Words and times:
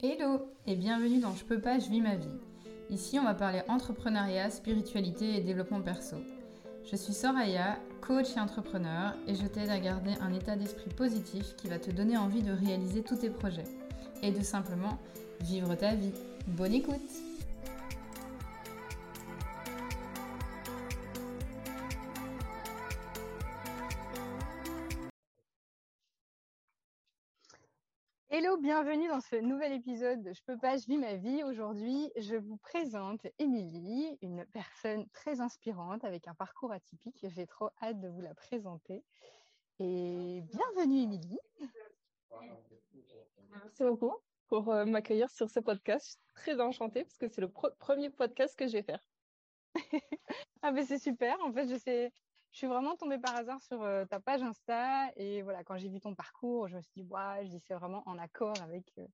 Hello 0.00 0.48
et 0.68 0.76
bienvenue 0.76 1.18
dans 1.18 1.34
Je 1.34 1.44
peux 1.44 1.60
pas, 1.60 1.80
je 1.80 1.90
vis 1.90 2.00
ma 2.00 2.14
vie. 2.14 2.28
Ici, 2.88 3.18
on 3.18 3.24
va 3.24 3.34
parler 3.34 3.62
entrepreneuriat, 3.66 4.48
spiritualité 4.48 5.34
et 5.34 5.40
développement 5.40 5.80
perso. 5.80 6.14
Je 6.88 6.94
suis 6.94 7.12
Soraya, 7.12 7.80
coach 8.00 8.36
et 8.36 8.38
entrepreneur, 8.38 9.16
et 9.26 9.34
je 9.34 9.44
t'aide 9.44 9.70
à 9.70 9.80
garder 9.80 10.12
un 10.20 10.32
état 10.32 10.54
d'esprit 10.54 10.90
positif 10.90 11.56
qui 11.56 11.66
va 11.66 11.80
te 11.80 11.90
donner 11.90 12.16
envie 12.16 12.44
de 12.44 12.52
réaliser 12.52 13.02
tous 13.02 13.16
tes 13.16 13.30
projets 13.30 13.64
et 14.22 14.30
de 14.30 14.40
simplement 14.40 15.00
vivre 15.40 15.74
ta 15.74 15.96
vie. 15.96 16.14
Bonne 16.46 16.74
écoute 16.74 17.27
Bienvenue 28.62 29.06
dans 29.06 29.20
ce 29.20 29.36
nouvel 29.36 29.72
épisode 29.72 30.20
de 30.20 30.32
Je 30.32 30.42
peux 30.42 30.58
pas, 30.58 30.76
je 30.76 30.86
vis 30.86 30.98
ma 30.98 31.14
vie. 31.14 31.44
Aujourd'hui, 31.44 32.10
je 32.16 32.34
vous 32.34 32.56
présente 32.56 33.24
Émilie, 33.38 34.18
une 34.20 34.44
personne 34.46 35.08
très 35.10 35.40
inspirante 35.40 36.04
avec 36.04 36.26
un 36.26 36.34
parcours 36.34 36.72
atypique. 36.72 37.24
J'ai 37.28 37.46
trop 37.46 37.70
hâte 37.80 38.00
de 38.00 38.08
vous 38.08 38.20
la 38.20 38.34
présenter. 38.34 39.04
Et 39.78 40.42
bienvenue 40.42 41.02
Émilie. 41.02 41.38
Merci 43.50 43.84
beaucoup 43.84 44.16
pour 44.48 44.72
euh, 44.72 44.84
m'accueillir 44.84 45.30
sur 45.30 45.48
ce 45.48 45.60
podcast. 45.60 46.04
Je 46.04 46.08
suis 46.08 46.18
très 46.34 46.60
enchantée 46.60 47.04
parce 47.04 47.18
que 47.18 47.28
c'est 47.28 47.40
le 47.40 47.52
premier 47.78 48.10
podcast 48.10 48.58
que 48.58 48.66
je 48.66 48.72
vais 48.72 48.82
faire. 48.82 49.08
ah 50.62 50.72
ben 50.72 50.84
c'est 50.84 50.98
super. 50.98 51.38
En 51.44 51.52
fait, 51.52 51.68
je 51.68 51.76
sais, 51.76 52.12
je 52.52 52.58
suis 52.58 52.66
vraiment 52.66 52.96
tombée 52.96 53.18
par 53.18 53.36
hasard 53.36 53.62
sur 53.62 53.82
euh, 53.82 54.04
ta 54.06 54.20
page 54.20 54.42
Insta 54.42 55.10
et 55.16 55.42
voilà, 55.42 55.64
quand 55.64 55.76
j'ai 55.76 55.88
vu 55.88 56.00
ton 56.00 56.14
parcours, 56.14 56.68
je 56.68 56.76
me 56.76 56.80
suis 56.80 56.92
dit, 56.96 57.02
ouais, 57.10 57.44
je 57.44 57.48
dis 57.48 57.60
c'est 57.60 57.74
vraiment 57.74 58.02
en 58.06 58.18
accord 58.18 58.54
avec, 58.62 58.84
euh, 58.98 59.06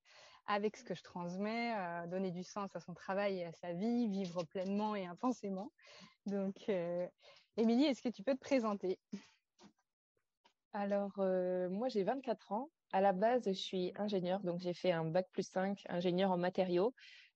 avec 0.47 0.77
ce 0.77 0.84
que 0.84 0.95
je 0.95 1.02
transmets, 1.02 1.74
euh, 1.77 2.07
donner 2.07 2.30
du 2.30 2.45
sens 2.45 2.74
à 2.77 2.80
son 2.80 2.95
travail 2.95 3.41
et 3.41 3.45
à 3.45 3.52
sa 3.52 3.73
vie, 3.73 4.09
vivre 4.09 4.45
pleinement 4.45 4.95
et 4.95 5.07
intensément. 5.07 5.73
Donc, 6.26 6.71
Émilie, 7.57 7.85
est-ce 7.85 8.02
que 8.02 8.09
tu 8.09 8.23
peux 8.23 8.35
te 8.35 8.41
présenter? 8.41 8.99
Alors, 10.73 11.13
moi, 11.19 11.88
j'ai 11.88 12.02
24 12.02 12.52
ans. 12.52 12.71
À 12.93 13.01
la 13.01 13.13
base, 13.13 13.43
je 13.46 13.52
suis 13.52 13.93
ingénieure, 13.96 14.41
donc 14.41 14.60
j'ai 14.60 14.73
fait 14.73 14.91
un 14.91 15.04
bac 15.04 15.26
plus 15.32 15.46
5, 15.46 15.82
ingénieur 15.88 16.30
en 16.30 16.38
matériaux. 16.38 16.95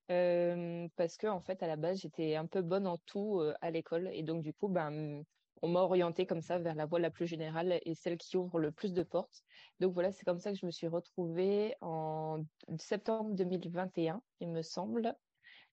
parce 0.09 1.17
que 1.19 1.27
en 1.27 1.41
fait 1.41 1.63
à 1.63 1.67
la 1.67 1.77
base 1.77 2.01
j'étais 2.01 2.35
un 2.37 2.47
peu 2.47 2.63
bonne 2.63 2.87
en 2.87 2.97
tout 2.97 3.43
à 3.61 3.71
l'école 3.71 4.09
et 4.13 4.23
donc 4.23 4.43
du 4.43 4.55
coup 4.55 4.69
ben 4.69 5.23
on 5.63 5.69
m'a 5.69 5.81
orientée 5.81 6.27
comme 6.27 6.41
ça 6.41 6.59
vers 6.59 6.75
la 6.75 6.87
voie 6.87 7.01
la 7.01 7.11
plus 7.11 7.27
générale 7.27 7.81
et 7.85 7.95
celle 7.95 8.17
qui 8.19 8.37
ouvre 8.37 8.59
le 8.59 8.73
plus 8.73 8.93
de 8.93 9.03
portes. 9.03 9.43
Donc 9.81 9.93
voilà, 9.95 10.13
c'est 10.13 10.25
comme 10.25 10.39
ça 10.39 10.53
que 10.53 10.59
je 10.59 10.67
me 10.67 10.71
suis 10.71 10.89
retrouvée 10.89 11.75
en 11.81 12.45
septembre 12.79 13.35
2021, 13.35 14.23
il 14.41 14.49
me 14.49 14.63
semble, 14.63 15.15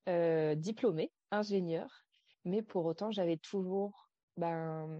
euh, 0.09 0.55
diplômée, 0.55 1.11
ingénieure, 1.31 2.05
mais 2.45 2.61
pour 2.61 2.86
autant 2.86 3.11
j'avais 3.11 3.38
toujours 3.38 4.09
ben 4.38 5.00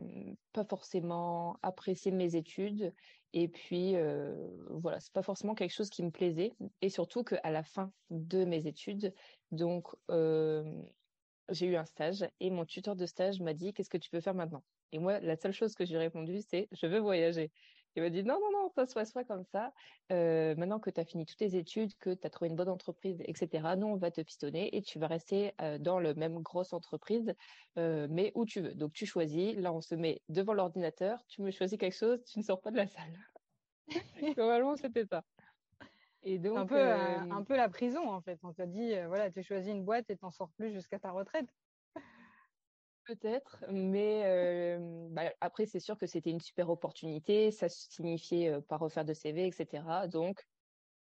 pas 0.54 0.64
forcément 0.64 1.58
apprécié 1.62 2.12
mes 2.12 2.36
études. 2.36 2.94
Et 3.34 3.50
puis 3.50 3.96
euh, 3.96 4.34
voilà 4.70 5.00
c'est 5.02 5.12
pas 5.12 5.22
forcément 5.24 5.56
quelque 5.56 5.74
chose 5.74 5.90
qui 5.90 6.04
me 6.04 6.12
plaisait. 6.12 6.54
Et 6.82 6.90
surtout 6.90 7.24
qu'à 7.24 7.52
la 7.52 7.64
fin 7.64 7.92
de 8.10 8.46
mes 8.46 8.68
études 8.68 9.14
donc 9.52 9.88
euh, 10.10 10.64
j'ai 11.50 11.68
eu 11.68 11.76
un 11.76 11.86
stage 11.86 12.26
et 12.40 12.50
mon 12.50 12.66
tuteur 12.66 12.96
de 12.96 13.06
stage 13.06 13.42
m'a 13.42 13.54
dit 13.54 13.74
qu'est-ce 13.74 13.90
que 13.90 13.98
tu 13.98 14.10
peux 14.10 14.22
faire 14.22 14.36
maintenant? 14.36 14.64
Et 14.92 15.00
moi, 15.00 15.20
la 15.20 15.36
seule 15.36 15.54
chose 15.54 15.76
que 15.76 15.86
j'ai 15.86 15.98
répondu, 15.98 16.40
c'est 16.42 16.68
je 16.72 16.88
veux 16.88 17.00
voyager. 17.00 17.52
Il 17.96 18.04
m'a 18.04 18.10
dit 18.10 18.24
non, 18.24 18.40
non, 18.42 18.52
non, 18.52 18.70
pas 18.70 18.86
soit, 18.86 19.06
soit 19.06 19.24
comme 19.24 19.46
ça. 19.46 19.74
Euh, 20.12 20.54
maintenant 20.56 20.80
que 20.80 20.90
tu 20.90 21.00
as 21.00 21.06
fini 21.06 21.26
toutes 21.26 21.38
tes 21.38 21.56
études, 21.56 21.96
que 21.98 22.14
tu 22.14 22.28
as 22.28 22.30
trouvé 22.30 22.50
une 22.50 22.56
bonne 22.56 22.70
entreprise, 22.70 23.22
etc., 23.26 23.76
nous, 23.78 23.88
on 23.88 23.96
va 23.96 24.12
te 24.12 24.20
pistonner 24.22 24.76
et 24.76 24.82
tu 24.82 25.00
vas 25.00 25.08
rester 25.08 25.54
euh, 25.62 25.78
dans 25.78 26.00
le 26.00 26.14
même 26.14 26.42
grosse 26.42 26.74
entreprise, 26.74 27.34
euh, 27.78 28.08
mais 28.10 28.34
où 28.36 28.46
tu 28.46 28.60
veux. 28.60 28.74
Donc, 28.74 28.92
tu 28.92 29.06
choisis. 29.06 29.56
Là, 29.56 29.72
on 29.72 29.80
se 29.80 29.96
met 29.96 30.22
devant 30.28 30.54
l'ordinateur. 30.54 31.24
Tu 31.28 31.42
me 31.42 31.52
choisis 31.52 31.78
quelque 31.78 31.96
chose, 31.96 32.22
tu 32.26 32.40
ne 32.40 32.44
sors 32.44 32.60
pas 32.60 32.72
de 32.72 32.78
la 32.78 32.88
salle. 32.88 33.18
Normalement, 34.38 34.76
c'était 34.76 35.06
ça. 35.06 35.24
Et 36.24 36.38
donc, 36.38 36.58
un 36.58 36.66
peu, 36.66 36.82
un 36.82 37.44
peu 37.44 37.56
la 37.56 37.70
prison, 37.70 38.10
en 38.10 38.20
fait. 38.20 38.40
On 38.44 38.52
t'a 38.52 38.66
dit, 38.66 38.94
voilà, 39.08 39.32
tu 39.32 39.42
choisis 39.42 39.72
une 39.72 39.86
boîte 39.86 40.10
et 40.10 40.18
t'en 40.18 40.32
sors 40.32 40.50
plus 40.58 40.74
jusqu'à 40.74 41.00
ta 41.00 41.12
retraite. 41.12 41.48
Peut-être, 43.06 43.64
mais 43.70 44.78
bah, 45.12 45.32
après, 45.40 45.68
c'est 45.68 45.80
sûr 45.80 45.98
que 45.98 46.08
c'était 46.08 46.32
une 46.32 46.40
super 46.40 46.70
opportunité. 46.70 47.52
Ça 47.52 47.70
signifiait 47.70 48.62
pas 48.68 48.78
refaire 48.78 49.06
de 49.06 49.14
CV, 49.14 49.46
etc. 49.48 50.08
Donc, 50.08 50.42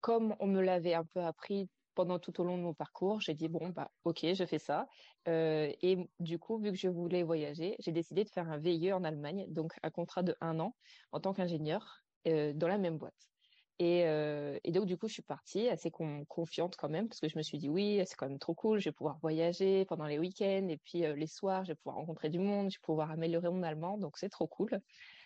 comme 0.02 0.36
on 0.40 0.48
me 0.48 0.62
l'avait 0.62 0.96
un 0.96 1.06
peu 1.06 1.22
appris 1.22 1.70
pendant 1.96 2.20
tout 2.20 2.42
au 2.42 2.44
long 2.44 2.58
de 2.58 2.64
mon 2.64 2.74
parcours, 2.74 3.22
j'ai 3.22 3.36
dit, 3.36 3.48
bon, 3.50 3.70
bah, 3.70 3.90
ok, 4.04 4.20
je 4.34 4.46
fais 4.46 4.60
ça. 4.60 4.88
et 5.28 5.98
du 6.20 6.40
coup, 6.40 6.60
vu 6.60 6.72
que 6.72 6.78
je 6.78 6.90
voulais 6.90 7.24
voyager, 7.24 7.76
j'ai 7.80 7.92
décidé 7.94 8.24
de 8.26 8.30
faire 8.30 8.50
un 8.50 8.58
VIE 8.60 8.92
en 8.94 9.04
Allemagne, 9.06 9.46
donc 9.50 9.74
un 9.84 9.90
contrat 9.92 10.24
de 10.24 10.36
un 10.42 10.60
an 10.60 10.76
en 11.14 11.20
tant 11.22 11.34
qu'ingénieur 11.34 12.02
dans 12.26 12.68
la 12.68 12.78
même 12.78 12.98
boîte. 12.98 13.37
Et, 13.80 14.72
donc, 14.72 14.86
du 14.86 14.98
coup, 14.98 15.08
je 15.08 15.14
suis 15.14 15.22
partie 15.22 15.70
assez 15.70 15.92
confiante 15.92 16.76
quand 16.78 16.90
même, 16.90 17.08
parce 17.08 17.20
que 17.20 17.30
je 17.30 17.38
me 17.38 17.44
suis 17.44 17.58
dit, 17.58 17.70
oui, 17.70 18.02
c'est 18.06 18.16
quand 18.16 18.28
même 18.28 18.40
trop 18.40 18.56
cool, 18.56 18.80
je 18.80 18.90
vais 18.90 18.94
pouvoir 18.94 19.20
voyager 19.20 19.86
pendant 19.86 20.06
les 20.06 20.18
week-ends, 20.18 20.68
et 20.70 20.78
puis 20.78 21.02
les 21.02 21.28
soirs, 21.28 21.64
je 21.64 21.72
vais 21.72 21.76
pouvoir 21.76 21.98
rencontrer 21.98 22.30
du 22.30 22.40
monde, 22.40 22.72
je 22.72 22.78
vais 22.78 22.84
pouvoir 22.84 23.12
améliorer 23.12 23.50
mon 23.50 23.64
allemand, 23.64 23.98
donc 23.98 24.18
c'est 24.18 24.30
trop 24.30 24.48
cool. 24.48 24.82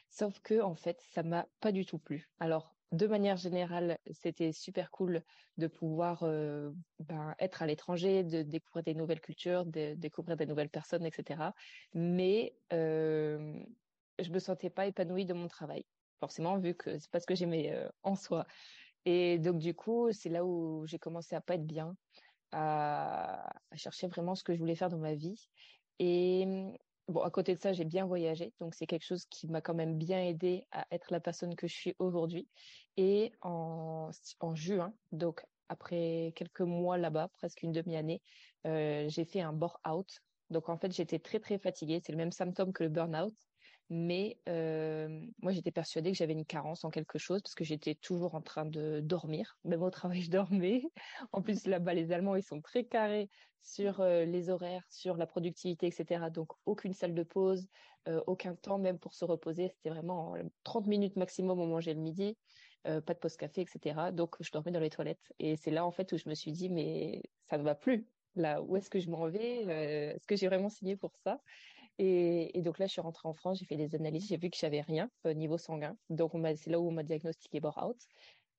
Sauf 0.10 0.40
que, 0.42 0.62
en 0.62 0.76
fait, 0.76 1.00
ça 1.14 1.24
m'a 1.24 1.48
pas 1.62 1.72
du 1.72 1.86
tout 1.86 1.98
plu. 1.98 2.30
Alors, 2.40 2.76
de 2.92 3.08
manière 3.08 3.38
générale, 3.38 3.98
c'était 4.12 4.52
super 4.52 4.92
cool 4.92 5.24
de 5.58 5.68
pouvoir 5.68 6.24
ben, 7.00 7.36
être 7.40 7.62
à 7.62 7.66
l'étranger, 7.66 8.24
de 8.24 8.42
découvrir 8.42 8.84
des 8.84 8.94
nouvelles 8.94 9.22
cultures, 9.22 9.66
de 9.66 9.94
découvrir 9.96 10.36
des 10.36 10.46
nouvelles 10.46 10.70
personnes, 10.70 11.06
etc. 11.06 11.54
Mais 11.94 12.54
euh, 12.74 13.64
je 14.20 14.30
me 14.30 14.40
sentais 14.40 14.70
pas 14.70 14.88
épanouie 14.88 15.26
de 15.26 15.34
mon 15.34 15.48
travail 15.48 15.86
forcément, 16.22 16.58
vu 16.58 16.76
que 16.76 16.98
c'est 17.00 17.12
pas 17.12 17.20
ce 17.20 17.26
que 17.26 17.36
j'aimais 17.36 17.74
euh, 17.74 17.90
en 18.04 18.16
soi. 18.16 18.46
Et 19.06 19.40
donc, 19.40 19.58
du 19.58 19.74
coup, 19.74 20.12
c'est 20.14 20.30
là 20.30 20.46
où 20.46 20.86
j'ai 20.86 21.00
commencé 21.00 21.36
à 21.36 21.42
pas 21.42 21.56
être 21.56 21.66
bien, 21.66 21.96
à, 22.52 23.52
chercher 23.76 24.08
vraiment 24.08 24.36
ce 24.36 24.44
que 24.44 24.54
je 24.54 24.60
voulais 24.60 24.76
faire 24.76 24.90
dans 24.90 25.00
ma 25.00 25.16
vie. 25.16 25.50
Et 26.00 26.46
bon, 27.08 27.22
à 27.22 27.32
côté 27.32 27.56
de 27.56 27.60
ça, 27.60 27.74
j'ai 27.74 27.86
bien 27.86 28.06
voyagé. 28.06 28.54
Donc, 28.60 28.76
c'est 28.76 28.86
quelque 28.86 29.06
chose 29.06 29.26
qui 29.26 29.48
m'a 29.48 29.62
quand 29.62 29.74
même 29.74 29.98
bien 29.98 30.22
aidé 30.24 30.66
à 30.72 30.86
être 30.92 31.12
la 31.12 31.20
personne 31.20 31.56
que 31.56 31.68
je 31.68 31.74
suis 31.74 31.96
aujourd'hui. 31.98 32.48
Et 32.98 33.32
en, 33.42 34.12
en 34.42 34.56
juin, 34.56 34.94
donc 35.12 35.44
après 35.70 36.34
quelques 36.36 36.62
mois 36.62 36.98
là-bas, 36.98 37.30
presque 37.34 37.64
une 37.64 37.72
demi-année, 37.72 38.22
euh, 38.68 39.10
j'ai 39.10 39.26
fait 39.26 39.42
un 39.42 39.54
bore-out. 39.54 40.22
Donc, 40.52 40.70
en 40.70 40.78
fait, 40.78 40.94
j'étais 40.94 41.18
très, 41.18 41.40
très 41.40 41.58
fatiguée. 41.58 42.02
C'est 42.06 42.12
le 42.12 42.18
même 42.20 42.32
symptôme 42.32 42.74
que 42.74 42.84
le 42.84 42.90
burn-out. 42.90 43.34
Mais 43.94 44.40
euh, 44.48 45.10
moi, 45.42 45.52
j'étais 45.52 45.70
persuadée 45.70 46.14
que 46.14 46.18
j'avais 46.18 46.32
une 46.32 46.46
carence 46.46 46.86
en 46.86 46.90
quelque 46.90 47.20
chose 47.20 47.42
parce 47.42 47.56
que 47.56 47.66
j'étais 47.66 47.94
toujours 47.94 48.36
en 48.36 48.42
train 48.42 48.64
de 48.64 49.02
dormir. 49.02 49.58
Même 49.66 49.84
au 49.84 49.90
travail, 49.90 50.22
je 50.22 50.32
dormais. 50.32 50.84
En 51.34 51.42
plus, 51.42 51.68
là-bas, 51.68 51.94
les 51.94 52.14
Allemands, 52.14 52.38
ils 52.38 52.44
sont 52.44 52.62
très 52.62 52.86
carrés 52.86 53.30
sur 53.60 54.00
euh, 54.00 54.24
les 54.24 54.50
horaires, 54.50 54.86
sur 54.90 55.18
la 55.18 55.28
productivité, 55.28 55.88
etc. 55.88 56.30
Donc, 56.30 56.54
aucune 56.66 56.94
salle 56.94 57.14
de 57.14 57.24
pause, 57.24 57.68
euh, 58.08 58.22
aucun 58.28 58.56
temps 58.56 58.78
même 58.78 58.98
pour 58.98 59.14
se 59.14 59.26
reposer. 59.26 59.68
C'était 59.68 59.90
vraiment 59.90 60.36
30 60.64 60.88
minutes 60.88 61.18
maximum 61.18 61.60
au 61.60 61.68
manger 61.68 61.94
le 61.94 62.00
midi. 62.00 62.38
pas 62.84 63.02
de 63.02 63.20
pause 63.20 63.36
café, 63.36 63.60
etc. 63.60 64.14
Donc, 64.14 64.38
je 64.40 64.52
dormais 64.52 64.72
dans 64.72 64.80
les 64.80 64.90
toilettes. 64.90 65.34
Et 65.38 65.58
c'est 65.58 65.70
là, 65.70 65.86
en 65.86 65.92
fait, 65.92 66.14
où 66.14 66.18
je 66.18 66.30
me 66.30 66.34
suis 66.34 66.54
dit, 66.54 66.70
mais 66.70 67.24
ça 67.50 67.58
ne 67.58 67.64
va 67.64 67.76
plus. 67.76 68.08
Là, 68.36 68.62
où 68.62 68.78
est-ce 68.78 68.90
que 68.90 69.00
je 69.00 69.10
m'en 69.10 69.28
vais? 69.28 69.64
Est-ce 70.16 70.26
que 70.28 70.38
j'ai 70.38 70.48
vraiment 70.48 70.70
signé 70.70 70.96
pour 70.96 71.12
ça? 71.26 71.42
Et, 71.98 72.62
donc 72.62 72.80
là, 72.80 72.88
je 72.88 72.94
suis 72.94 73.02
rentrée 73.02 73.28
en 73.28 73.34
France, 73.34 73.60
j'ai 73.60 73.66
fait 73.66 73.76
des 73.76 73.96
analyses, 73.96 74.28
j'ai 74.28 74.38
vu 74.38 74.50
que 74.50 74.58
j'avais 74.58 74.82
rien 74.82 75.10
au 75.24 75.30
euh, 75.30 75.34
niveau 75.34 75.58
sanguin. 75.58 75.96
Donc 76.10 76.32
c'est 76.56 76.70
là 76.70 76.80
où 76.80 76.88
on 76.88 76.92
m'a 76.92 77.04
diagnostiqué 77.04 77.60
bore-out. 77.60 77.98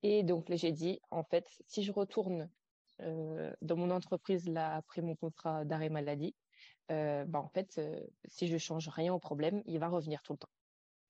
Et 0.01 0.23
donc 0.23 0.49
là, 0.49 0.55
j'ai 0.55 0.71
dit, 0.71 0.99
en 1.11 1.23
fait, 1.23 1.47
si 1.65 1.83
je 1.83 1.91
retourne 1.91 2.49
euh, 3.01 3.53
dans 3.61 3.75
mon 3.75 3.91
entreprise 3.91 4.47
là 4.47 4.75
après 4.75 5.01
mon 5.01 5.15
contrat 5.15 5.65
d'arrêt 5.65 5.89
maladie, 5.89 6.35
euh, 6.91 7.25
bah, 7.25 7.39
en 7.39 7.49
fait, 7.49 7.81
si 8.25 8.47
je 8.47 8.57
change 8.57 8.87
rien 8.89 9.13
au 9.13 9.19
problème, 9.19 9.61
il 9.65 9.79
va 9.79 9.89
revenir 9.89 10.21
tout 10.23 10.33
le 10.33 10.39
temps. 10.39 10.49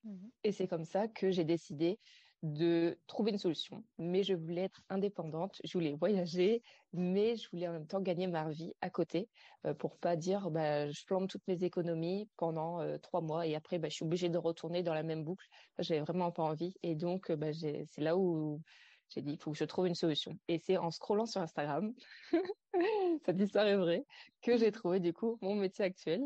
Mmh 0.04 0.28
et 0.44 0.52
c'est 0.52 0.68
comme 0.68 0.84
ça 0.84 1.08
que 1.08 1.32
j'ai 1.32 1.46
décidé 1.46 1.98
de 2.44 3.00
trouver 3.08 3.32
une 3.32 3.38
solution. 3.38 3.84
Mais 3.98 4.22
je 4.24 4.34
voulais 4.34 4.64
être 4.64 4.84
indépendante, 4.90 5.62
je 5.64 5.74
voulais 5.74 5.94
voyager, 5.94 6.62
mais 6.92 7.38
je 7.38 7.50
voulais 7.50 7.70
en 7.70 7.72
même 7.72 7.88
temps 7.88 8.02
gagner 8.02 8.28
ma 8.28 8.50
vie 8.50 8.74
à 8.82 8.90
côté 8.90 9.30
euh, 9.66 9.74
pour 9.74 9.98
pas 9.98 10.18
dire 10.18 10.52
bah, 10.52 10.90
je 10.90 11.06
plante 11.06 11.30
toutes 11.30 11.48
mes 11.48 11.64
économies 11.64 12.30
pendant 12.36 12.82
euh, 12.82 12.98
trois 12.98 13.22
mois 13.22 13.48
et 13.48 13.56
après 13.56 13.80
bah, 13.80 13.88
je 13.88 13.96
suis 13.96 14.06
obligée 14.06 14.28
de 14.28 14.38
retourner 14.38 14.84
dans 14.84 14.94
la 14.94 15.04
même 15.04 15.24
boucle. 15.24 15.48
J'avais 15.80 16.02
vraiment 16.02 16.32
pas 16.32 16.44
envie 16.44 16.76
et 16.84 16.96
donc 16.96 17.32
bah, 17.32 17.54
c'est 17.54 17.88
là 18.02 18.18
où 18.18 18.62
j'ai 19.08 19.22
dit 19.22 19.34
il 19.34 19.38
faut 19.38 19.52
que 19.52 19.58
je 19.58 19.64
trouve 19.66 19.88
une 19.88 19.96
solution. 19.96 20.38
Et 20.50 20.60
c'est 20.60 20.78
en 20.78 20.92
scrollant 20.92 21.26
sur 21.26 21.42
Instagram, 21.42 21.94
cette 23.26 23.40
histoire 23.40 23.68
est 23.68 23.78
vraie, 23.78 24.06
que 24.42 24.58
j'ai 24.58 24.72
trouvé 24.72 25.00
du 25.00 25.14
coup 25.14 25.38
mon 25.42 25.56
métier 25.56 25.86
actuel. 25.86 26.22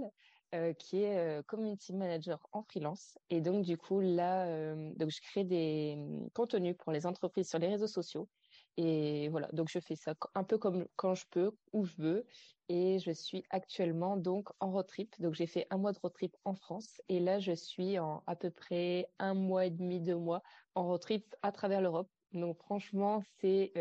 Euh, 0.56 0.72
qui 0.72 1.04
est 1.04 1.18
euh, 1.18 1.44
community 1.44 1.92
manager 1.92 2.40
en 2.54 2.64
freelance. 2.64 3.18
Et 3.30 3.42
donc, 3.42 3.66
du 3.66 3.78
coup, 3.78 4.00
là, 4.00 4.46
euh, 4.46 4.94
donc 4.96 5.10
je 5.10 5.20
crée 5.20 5.44
des 5.44 5.98
contenus 6.34 6.74
pour 6.78 6.94
les 6.94 7.06
entreprises 7.06 7.50
sur 7.50 7.60
les 7.60 7.68
réseaux 7.68 7.88
sociaux. 7.88 8.30
Et 8.78 9.28
voilà, 9.28 9.50
donc 9.52 9.68
je 9.70 9.80
fais 9.80 9.98
ça 9.98 10.14
un 10.36 10.46
peu 10.46 10.58
comme 10.58 10.86
quand 10.96 11.16
je 11.16 11.26
peux, 11.32 11.52
où 11.74 11.84
je 11.84 11.96
veux. 11.98 12.26
Et 12.70 12.98
je 13.00 13.12
suis 13.12 13.44
actuellement 13.50 14.16
donc 14.16 14.48
en 14.62 14.72
road 14.72 14.88
trip. 14.88 15.14
Donc 15.20 15.34
j'ai 15.34 15.48
fait 15.48 15.68
un 15.70 15.78
mois 15.78 15.92
de 15.92 16.00
road 16.00 16.14
trip 16.14 16.38
en 16.46 16.56
France. 16.56 17.02
Et 17.10 17.20
là, 17.20 17.40
je 17.40 17.52
suis 17.52 18.00
en 18.00 18.24
à 18.26 18.38
peu 18.38 18.50
près 18.50 19.10
un 19.20 19.34
mois 19.34 19.66
et 19.66 19.70
demi, 19.70 20.00
deux 20.00 20.16
mois 20.16 20.44
en 20.76 20.88
road 20.88 21.02
trip 21.02 21.36
à 21.42 21.52
travers 21.52 21.82
l'Europe. 21.82 22.10
Donc 22.32 22.58
franchement, 22.60 23.22
c'est 23.42 23.74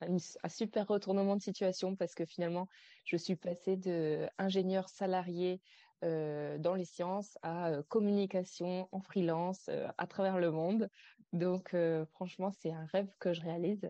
un, 0.00 0.48
super 0.48 0.86
retournement 0.86 1.36
de 1.36 1.42
situation 1.42 1.96
parce 1.96 2.14
que 2.14 2.24
finalement, 2.24 2.68
je 3.04 3.16
suis 3.16 3.36
passée 3.36 3.76
de 3.76 4.26
ingénieur 4.38 4.88
salarié 4.88 5.60
euh, 6.04 6.58
dans 6.58 6.74
les 6.74 6.84
sciences 6.84 7.36
à 7.42 7.70
euh, 7.70 7.82
communication 7.88 8.88
en 8.92 9.00
freelance 9.00 9.68
à 9.96 10.06
travers 10.06 10.38
le 10.38 10.50
monde. 10.50 10.88
Donc 11.32 11.76
franchement, 12.12 12.50
c'est 12.50 12.72
un 12.72 12.86
rêve 12.86 13.08
que 13.18 13.32
je 13.32 13.42
réalise. 13.42 13.88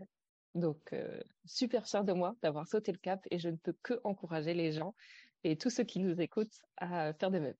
Donc, 0.55 0.93
euh, 0.93 1.21
super 1.45 1.85
fière 1.87 2.03
de 2.03 2.13
moi 2.13 2.35
d'avoir 2.41 2.67
sauté 2.67 2.91
le 2.91 2.97
cap 2.97 3.25
et 3.31 3.39
je 3.39 3.49
ne 3.49 3.55
peux 3.55 3.75
que 3.83 3.99
encourager 4.03 4.53
les 4.53 4.71
gens 4.71 4.95
et 5.43 5.57
tous 5.57 5.69
ceux 5.69 5.83
qui 5.83 5.99
nous 5.99 6.19
écoutent 6.21 6.61
à 6.77 7.13
faire 7.13 7.31
de 7.31 7.39
même. 7.39 7.55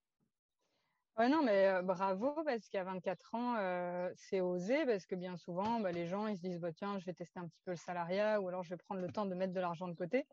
Ouais, 1.19 1.27
non, 1.27 1.43
mais 1.43 1.81
bravo 1.83 2.33
parce 2.45 2.69
qu'à 2.69 2.85
24 2.85 3.35
ans, 3.35 3.57
c'est 4.15 4.39
osé 4.39 4.85
parce 4.85 5.05
que 5.05 5.15
bien 5.15 5.35
souvent, 5.35 5.81
bah, 5.81 5.91
les 5.91 6.07
gens, 6.07 6.27
ils 6.27 6.37
se 6.37 6.41
disent, 6.41 6.59
bah, 6.61 6.71
tiens, 6.71 6.97
je 6.97 7.03
vais 7.03 7.13
tester 7.13 7.41
un 7.41 7.45
petit 7.45 7.59
peu 7.65 7.71
le 7.71 7.77
salariat 7.77 8.39
ou 8.39 8.47
alors 8.47 8.63
je 8.63 8.69
vais 8.69 8.77
prendre 8.77 9.01
le 9.01 9.11
temps 9.11 9.25
de 9.25 9.35
mettre 9.35 9.51
de 9.51 9.59
l'argent 9.59 9.89
de 9.89 9.95
côté. 9.95 10.25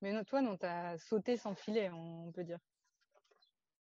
Mais 0.00 0.24
toi, 0.24 0.40
non, 0.40 0.56
tu 0.56 0.64
as 0.64 0.96
sauté 0.96 1.36
sans 1.36 1.54
filet, 1.54 1.90
on 1.90 2.32
peut 2.32 2.42
dire. 2.42 2.58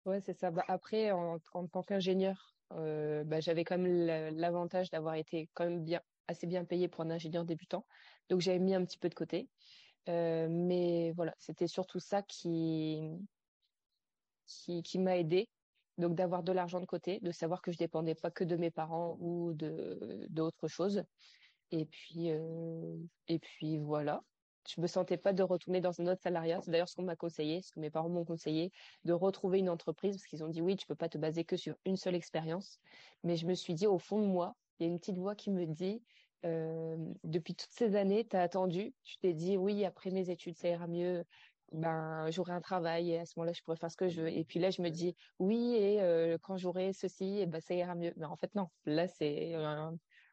Ouais, 0.06 0.20
c'est 0.20 0.32
ça. 0.32 0.50
Bah, 0.50 0.64
après, 0.66 1.12
en, 1.12 1.38
tant 1.38 1.84
qu'ingénieur, 1.84 2.56
j'avais 2.72 3.62
quand 3.62 3.78
même 3.78 4.34
l'avantage 4.36 4.90
d'avoir 4.90 5.14
été 5.14 5.48
quand 5.54 5.66
même 5.66 5.84
bien 5.84 6.00
assez 6.26 6.48
bien 6.48 6.64
payé 6.64 6.88
pour 6.88 7.02
un 7.02 7.10
ingénieur 7.10 7.44
débutant. 7.44 7.86
Donc 8.28 8.40
j'avais 8.40 8.58
mis 8.58 8.74
un 8.74 8.84
petit 8.84 8.98
peu 8.98 9.08
de 9.08 9.14
côté. 9.14 9.48
Mais 10.08 11.12
voilà, 11.12 11.32
c'était 11.38 11.68
surtout 11.68 12.00
ça 12.00 12.22
qui, 12.22 13.08
qui, 14.46 14.82
qui 14.82 14.98
m'a 14.98 15.16
aidé. 15.16 15.48
Donc 16.00 16.14
d'avoir 16.14 16.42
de 16.42 16.52
l'argent 16.52 16.80
de 16.80 16.86
côté, 16.86 17.20
de 17.20 17.30
savoir 17.30 17.62
que 17.62 17.72
je 17.72 17.78
dépendais 17.78 18.14
pas 18.14 18.30
que 18.30 18.44
de 18.44 18.56
mes 18.56 18.70
parents 18.70 19.16
ou 19.20 19.52
de 19.52 20.26
d'autres 20.28 20.68
choses. 20.68 21.04
Et 21.70 21.84
puis 21.86 22.30
euh, 22.30 22.96
et 23.28 23.38
puis 23.38 23.78
voilà. 23.78 24.22
Je 24.68 24.80
me 24.80 24.86
sentais 24.86 25.16
pas 25.16 25.32
de 25.32 25.42
retourner 25.42 25.80
dans 25.80 26.00
un 26.00 26.06
autre 26.06 26.20
salariat. 26.20 26.60
C'est 26.62 26.70
d'ailleurs 26.70 26.88
ce 26.88 26.94
qu'on 26.94 27.02
m'a 27.02 27.16
conseillé, 27.16 27.62
ce 27.62 27.72
que 27.72 27.80
mes 27.80 27.90
parents 27.90 28.10
m'ont 28.10 28.24
conseillé, 28.24 28.72
de 29.04 29.12
retrouver 29.12 29.58
une 29.58 29.70
entreprise 29.70 30.16
parce 30.16 30.26
qu'ils 30.26 30.44
ont 30.44 30.48
dit 30.48 30.60
oui, 30.60 30.76
tu 30.76 30.86
peux 30.86 30.94
pas 30.94 31.08
te 31.08 31.18
baser 31.18 31.44
que 31.44 31.56
sur 31.56 31.76
une 31.84 31.96
seule 31.96 32.14
expérience. 32.14 32.78
Mais 33.24 33.36
je 33.36 33.46
me 33.46 33.54
suis 33.54 33.74
dit 33.74 33.86
au 33.86 33.98
fond 33.98 34.20
de 34.20 34.26
moi, 34.26 34.54
il 34.78 34.86
y 34.86 34.88
a 34.88 34.92
une 34.92 34.98
petite 34.98 35.18
voix 35.18 35.34
qui 35.34 35.50
me 35.50 35.66
dit 35.66 36.02
euh, 36.46 36.96
depuis 37.24 37.54
toutes 37.54 37.72
ces 37.72 37.96
années, 37.96 38.26
tu 38.26 38.36
as 38.36 38.42
attendu, 38.42 38.94
tu 39.02 39.16
t'es 39.18 39.34
dit 39.34 39.56
oui, 39.56 39.84
après 39.84 40.10
mes 40.10 40.30
études, 40.30 40.56
ça 40.56 40.68
ira 40.68 40.86
mieux, 40.86 41.24
ben 41.72 42.30
j'aurai 42.30 42.52
un 42.52 42.60
travail 42.60 43.12
et 43.12 43.18
à 43.18 43.26
ce 43.26 43.34
moment-là, 43.36 43.52
je 43.52 43.62
pourrais 43.62 43.76
faire 43.76 43.90
ce 43.90 43.96
que 43.96 44.08
je 44.08 44.22
veux. 44.22 44.28
Et 44.28 44.44
puis 44.44 44.58
là, 44.58 44.70
je 44.70 44.82
me 44.82 44.90
dis 44.90 45.14
oui, 45.38 45.74
et 45.74 46.00
euh, 46.00 46.38
quand 46.42 46.56
j'aurai 46.56 46.92
ceci, 46.92 47.38
et 47.38 47.42
eh 47.42 47.46
ben 47.46 47.60
ça 47.60 47.74
ira 47.74 47.94
mieux. 47.94 48.12
Mais 48.16 48.26
en 48.26 48.36
fait, 48.36 48.54
non. 48.54 48.68
Là, 48.84 49.08
c'est 49.08 49.54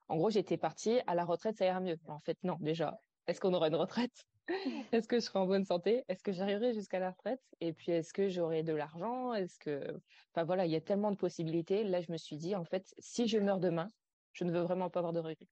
en 0.10 0.16
gros, 0.16 0.30
j'étais 0.30 0.57
partie 0.57 1.00
à 1.07 1.16
la 1.16 1.25
retraite, 1.25 1.57
ça 1.57 1.66
ira 1.66 1.80
mieux. 1.80 1.98
Mais 2.06 2.13
en 2.13 2.19
fait, 2.19 2.38
non. 2.44 2.57
Déjà, 2.62 3.00
est-ce 3.28 3.42
qu'on 3.42 3.54
aura 3.54 3.68
une 3.68 3.75
retraite? 3.75 4.25
Est-ce 4.94 5.10
que 5.10 5.19
je 5.19 5.25
serai 5.25 5.39
en 5.39 5.45
bonne 5.45 5.66
santé? 5.66 6.06
Est-ce 6.07 6.24
que 6.24 6.31
j'arriverai 6.31 6.74
jusqu'à 6.74 7.00
la 7.00 7.12
retraite? 7.12 7.42
Et 7.60 7.74
puis, 7.74 7.92
est-ce 7.92 8.13
que 8.13 8.30
j'aurai 8.30 8.63
de 8.63 8.74
l'argent? 8.74 9.33
Est-ce 9.33 9.60
que, 9.60 10.00
enfin 10.33 10.45
voilà, 10.45 10.66
il 10.66 10.72
y 10.72 10.75
a 10.78 10.80
tellement 10.80 11.12
de 11.12 11.18
possibilités. 11.18 11.83
Là, 11.83 12.00
je 12.00 12.10
me 12.13 12.16
suis 12.18 12.38
dit, 12.38 12.56
en 12.56 12.63
fait, 12.63 12.95
si 12.98 13.28
je 13.28 13.40
meurs 13.40 13.60
demain, 13.60 13.90
je 14.31 14.45
ne 14.45 14.51
veux 14.51 14.62
vraiment 14.62 14.90
pas 14.90 15.00
avoir 15.00 15.12
de 15.12 15.19
regrets 15.19 15.50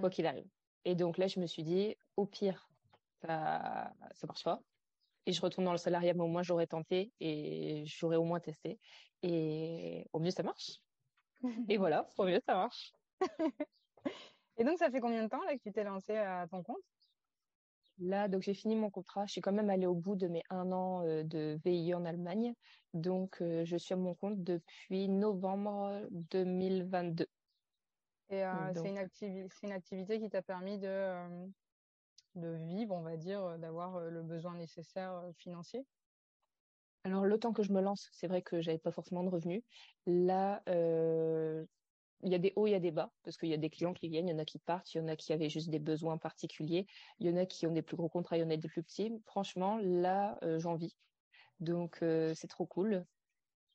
quoi 0.00 0.08
mmh. 0.08 0.12
qu'il 0.12 0.26
arrive. 0.26 0.48
Et 0.86 0.94
donc 0.94 1.18
là, 1.18 1.26
je 1.26 1.40
me 1.40 1.46
suis 1.46 1.62
dit, 1.62 1.96
au 2.16 2.24
pire, 2.24 2.68
ça, 3.20 3.92
ça 4.12 4.26
marche 4.26 4.44
pas. 4.44 4.60
Et 5.26 5.32
je 5.32 5.40
retourne 5.40 5.64
dans 5.64 5.72
le 5.72 5.78
salariat, 5.78 6.14
mais 6.14 6.22
au 6.22 6.28
moins 6.28 6.42
j'aurais 6.42 6.66
tenté 6.66 7.12
et 7.20 7.84
j'aurais 7.86 8.16
au 8.16 8.24
moins 8.24 8.40
testé. 8.40 8.78
Et 9.22 10.06
au 10.12 10.18
mieux, 10.18 10.30
ça 10.30 10.42
marche. 10.42 10.80
et 11.68 11.76
voilà, 11.78 12.08
au 12.18 12.24
mieux, 12.24 12.40
ça 12.44 12.54
marche. 12.54 12.92
et 14.58 14.64
donc, 14.64 14.78
ça 14.78 14.90
fait 14.90 15.00
combien 15.00 15.22
de 15.22 15.28
temps 15.28 15.42
là 15.44 15.56
que 15.56 15.62
tu 15.62 15.72
t'es 15.72 15.84
lancé 15.84 16.16
à 16.16 16.46
ton 16.48 16.62
compte? 16.62 16.82
Là, 17.98 18.26
donc 18.28 18.42
j'ai 18.42 18.54
fini 18.54 18.74
mon 18.74 18.90
contrat. 18.90 19.24
Je 19.26 19.32
suis 19.32 19.40
quand 19.40 19.52
même 19.52 19.70
allée 19.70 19.86
au 19.86 19.94
bout 19.94 20.16
de 20.16 20.26
mes 20.26 20.42
un 20.50 20.72
an 20.72 21.06
euh, 21.06 21.22
de 21.22 21.58
VIE 21.64 21.94
en 21.94 22.04
Allemagne. 22.04 22.52
Donc, 22.92 23.40
euh, 23.40 23.64
je 23.64 23.76
suis 23.76 23.94
à 23.94 23.96
mon 23.96 24.14
compte 24.14 24.42
depuis 24.42 25.08
novembre 25.08 26.06
2022. 26.10 27.26
Et 28.30 28.44
euh, 28.44 28.52
c'est 28.74 28.88
une, 28.88 29.48
une, 29.62 29.72
activité 29.72 30.18
qui 30.18 30.28
t'a 30.28 30.42
permis 30.42 30.78
de, 30.78 30.88
euh, 30.88 31.46
de 32.34 32.56
vivre, 32.66 32.94
on 32.94 33.02
va 33.02 33.16
dire, 33.16 33.44
euh, 33.44 33.58
d'avoir 33.58 34.00
le 34.00 34.22
besoin 34.22 34.54
nécessaire 34.54 35.22
financier? 35.36 35.86
Alors, 37.04 37.24
le 37.24 37.38
temps 37.38 37.52
que 37.52 37.62
je 37.62 37.72
me 37.72 37.82
lance, 37.82 38.08
c'est 38.12 38.26
vrai 38.28 38.42
que 38.42 38.62
j'avais 38.62 38.78
pas 38.78 38.90
forcément 38.90 39.24
de 39.24 39.28
revenus. 39.28 39.62
Là, 40.06 40.62
il 40.66 42.32
y 42.32 42.34
a 42.34 42.38
des 42.38 42.54
hauts, 42.56 42.66
il 42.66 42.70
y 42.70 42.74
a 42.74 42.80
des 42.80 42.92
bas, 42.92 43.12
parce 43.22 43.36
qu'il 43.36 43.50
y 43.50 43.54
a 43.54 43.58
des 43.58 43.68
clients 43.68 43.92
qui 43.92 44.08
viennent, 44.08 44.26
il 44.28 44.32
y 44.32 44.34
en 44.34 44.38
a 44.38 44.46
qui 44.46 44.58
partent, 44.58 44.94
il 44.94 44.98
y 44.98 45.00
en 45.00 45.08
a 45.08 45.16
qui 45.16 45.32
avaient 45.34 45.50
juste 45.50 45.68
des 45.68 45.78
besoins 45.78 46.16
particuliers, 46.16 46.86
il 47.18 47.26
y 47.26 47.30
en 47.30 47.36
a 47.36 47.44
qui 47.44 47.66
ont 47.66 47.72
des 47.72 47.82
plus 47.82 47.96
gros 47.96 48.08
contrats, 48.08 48.38
il 48.38 48.40
y 48.40 48.44
en 48.44 48.48
a 48.50 48.56
des 48.56 48.68
plus 48.68 48.82
petits. 48.82 49.12
Franchement, 49.26 49.78
là, 49.82 50.38
j'en 50.58 50.76
vis. 50.76 50.96
Donc, 51.60 51.98
c'est 52.00 52.48
trop 52.48 52.66
cool. 52.66 53.04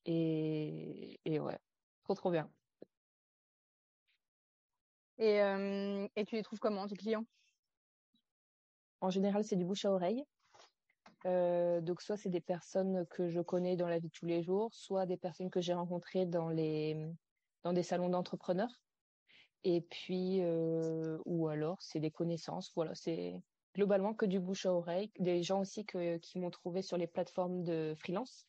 Et, 0.05 1.19
et 1.25 1.39
ouais, 1.39 1.59
trop, 2.03 2.15
trop 2.15 2.31
bien. 2.31 2.51
Et, 5.19 5.41
euh, 5.41 6.07
et 6.15 6.25
tu 6.25 6.35
les 6.35 6.43
trouves 6.43 6.59
comment, 6.59 6.87
tes 6.87 6.95
clients? 6.95 7.25
En 9.01 9.09
général, 9.09 9.43
c'est 9.43 9.55
du 9.55 9.65
bouche 9.65 9.85
à 9.85 9.91
oreille. 9.91 10.23
Euh, 11.25 11.81
donc 11.81 12.01
soit 12.01 12.17
c'est 12.17 12.29
des 12.29 12.41
personnes 12.41 13.05
que 13.09 13.29
je 13.29 13.41
connais 13.41 13.75
dans 13.75 13.89
la 13.89 13.99
vie 13.99 14.07
de 14.07 14.13
tous 14.13 14.25
les 14.25 14.41
jours, 14.41 14.69
soit 14.73 15.05
des 15.05 15.17
personnes 15.17 15.49
que 15.49 15.61
j'ai 15.61 15.73
rencontrées 15.73 16.25
dans 16.25 16.49
les 16.49 16.97
dans 17.63 17.73
des 17.73 17.83
salons 17.83 18.09
d'entrepreneurs. 18.09 18.81
Et 19.65 19.81
puis 19.81 20.41
euh, 20.41 21.17
ou 21.25 21.47
alors 21.49 21.81
c'est 21.81 21.99
des 21.99 22.11
connaissances. 22.11 22.71
Voilà, 22.75 22.95
c'est 22.95 23.41
globalement 23.75 24.13
que 24.13 24.25
du 24.25 24.39
bouche 24.39 24.65
à 24.65 24.73
oreille. 24.73 25.11
Des 25.19 25.43
gens 25.43 25.59
aussi 25.61 25.85
que, 25.85 26.17
qui 26.17 26.39
m'ont 26.39 26.51
trouvé 26.51 26.81
sur 26.81 26.97
les 26.97 27.07
plateformes 27.07 27.63
de 27.63 27.95
freelance. 27.97 28.48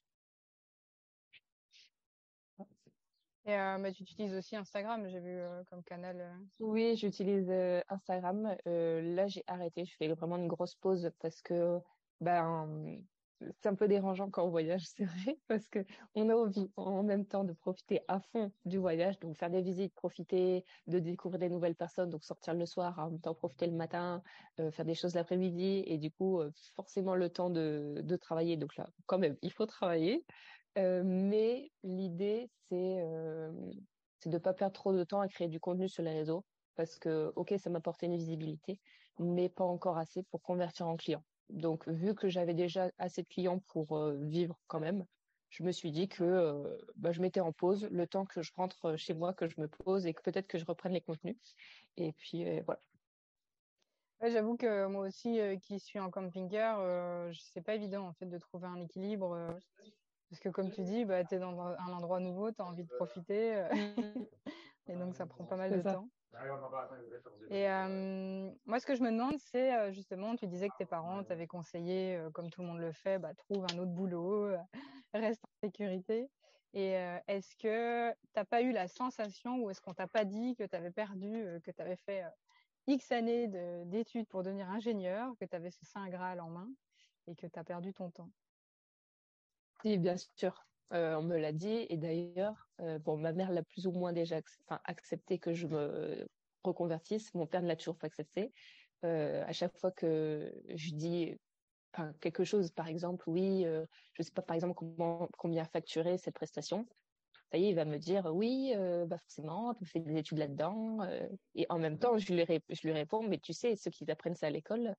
Et 3.47 3.55
euh, 3.55 3.93
tu 3.93 4.03
utilises 4.03 4.35
aussi 4.35 4.57
Instagram, 4.57 5.09
j'ai 5.09 5.21
vu 5.21 5.31
euh, 5.31 5.63
comme 5.71 5.83
canal. 5.83 6.21
Euh. 6.21 6.45
Oui, 6.59 6.97
j'utilise 6.97 7.51
Instagram. 7.89 8.57
là, 8.67 9.27
j'ai 9.29 9.45
arrêté. 9.47 9.85
Je 9.85 9.97
fais 9.97 10.09
vraiment 10.09 10.37
une 10.37 10.49
grosse 10.49 10.75
pause 10.75 11.11
parce 11.21 11.41
que 11.43 11.79
ben 12.21 13.00
c'est 13.62 13.71
un 13.71 13.75
peu 13.75 13.88
dérangeant 13.88 14.29
quand 14.29 14.45
on 14.45 14.50
voyage, 14.50 14.83
c'est 14.95 15.07
vrai, 15.07 15.38
parce 15.49 15.67
que 15.69 15.79
on 16.14 16.29
a 16.29 16.35
envie 16.35 16.71
en 16.76 17.03
même 17.03 17.25
temps 17.25 17.45
de 17.45 17.55
profiter 17.55 18.03
à 18.07 18.21
fond 18.21 18.53
du 18.67 18.76
voyage, 18.76 19.19
donc 19.19 19.38
faire 19.38 19.49
des 19.49 19.62
visites, 19.62 19.95
profiter 19.95 20.67
de 20.87 20.99
découvrir 20.99 21.38
des 21.38 21.49
nouvelles 21.49 21.75
personnes, 21.75 22.11
donc 22.11 22.23
sortir 22.23 22.53
le 22.53 22.67
soir, 22.67 22.99
en 22.99 23.12
même 23.12 23.21
temps 23.21 23.35
profiter 23.35 23.67
le 23.67 23.73
matin, 23.73 24.23
faire 24.59 24.85
des 24.85 24.95
choses 24.95 25.14
l'après-midi, 25.14 25.83
et 25.87 25.97
du 25.97 26.11
coup 26.11 26.43
forcément 26.76 27.14
le 27.14 27.31
temps 27.31 27.49
de, 27.49 28.03
de 28.05 28.17
travailler. 28.17 28.59
Donc 28.59 28.76
là, 28.76 28.91
quand 29.07 29.19
même, 29.19 29.38
il 29.41 29.53
faut 29.53 29.64
travailler. 29.64 30.26
Euh, 30.79 31.03
mais 31.05 31.71
l'idée, 31.83 32.49
c'est 32.69 33.00
euh, 33.00 33.50
de 34.25 34.31
ne 34.31 34.39
pas 34.39 34.55
perdre 34.55 34.73
trop 34.73 34.93
de 34.93 35.03
temps 35.05 35.21
à 35.21 35.29
créer 35.29 35.49
du 35.49 35.61
contenu 35.61 35.89
sur 35.89 36.03
les 36.03 36.12
réseaux 36.12 36.45
parce 36.77 36.99
que, 36.99 37.33
ok, 37.37 37.55
ça 37.59 37.71
m'apportait 37.71 38.07
une 38.07 38.17
visibilité, 38.17 38.79
mais 39.19 39.49
pas 39.49 39.65
encore 39.65 39.99
assez 39.99 40.23
pour 40.25 40.41
convertir 40.43 40.87
en 40.87 40.97
client. 40.97 41.23
Donc, 41.49 41.89
vu 41.89 42.15
que 42.15 42.29
j'avais 42.29 42.55
déjà 42.55 42.91
assez 42.99 43.23
de 43.23 43.29
clients 43.29 43.59
pour 43.59 43.97
euh, 43.97 44.17
vivre 44.23 44.59
quand 44.69 44.81
même, 44.81 45.05
je 45.49 45.65
me 45.65 45.73
suis 45.73 45.91
dit 45.91 46.09
que 46.09 46.23
euh, 46.23 46.79
bah, 46.95 47.11
je 47.11 47.21
mettais 47.21 47.41
en 47.41 47.53
pause 47.53 47.89
le 47.91 48.07
temps 48.07 48.25
que 48.25 48.41
je 48.41 48.53
rentre 48.55 48.97
chez 48.97 49.15
moi, 49.15 49.35
que 49.35 49.49
je 49.49 49.61
me 49.61 49.67
pose 49.67 50.07
et 50.07 50.15
que 50.15 50.23
peut-être 50.23 50.47
que 50.47 50.59
je 50.59 50.65
reprenne 50.65 50.93
les 50.93 51.00
contenus. 51.00 51.37
Et 51.97 52.12
puis, 52.12 52.61
voilà. 52.61 52.81
J'avoue 54.23 54.57
que 54.57 54.87
moi 54.87 55.09
aussi, 55.09 55.41
qui 55.62 55.81
suis 55.81 55.99
en 55.99 56.11
camping-car, 56.11 57.33
c'est 57.35 57.62
pas 57.62 57.75
évident 57.75 58.07
en 58.07 58.12
fait 58.12 58.27
de 58.27 58.39
trouver 58.39 58.69
un 58.69 58.79
équilibre 58.81 59.59
parce 60.31 60.39
que 60.39 60.49
comme 60.49 60.71
tu 60.71 60.83
dis, 60.83 61.05
bah, 61.05 61.25
tu 61.25 61.35
es 61.35 61.39
dans 61.41 61.61
un 61.61 61.93
endroit 61.93 62.21
nouveau, 62.21 62.53
tu 62.53 62.63
as 62.63 62.65
envie 62.65 62.85
de 62.85 62.95
profiter. 62.95 63.57
Euh, 63.57 63.69
et 64.87 64.95
donc, 64.95 65.17
ça 65.17 65.27
prend 65.27 65.45
pas 65.45 65.57
mal 65.57 65.73
de 65.73 65.83
temps. 65.83 66.09
Et 67.51 67.69
euh, 67.69 68.49
moi, 68.65 68.79
ce 68.79 68.87
que 68.87 68.95
je 68.95 69.03
me 69.03 69.11
demande, 69.11 69.37
c'est 69.39 69.75
euh, 69.75 69.91
justement, 69.91 70.37
tu 70.37 70.47
disais 70.47 70.69
que 70.69 70.77
tes 70.79 70.87
parents 70.87 71.25
t'avaient 71.25 71.49
conseillé, 71.49 72.17
comme 72.33 72.49
tout 72.49 72.61
le 72.61 72.69
monde 72.69 72.79
le 72.79 72.93
fait, 72.93 73.19
bah, 73.19 73.35
trouve 73.35 73.67
un 73.73 73.79
autre 73.79 73.91
boulot, 73.91 74.55
reste 75.15 75.45
en 75.45 75.67
sécurité. 75.67 76.31
Et 76.75 76.93
est-ce 77.27 77.57
que 77.57 78.13
tu 78.13 78.17
n'as 78.37 78.45
pas 78.45 78.63
eu 78.63 78.71
la 78.71 78.87
sensation 78.87 79.59
ou 79.59 79.71
est-ce 79.71 79.81
qu'on 79.81 79.95
t'a 79.95 80.07
pas 80.07 80.25
dit 80.25 80.55
que 80.55 80.63
tu 80.63 80.77
avais 80.77 80.93
perdu, 80.93 81.45
que 81.65 81.73
tu 81.73 81.83
avais 81.83 81.97
fait 81.97 82.23
X 82.87 83.11
années 83.11 83.49
d'études 83.87 84.29
pour 84.29 84.45
devenir 84.45 84.71
ingénieur, 84.71 85.33
que 85.41 85.45
tu 85.45 85.57
avais 85.57 85.73
ce 85.73 85.85
Saint 85.85 86.09
Graal 86.09 86.41
en 86.41 86.51
main 86.51 86.69
et 87.27 87.35
que 87.35 87.49
tu 87.49 87.59
as 87.59 87.65
perdu 87.65 87.93
ton 87.93 88.13
temps? 88.13 88.31
Oui, 89.85 89.99
bien 89.99 90.17
sûr. 90.37 90.67
Euh, 90.93 91.15
on 91.15 91.23
me 91.23 91.37
l'a 91.37 91.53
dit. 91.53 91.87
Et 91.89 91.97
d'ailleurs, 91.97 92.69
euh, 92.81 92.99
ma 93.17 93.33
mère 93.33 93.53
l'a 93.53 93.63
plus 93.63 93.87
ou 93.87 93.93
moins 93.93 94.13
déjà 94.13 94.41
accepté 94.85 95.39
que 95.39 95.53
je 95.53 95.67
me 95.67 96.27
reconvertisse. 96.65 97.33
Mon 97.35 97.47
père 97.47 97.63
ne 97.63 97.69
l'a 97.69 97.77
toujours 97.77 97.97
pas 97.97 98.07
accepté. 98.07 98.53
à 99.03 99.53
chaque 99.53 99.77
fois 99.79 99.91
que 99.93 100.53
je 100.69 100.95
dis 100.95 101.37
quelque 102.21 102.45
chose, 102.45 102.71
par 102.71 102.89
exemple, 102.89 103.29
oui, 103.29 103.65
je 103.65 103.85
je 104.13 104.23
sais 104.23 104.33
pas, 104.33 104.43
par 104.43 104.55
exemple, 104.55 104.75
combien 105.39 105.65
facturer 105.65 106.19
cette 106.19 106.35
prestation, 106.35 106.87
ça 107.51 107.59
y 107.59 107.65
est, 107.65 107.71
il 107.71 107.75
va 107.75 107.85
me 107.85 107.99
dire 107.99 108.27
oui, 108.27 108.75
bah 109.07 109.19
forcément, 109.19 109.75
tu 109.75 109.87
fais 109.87 110.01
des 110.01 110.19
études 110.19 110.39
là-dedans. 110.39 110.99
et 111.55 111.67
en 111.71 111.79
même 111.79 111.99
temps, 111.99 112.19
je 112.19 112.33
lui 112.35 112.93
réponds, 112.93 113.23
mais 113.23 113.39
tu 113.39 113.55
sais, 113.55 113.75
ceux 113.75 113.91
qui 113.91 114.09
apprennent 114.11 114.37
ça 114.37 114.49
à 114.49 114.51
l'école, 114.51 114.95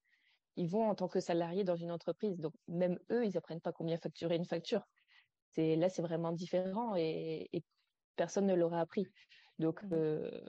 ils 0.55 0.69
vont 0.69 0.89
en 0.89 0.95
tant 0.95 1.07
que 1.07 1.19
salariés 1.19 1.63
dans 1.63 1.75
une 1.75 1.91
entreprise. 1.91 2.37
Donc, 2.39 2.53
même 2.67 2.99
eux, 3.11 3.25
ils 3.25 3.37
apprennent 3.37 3.61
pas 3.61 3.71
combien 3.71 3.97
facturer 3.97 4.35
une 4.35 4.45
facture. 4.45 4.87
C'est, 5.49 5.75
là, 5.75 5.89
c'est 5.89 6.01
vraiment 6.01 6.31
différent 6.31 6.95
et, 6.95 7.49
personne 8.15 8.45
ne 8.45 8.53
l'aurait 8.53 8.79
appris. 8.79 9.07
Donc, 9.59 9.81
mmh. 9.83 9.93
euh, 9.93 10.41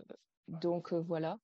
donc 0.48 0.92
euh, 0.92 1.00
voilà. 1.00 1.38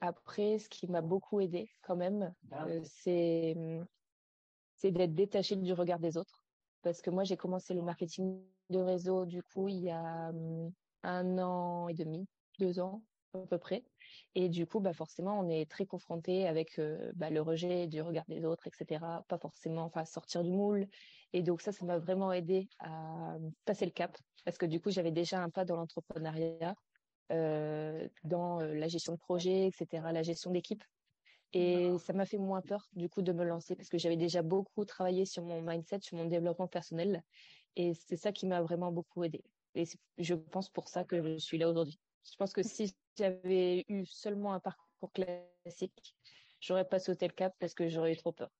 Après, 0.00 0.58
ce 0.58 0.68
qui 0.68 0.86
m'a 0.88 1.02
beaucoup 1.02 1.40
aidé 1.40 1.70
quand 1.82 1.96
même, 1.96 2.34
euh, 2.52 2.80
c'est, 2.84 3.56
c'est 4.76 4.90
d'être 4.90 5.14
détaché 5.14 5.56
du 5.56 5.72
regard 5.72 5.98
des 5.98 6.16
autres. 6.16 6.42
Parce 6.82 7.02
que 7.02 7.10
moi, 7.10 7.24
j'ai 7.24 7.36
commencé 7.36 7.74
le 7.74 7.82
marketing 7.82 8.40
de 8.70 8.78
réseau, 8.78 9.26
du 9.26 9.42
coup, 9.42 9.68
il 9.68 9.80
y 9.80 9.90
a 9.90 10.30
hum, 10.30 10.72
un 11.02 11.38
an 11.38 11.88
et 11.88 11.94
demi, 11.94 12.26
deux 12.58 12.80
ans 12.80 13.02
à 13.34 13.46
peu 13.46 13.58
près. 13.58 13.84
Et 14.34 14.48
du 14.48 14.66
coup, 14.66 14.80
bah 14.80 14.92
forcément, 14.92 15.38
on 15.38 15.48
est 15.48 15.70
très 15.70 15.86
confronté 15.86 16.46
avec 16.46 16.78
euh, 16.78 17.12
bah, 17.14 17.30
le 17.30 17.40
rejet 17.40 17.86
du 17.86 18.00
regard 18.02 18.24
des 18.28 18.44
autres, 18.44 18.66
etc. 18.66 19.04
Pas 19.28 19.38
forcément, 19.38 19.84
enfin, 19.84 20.04
sortir 20.04 20.42
du 20.42 20.50
moule. 20.50 20.86
Et 21.32 21.42
donc 21.42 21.60
ça, 21.60 21.72
ça 21.72 21.84
m'a 21.84 21.98
vraiment 21.98 22.32
aidé 22.32 22.68
à 22.78 23.36
passer 23.64 23.84
le 23.84 23.90
cap, 23.90 24.16
parce 24.44 24.58
que 24.58 24.66
du 24.66 24.80
coup, 24.80 24.90
j'avais 24.90 25.12
déjà 25.12 25.42
un 25.42 25.50
pas 25.50 25.64
dans 25.64 25.76
l'entrepreneuriat, 25.76 26.74
euh, 27.32 28.08
dans 28.24 28.60
euh, 28.60 28.74
la 28.74 28.88
gestion 28.88 29.12
de 29.12 29.18
projet, 29.18 29.66
etc., 29.66 30.12
la 30.12 30.22
gestion 30.22 30.50
d'équipe. 30.50 30.82
Et 31.54 31.96
ça 31.98 32.12
m'a 32.12 32.26
fait 32.26 32.36
moins 32.36 32.60
peur, 32.60 32.88
du 32.92 33.08
coup, 33.08 33.22
de 33.22 33.32
me 33.32 33.42
lancer, 33.42 33.74
parce 33.74 33.88
que 33.88 33.96
j'avais 33.96 34.18
déjà 34.18 34.42
beaucoup 34.42 34.84
travaillé 34.84 35.24
sur 35.24 35.42
mon 35.42 35.62
mindset, 35.62 36.00
sur 36.02 36.18
mon 36.18 36.26
développement 36.26 36.68
personnel. 36.68 37.22
Et 37.74 37.94
c'est 37.94 38.16
ça 38.16 38.32
qui 38.32 38.46
m'a 38.46 38.60
vraiment 38.60 38.92
beaucoup 38.92 39.24
aidé. 39.24 39.42
Et 39.74 39.84
je 40.18 40.34
pense 40.34 40.68
pour 40.68 40.88
ça 40.88 41.04
que 41.04 41.22
je 41.22 41.38
suis 41.38 41.56
là 41.56 41.70
aujourd'hui. 41.70 41.98
Je 42.30 42.36
pense 42.36 42.52
que 42.52 42.62
si 42.62 42.94
j'avais 43.18 43.84
eu 43.88 44.06
seulement 44.06 44.52
un 44.54 44.60
parcours 44.60 45.12
classique, 45.12 46.14
j'aurais 46.60 46.88
pas 46.88 46.98
sauté 46.98 47.26
le 47.26 47.32
cap 47.32 47.54
parce 47.58 47.74
que 47.74 47.88
j'aurais 47.88 48.12
eu 48.12 48.16
trop 48.16 48.32
peur. 48.32 48.50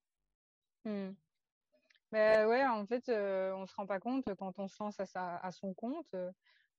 Hmm. 0.85 1.13
Ben 2.11 2.47
ouais, 2.47 2.67
en 2.67 2.87
fait, 2.87 3.09
euh, 3.09 3.53
on 3.55 3.67
se 3.67 3.75
rend 3.77 3.87
pas 3.87 4.01
compte 4.01 4.25
quand 4.37 4.59
on 4.59 4.69
se 4.69 4.83
lance 4.83 4.97
à, 5.15 5.53
son 5.53 5.75
compte. 5.75 6.07
Euh, 6.15 6.31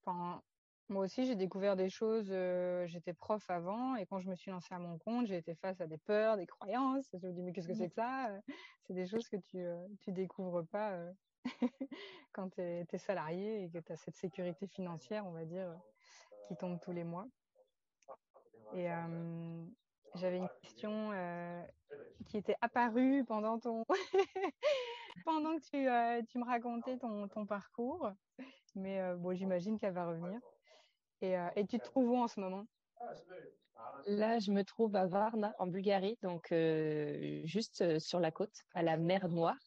enfin, 0.02 0.42
moi 0.88 1.06
aussi, 1.06 1.26
j'ai 1.26 1.36
découvert 1.36 1.76
des 1.76 1.90
choses. 1.90 2.30
Euh, 2.32 2.88
j'étais 2.88 3.14
prof 3.14 3.48
avant 3.50 3.96
et 3.96 4.08
quand 4.08 4.20
je 4.20 4.28
me 4.28 4.36
suis 4.36 4.50
lancée 4.50 4.74
à 4.74 4.80
mon 4.80 4.98
compte, 4.98 5.28
j'ai 5.28 5.38
été 5.38 5.54
face 5.56 5.80
à 5.82 5.88
des 5.88 6.00
peurs, 6.00 6.38
des 6.38 6.48
croyances. 6.48 7.06
Je 7.14 7.28
me 7.28 7.32
dis 7.32 7.44
mais 7.44 7.54
qu'est-ce 7.54 7.68
que 7.68 7.76
c'est 7.76 7.90
que 7.90 7.96
ça 7.96 8.32
C'est 8.88 8.94
des 8.94 9.06
choses 9.06 9.28
que 9.28 9.38
tu 9.38 9.64
tu 10.00 10.12
découvres 10.12 10.66
pas 10.66 10.98
quand 12.34 12.50
tu 12.50 12.62
es, 12.62 12.98
salarié 12.98 13.64
et 13.64 13.70
que 13.70 13.78
tu 13.78 13.92
as 13.92 13.98
cette 13.98 14.18
sécurité 14.18 14.68
financière, 14.68 15.28
on 15.28 15.32
va 15.32 15.46
dire, 15.46 15.72
qui 16.48 16.56
tombe 16.58 16.80
tous 16.82 16.92
les 16.92 17.04
mois. 17.04 17.28
Et 18.74 18.92
euh, 18.92 19.66
j'avais 20.16 20.38
une 20.38 20.50
question 20.62 21.12
euh, 21.14 21.64
qui 22.28 22.38
était 22.38 22.56
apparue 22.62 23.24
pendant 23.26 23.60
ton 23.60 23.84
pendant 25.26 25.58
que 25.58 25.62
tu, 25.62 25.90
euh, 25.90 26.22
tu, 26.30 26.38
me 26.38 26.46
racontais 26.46 26.98
ton, 26.98 27.28
ton 27.28 27.46
parcours, 27.46 28.12
mais 28.76 29.02
bon, 29.16 29.34
j'imagine 29.34 29.80
qu'elle 29.80 29.94
va 29.94 30.08
revenir. 30.08 30.40
Et, 31.22 31.36
et, 31.56 31.66
tu 31.66 31.80
te 31.80 31.84
trouves 31.84 32.12
où 32.12 32.18
en 32.18 32.28
ce 32.28 32.40
moment? 32.40 32.66
Là, 34.06 34.40
je 34.40 34.52
me 34.52 34.64
trouve 34.64 34.96
à 34.96 35.06
Varna, 35.06 35.54
en 35.58 35.68
Bulgarie, 35.68 36.18
donc 36.22 36.54
juste 37.46 38.00
sur 38.00 38.20
la 38.20 38.32
côte, 38.32 38.56
à 38.74 38.84
la 38.84 38.98
mer 38.98 39.28
Noire. 39.30 39.58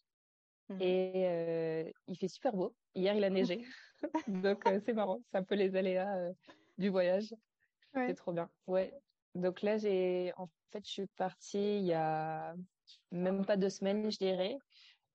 Mmh 0.68 0.78
et 0.80 1.92
il 2.06 2.16
fait 2.16 2.28
super 2.28 2.54
beau. 2.54 2.74
Hier, 2.94 3.14
il 3.14 3.24
a 3.24 3.30
neigé, 3.30 3.66
donc 4.28 4.62
c'est 4.84 4.92
marrant. 4.92 5.20
C'est 5.30 5.38
un 5.38 5.42
peu 5.42 5.56
les 5.56 5.74
aléas 5.74 6.30
du 6.78 6.88
voyage. 6.88 7.34
C'est 7.94 8.14
trop 8.14 8.32
bien. 8.32 8.48
Ouais. 8.66 8.92
Donc 9.34 9.62
là, 9.62 9.78
j'ai, 9.78 10.32
en 10.36 10.48
fait, 10.70 10.84
je 10.84 10.90
suis 10.90 11.06
partie 11.16 11.78
il 11.78 11.84
y 11.84 11.92
a 11.92 12.54
même 13.10 13.44
pas 13.44 13.56
deux 13.56 13.70
semaines, 13.70 14.10
je 14.10 14.18
dirais. 14.18 14.58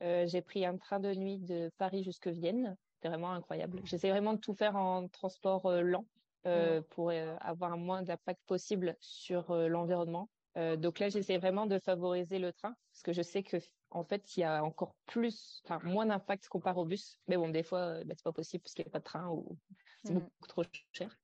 Euh, 0.03 0.27
j'ai 0.27 0.41
pris 0.41 0.65
un 0.65 0.77
train 0.77 1.00
de 1.00 1.13
nuit 1.13 1.39
de 1.39 1.72
Paris 1.77 2.03
jusque 2.03 2.27
Vienne. 2.27 2.75
C'était 2.96 3.10
vraiment 3.10 3.31
incroyable. 3.31 3.81
J'essaie 3.84 4.10
vraiment 4.10 4.34
de 4.34 4.39
tout 4.39 4.53
faire 4.53 4.75
en 4.75 5.07
transport 5.07 5.65
euh, 5.67 5.81
lent 5.81 6.05
euh, 6.46 6.81
pour 6.89 7.12
avoir 7.12 7.74
un 7.74 7.77
moins 7.77 8.03
d'impact 8.03 8.41
possible 8.48 8.96
sur 9.00 9.53
l'environnement. 9.53 10.29
donc 10.77 11.00
là, 11.00 11.10
j'essaie 11.10 11.38
vraiment 11.38 11.65
de 11.65 11.77
favoriser 11.79 12.39
le 12.39 12.53
train 12.53 12.74
parce 12.91 13.03
que 13.03 13.13
je 13.13 13.22
sais 13.22 13.43
que 13.43 13.57
en 13.89 14.03
fait, 14.03 14.36
il 14.36 14.41
y 14.41 14.43
a 14.43 14.63
encore 14.63 14.96
plus, 15.05 15.62
enfin 15.63 15.79
moins 15.84 16.05
d'impact 16.05 16.48
comparé 16.48 16.79
au 16.79 16.86
bus. 16.86 17.19
Mais 17.27 17.38
bon, 17.38 17.50
des 17.50 17.63
fois, 17.63 18.03
bah, 18.05 18.13
c'est 18.15 18.24
pas 18.24 18.31
possible 18.31 18.63
parce 18.63 18.74
qu'il 18.74 18.86
n'y 18.86 18.89
a 18.89 18.91
pas 18.91 19.00
de 19.00 19.03
train 19.03 19.27
ou 19.29 19.57
c'est 20.03 20.13
mmh. 20.13 20.19
beaucoup 20.19 20.48
trop 20.48 20.63
cher. 20.91 21.17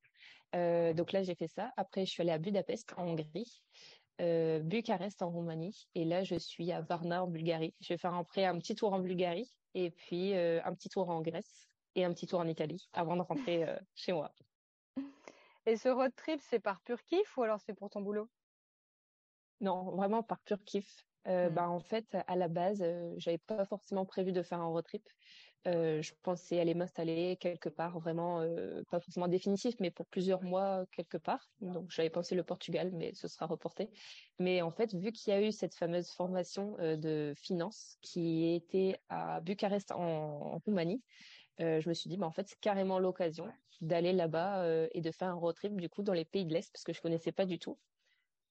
Euh, 0.54 0.92
donc 0.92 1.12
là, 1.12 1.22
j'ai 1.22 1.34
fait 1.34 1.48
ça. 1.48 1.72
Après, 1.76 2.06
je 2.06 2.10
suis 2.10 2.22
allée 2.22 2.30
à 2.30 2.38
Budapest, 2.38 2.92
en 2.96 3.08
Hongrie, 3.08 3.62
euh, 4.20 4.60
Bucarest, 4.60 5.22
en 5.22 5.30
Roumanie. 5.30 5.88
Et 5.94 6.04
là, 6.04 6.24
je 6.24 6.36
suis 6.36 6.70
à 6.72 6.80
Varna, 6.80 7.24
en 7.24 7.26
Bulgarie. 7.26 7.74
Je 7.80 7.94
vais 7.94 7.98
faire 7.98 8.14
après 8.14 8.44
un 8.44 8.58
petit 8.58 8.74
tour 8.74 8.92
en 8.92 9.00
Bulgarie 9.00 9.50
et 9.74 9.90
puis 9.90 10.34
euh, 10.34 10.60
un 10.64 10.74
petit 10.74 10.88
tour 10.88 11.10
en 11.10 11.20
Grèce 11.20 11.68
et 11.96 12.04
un 12.04 12.12
petit 12.12 12.26
tour 12.26 12.40
en 12.40 12.46
Italie 12.46 12.88
avant 12.92 13.16
de 13.16 13.22
rentrer 13.22 13.64
chez 13.94 14.12
moi. 14.12 14.32
Et 15.66 15.76
ce 15.76 15.88
road 15.88 16.12
trip, 16.14 16.40
c'est 16.42 16.60
par 16.60 16.80
pur 16.82 17.02
kiff 17.04 17.36
ou 17.36 17.42
alors 17.42 17.60
c'est 17.60 17.74
pour 17.74 17.90
ton 17.90 18.02
boulot? 18.02 18.28
Non, 19.60 19.96
vraiment 19.96 20.22
par 20.22 20.40
pur 20.40 20.62
kiff. 20.64 21.04
Mmh. 21.26 21.48
bah, 21.48 21.70
en 21.70 21.80
fait, 21.80 22.18
à 22.26 22.36
la 22.36 22.48
base, 22.48 22.84
j'avais 23.16 23.38
pas 23.38 23.64
forcément 23.64 24.04
prévu 24.04 24.32
de 24.32 24.42
faire 24.42 24.60
un 24.60 24.66
road 24.66 24.84
trip. 24.84 25.08
Euh, 25.66 26.02
je 26.02 26.12
pensais 26.22 26.60
aller 26.60 26.74
m'installer 26.74 27.36
quelque 27.36 27.70
part, 27.70 27.98
vraiment 27.98 28.40
euh, 28.42 28.82
pas 28.90 29.00
forcément 29.00 29.28
définitif, 29.28 29.74
mais 29.80 29.90
pour 29.90 30.06
plusieurs 30.06 30.42
mois 30.42 30.84
quelque 30.92 31.16
part. 31.16 31.48
Donc 31.60 31.90
j'avais 31.90 32.10
pensé 32.10 32.34
le 32.34 32.42
Portugal, 32.42 32.90
mais 32.92 33.14
ce 33.14 33.28
sera 33.28 33.46
reporté. 33.46 33.90
Mais 34.38 34.60
en 34.60 34.70
fait, 34.70 34.94
vu 34.94 35.10
qu'il 35.12 35.32
y 35.32 35.36
a 35.36 35.40
eu 35.40 35.52
cette 35.52 35.74
fameuse 35.74 36.10
formation 36.10 36.76
euh, 36.80 36.96
de 36.96 37.32
finance 37.36 37.96
qui 38.02 38.52
était 38.54 38.98
à 39.08 39.40
Bucarest 39.40 39.92
en, 39.92 40.58
Roumanie, 40.66 41.02
je 41.58 41.88
me 41.88 41.94
suis 41.94 42.10
dit, 42.10 42.16
bah, 42.16 42.26
en 42.26 42.32
fait, 42.32 42.48
c'est 42.48 42.58
carrément 42.60 42.98
l'occasion 42.98 43.46
d'aller 43.80 44.12
là-bas 44.12 44.66
et 44.92 45.00
de 45.00 45.10
faire 45.12 45.28
un 45.28 45.34
road 45.34 45.54
trip 45.54 45.80
du 45.80 45.88
coup 45.88 46.02
dans 46.02 46.12
les 46.12 46.24
pays 46.24 46.44
de 46.44 46.52
l'Est 46.52 46.72
parce 46.72 46.82
que 46.82 46.92
je 46.92 47.00
connaissais 47.00 47.32
pas 47.32 47.46
du 47.46 47.60
tout. 47.60 47.78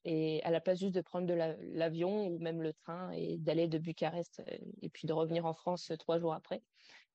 Et 0.05 0.43
à 0.43 0.51
la 0.51 0.59
place 0.59 0.79
juste 0.79 0.95
de 0.95 1.01
prendre 1.01 1.27
de 1.27 1.33
l'avion 1.33 2.27
ou 2.27 2.37
même 2.39 2.61
le 2.61 2.73
train 2.73 3.11
et 3.11 3.37
d'aller 3.37 3.67
de 3.69 3.77
Bucarest 3.77 4.43
et 4.81 4.89
puis 4.89 5.07
de 5.07 5.13
revenir 5.13 5.45
en 5.45 5.53
France 5.53 5.93
trois 5.97 6.19
jours 6.19 6.33
après, 6.33 6.61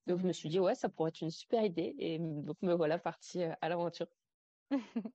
donc 0.09 0.19
je 0.19 0.27
me 0.27 0.33
suis 0.33 0.49
dit 0.49 0.59
ouais, 0.59 0.73
ça 0.73 0.89
pourrait 0.89 1.09
être 1.09 1.21
une 1.21 1.29
super 1.29 1.63
idée 1.63 1.95
et 1.99 2.17
donc 2.19 2.59
me 2.63 2.73
voilà 2.73 2.97
partie 2.97 3.43
euh, 3.43 3.53
à 3.61 3.69
l'aventure. 3.69 4.07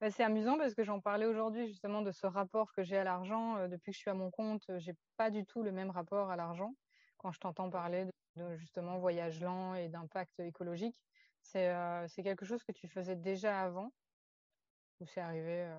Bah, 0.00 0.10
c'est 0.10 0.24
amusant 0.24 0.56
parce 0.56 0.72
que 0.72 0.82
j'en 0.82 0.98
parlais 0.98 1.26
aujourd'hui 1.26 1.66
justement 1.66 2.00
de 2.00 2.10
ce 2.10 2.26
rapport 2.26 2.72
que 2.72 2.82
j'ai 2.82 2.96
à 2.96 3.04
l'argent. 3.04 3.58
Euh, 3.58 3.68
depuis 3.68 3.90
que 3.90 3.96
je 3.96 4.00
suis 4.00 4.10
à 4.10 4.14
mon 4.14 4.30
compte, 4.30 4.64
euh, 4.70 4.78
j'ai 4.78 4.94
pas 5.18 5.28
du 5.28 5.44
tout 5.44 5.62
le 5.62 5.72
même 5.72 5.90
rapport 5.90 6.30
à 6.30 6.36
l'argent. 6.36 6.74
Quand 7.18 7.32
je 7.32 7.38
t'entends 7.38 7.68
parler 7.68 8.06
de, 8.36 8.56
justement 8.56 8.98
voyage 8.98 9.42
lent 9.42 9.74
et 9.74 9.90
d'impact 9.90 10.40
écologique, 10.40 10.96
c'est 11.42 11.70
c'est 12.08 12.22
quelque 12.22 12.46
chose 12.46 12.64
que 12.64 12.72
tu 12.72 12.88
faisais 12.88 13.14
déjà 13.14 13.60
avant 13.60 13.92
ou 15.00 15.06
c'est 15.06 15.20
arrivé 15.20 15.70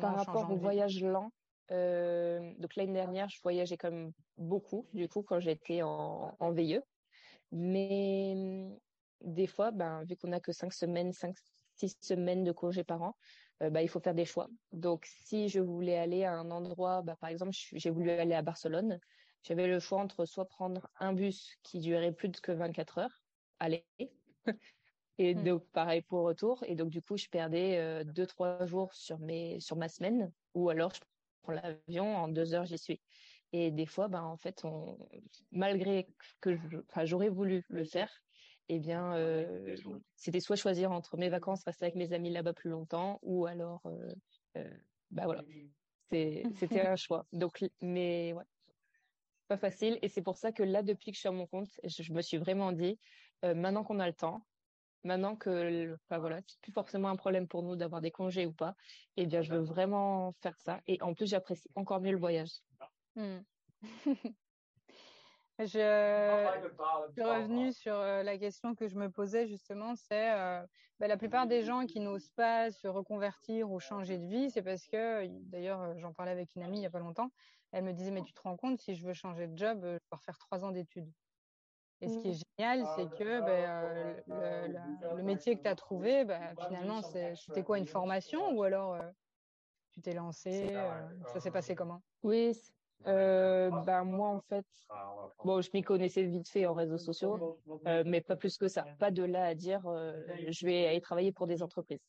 Par 0.00 0.16
rapport 0.16 0.50
au 0.50 0.56
voyage 0.56 1.02
lent, 1.02 1.30
donc 1.70 2.76
l'année 2.76 2.92
dernière, 2.92 3.28
je 3.28 3.40
voyageais 3.42 3.76
quand 3.76 3.90
même 3.90 4.12
beaucoup, 4.36 4.88
du 4.92 5.08
coup, 5.08 5.22
quand 5.22 5.40
j'étais 5.40 5.82
en, 5.82 6.36
en 6.38 6.52
VIE. 6.52 6.80
Mais 7.52 8.34
mmh, 8.34 8.78
des 9.20 9.46
fois, 9.46 9.70
ben, 9.70 10.04
vu 10.04 10.16
qu'on 10.16 10.28
n'a 10.28 10.40
que 10.40 10.52
cinq 10.52 10.72
semaines, 10.72 11.12
cinq, 11.12 11.36
six 11.76 11.96
semaines 12.00 12.44
de 12.44 12.52
congé 12.52 12.82
par 12.82 13.02
an, 13.02 13.14
euh, 13.62 13.70
bah, 13.70 13.82
il 13.82 13.88
faut 13.88 14.00
faire 14.00 14.14
des 14.14 14.24
choix. 14.24 14.48
Donc, 14.72 15.06
si 15.06 15.48
je 15.48 15.60
voulais 15.60 15.98
aller 15.98 16.24
à 16.24 16.32
un 16.32 16.50
endroit, 16.50 17.02
bah, 17.02 17.16
par 17.20 17.30
exemple, 17.30 17.52
j'ai 17.52 17.90
voulu 17.90 18.10
aller 18.10 18.34
à 18.34 18.42
Barcelone, 18.42 18.98
j'avais 19.42 19.66
le 19.66 19.78
choix 19.80 20.00
entre 20.00 20.24
soit 20.24 20.48
prendre 20.48 20.88
un 20.98 21.12
bus 21.12 21.56
qui 21.62 21.80
durait 21.80 22.12
plus 22.12 22.30
que 22.30 22.52
24 22.52 22.98
heures, 22.98 23.22
aller, 23.58 23.86
et 25.18 25.34
mmh. 25.34 25.44
donc 25.44 25.64
pareil 25.72 26.02
pour 26.02 26.22
retour. 26.22 26.62
Et 26.66 26.74
donc, 26.74 26.90
du 26.90 27.02
coup, 27.02 27.16
je 27.16 27.28
perdais 27.28 27.78
euh, 27.78 28.04
deux, 28.04 28.26
trois 28.26 28.64
jours 28.66 28.94
sur, 28.94 29.18
mes, 29.18 29.60
sur 29.60 29.76
ma 29.76 29.88
semaine, 29.88 30.32
ou 30.54 30.70
alors 30.70 30.92
je 30.94 31.00
prends 31.42 31.52
l'avion, 31.52 32.16
en 32.16 32.28
deux 32.28 32.54
heures, 32.54 32.66
j'y 32.66 32.78
suis. 32.78 33.00
Et 33.52 33.70
des 33.70 33.86
fois, 33.86 34.08
ben, 34.08 34.22
en 34.22 34.36
fait, 34.36 34.64
on, 34.64 34.98
malgré 35.50 36.08
que 36.40 36.58
j'aurais 37.04 37.28
voulu 37.28 37.64
le 37.68 37.84
faire, 37.84 38.10
eh 38.68 38.78
bien, 38.78 39.14
euh, 39.16 39.76
c'était 40.16 40.40
soit 40.40 40.56
choisir 40.56 40.90
entre 40.90 41.18
mes 41.18 41.28
vacances, 41.28 41.62
rester 41.64 41.84
avec 41.84 41.96
mes 41.96 42.14
amis 42.14 42.30
là-bas 42.30 42.54
plus 42.54 42.70
longtemps, 42.70 43.18
ou 43.22 43.44
alors, 43.44 43.82
euh, 44.56 44.70
bah 45.10 45.24
voilà, 45.24 45.44
c'était 46.08 46.80
un 46.80 46.96
choix. 46.96 47.26
Donc, 47.32 47.62
mais 47.82 48.32
ouais, 48.32 48.44
pas 49.48 49.58
facile. 49.58 49.98
Et 50.00 50.08
c'est 50.08 50.22
pour 50.22 50.38
ça 50.38 50.52
que 50.52 50.62
là, 50.62 50.82
depuis 50.82 51.10
que 51.10 51.16
je 51.16 51.20
suis 51.20 51.28
à 51.28 51.32
mon 51.32 51.46
compte, 51.46 51.68
je, 51.84 52.12
me 52.14 52.22
suis 52.22 52.38
vraiment 52.38 52.72
dit, 52.72 52.98
maintenant 53.42 53.84
qu'on 53.84 54.00
a 54.00 54.06
le 54.06 54.14
temps, 54.14 54.42
maintenant 55.04 55.36
que, 55.36 55.94
enfin 56.04 56.18
voilà, 56.18 56.40
c'est 56.46 56.60
plus 56.60 56.72
forcément 56.72 57.08
un 57.08 57.16
problème 57.16 57.48
pour 57.48 57.62
nous 57.62 57.76
d'avoir 57.76 58.00
des 58.00 58.10
congés 58.10 58.46
ou 58.46 58.52
pas, 58.52 58.74
eh 59.16 59.26
bien, 59.26 59.42
je 59.42 59.52
veux 59.52 59.60
vraiment 59.60 60.32
faire 60.42 60.58
ça. 60.58 60.80
Et 60.86 61.00
en 61.02 61.14
plus, 61.14 61.28
j'apprécie 61.28 61.68
encore 61.74 62.00
mieux 62.00 62.12
le 62.12 62.18
voyage. 62.18 62.50
Je, 65.58 65.66
suis 67.12 67.22
revenue 67.22 67.72
sur 67.72 67.94
euh, 67.94 68.22
la 68.22 68.38
question 68.38 68.74
que 68.74 68.88
je 68.88 68.96
me 68.96 69.10
posais 69.10 69.46
justement, 69.46 69.94
c'est 69.94 70.32
euh, 70.32 70.62
bah, 70.98 71.06
la 71.06 71.16
plupart 71.16 71.46
des 71.46 71.62
gens 71.62 71.84
qui 71.86 72.00
n'osent 72.00 72.30
pas 72.30 72.70
se 72.70 72.88
reconvertir 72.88 73.70
ou 73.70 73.78
changer 73.78 74.18
de 74.18 74.26
vie, 74.26 74.50
c'est 74.50 74.62
parce 74.62 74.86
que, 74.86 75.26
d'ailleurs, 75.50 75.96
j'en 75.98 76.12
parlais 76.12 76.32
avec 76.32 76.54
une 76.56 76.62
amie 76.62 76.78
il 76.78 76.80
n'y 76.80 76.86
a 76.86 76.90
pas 76.90 76.98
longtemps, 76.98 77.30
elle 77.70 77.84
me 77.84 77.92
disait, 77.92 78.10
mais 78.10 78.22
tu 78.22 78.32
te 78.32 78.40
rends 78.40 78.56
compte, 78.56 78.80
si 78.80 78.94
je 78.94 79.04
veux 79.04 79.12
changer 79.12 79.46
de 79.46 79.56
job, 79.56 79.80
je 79.82 79.88
vais 79.88 80.22
faire 80.24 80.38
trois 80.38 80.64
ans 80.64 80.72
d'études. 80.72 81.12
Et 82.02 82.08
ce 82.08 82.18
qui 82.18 82.28
est 82.28 82.32
mmh. 82.32 82.58
génial, 82.58 82.86
c'est 82.96 83.16
que 83.16 83.40
bah, 83.40 83.46
euh, 83.48 84.66
le, 84.66 85.16
le, 85.16 85.22
métier 85.22 85.56
que 85.56 85.62
tu 85.62 85.68
as 85.68 85.76
trouvé, 85.76 86.24
bah, 86.24 86.40
finalement, 86.66 87.00
c'était 87.00 87.62
quoi 87.62 87.78
une 87.78 87.86
formation 87.86 88.50
ou 88.56 88.64
alors 88.64 88.94
euh, 88.94 89.08
tu 89.92 90.00
t'es 90.00 90.12
lancé 90.12 90.74
euh, 90.74 91.00
Ça 91.32 91.38
s'est 91.38 91.52
passé 91.52 91.76
comment? 91.76 92.02
Oui, 92.24 92.58
bah, 93.04 94.02
moi 94.02 94.28
en 94.30 94.40
fait, 94.40 94.66
bon, 95.44 95.60
je 95.60 95.70
m'y 95.74 95.82
connaissais 95.82 96.24
vite 96.24 96.48
fait 96.48 96.66
en 96.66 96.74
réseaux 96.74 96.98
sociaux, 96.98 97.60
mais 98.04 98.20
pas 98.20 98.34
plus 98.34 98.58
que 98.58 98.66
ça. 98.66 98.84
Pas 98.98 99.12
de 99.12 99.22
là 99.22 99.44
à 99.44 99.54
dire 99.54 99.82
je 99.84 100.66
vais 100.66 100.88
aller 100.88 101.00
travailler 101.00 101.30
pour 101.30 101.46
des 101.46 101.62
entreprises. 101.62 102.02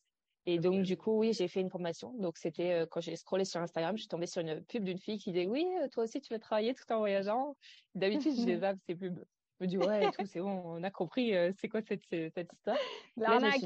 Et 0.46 0.58
donc, 0.58 0.82
du 0.82 0.98
coup, 0.98 1.20
oui, 1.20 1.32
j'ai 1.32 1.48
fait 1.48 1.62
une 1.62 1.70
formation. 1.70 2.12
Donc, 2.18 2.36
c'était 2.36 2.84
quand 2.90 3.00
j'ai 3.00 3.16
scrollé 3.16 3.46
sur 3.46 3.60
Instagram, 3.60 3.96
je 3.96 4.02
suis 4.02 4.08
tombée 4.08 4.26
sur 4.26 4.42
une 4.42 4.62
pub 4.64 4.84
d'une 4.84 4.98
fille 4.98 5.18
qui 5.18 5.32
disait 5.32 5.46
Oui, 5.46 5.66
toi 5.92 6.04
aussi, 6.04 6.20
tu 6.20 6.34
vas 6.34 6.40
travailler 6.40 6.74
tout 6.74 6.90
en 6.92 6.98
voyageant. 6.98 7.56
D'habitude, 7.94 8.34
je 8.36 8.44
les 8.44 8.58
zappe 8.58 8.76
ces 8.86 8.96
pubs. 8.96 9.24
Je 9.64 9.66
me 9.66 9.70
dis 9.70 9.78
ouais, 9.78 10.10
tout, 10.10 10.26
c'est 10.26 10.40
bon, 10.40 10.62
on 10.66 10.82
a 10.82 10.90
compris 10.90 11.34
euh, 11.34 11.50
c'est 11.58 11.68
quoi 11.70 11.80
cette, 11.80 12.04
cette 12.10 12.52
histoire. 12.52 12.76
L'arnaque. 13.16 13.62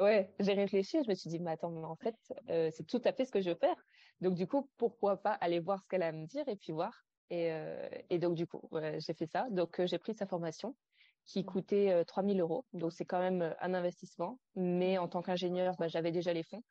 ouais, 0.00 0.32
j'ai 0.38 0.52
réfléchi, 0.52 1.02
je 1.02 1.08
me 1.08 1.14
suis 1.14 1.28
dit 1.28 1.40
mais 1.40 1.50
attends, 1.52 1.70
mais 1.70 1.84
en 1.84 1.96
fait, 1.96 2.14
euh, 2.50 2.70
c'est 2.72 2.86
tout 2.86 3.00
à 3.04 3.12
fait 3.12 3.24
ce 3.24 3.32
que 3.32 3.40
je 3.40 3.50
veux 3.50 3.56
faire. 3.56 3.74
Donc 4.20 4.34
du 4.34 4.46
coup, 4.46 4.70
pourquoi 4.76 5.16
pas 5.16 5.32
aller 5.32 5.58
voir 5.58 5.82
ce 5.82 5.88
qu'elle 5.88 6.04
a 6.04 6.08
à 6.08 6.12
me 6.12 6.26
dire 6.26 6.46
et 6.46 6.54
puis 6.54 6.72
voir. 6.72 7.04
Et, 7.30 7.50
euh, 7.50 7.88
et 8.10 8.20
donc 8.20 8.34
du 8.34 8.46
coup, 8.46 8.62
j'ai 8.98 9.14
fait 9.14 9.26
ça. 9.26 9.48
Donc 9.50 9.84
j'ai 9.84 9.98
pris 9.98 10.14
sa 10.14 10.26
formation 10.26 10.76
qui 11.24 11.44
coûtait 11.44 12.04
3000 12.06 12.40
euros. 12.40 12.64
Donc 12.72 12.92
c'est 12.92 13.04
quand 13.04 13.20
même 13.20 13.54
un 13.60 13.74
investissement. 13.74 14.38
Mais 14.56 14.98
en 14.98 15.08
tant 15.08 15.22
qu'ingénieur, 15.22 15.74
bah, 15.78 15.88
j'avais 15.88 16.12
déjà 16.12 16.32
les 16.32 16.42
fonds. 16.42 16.62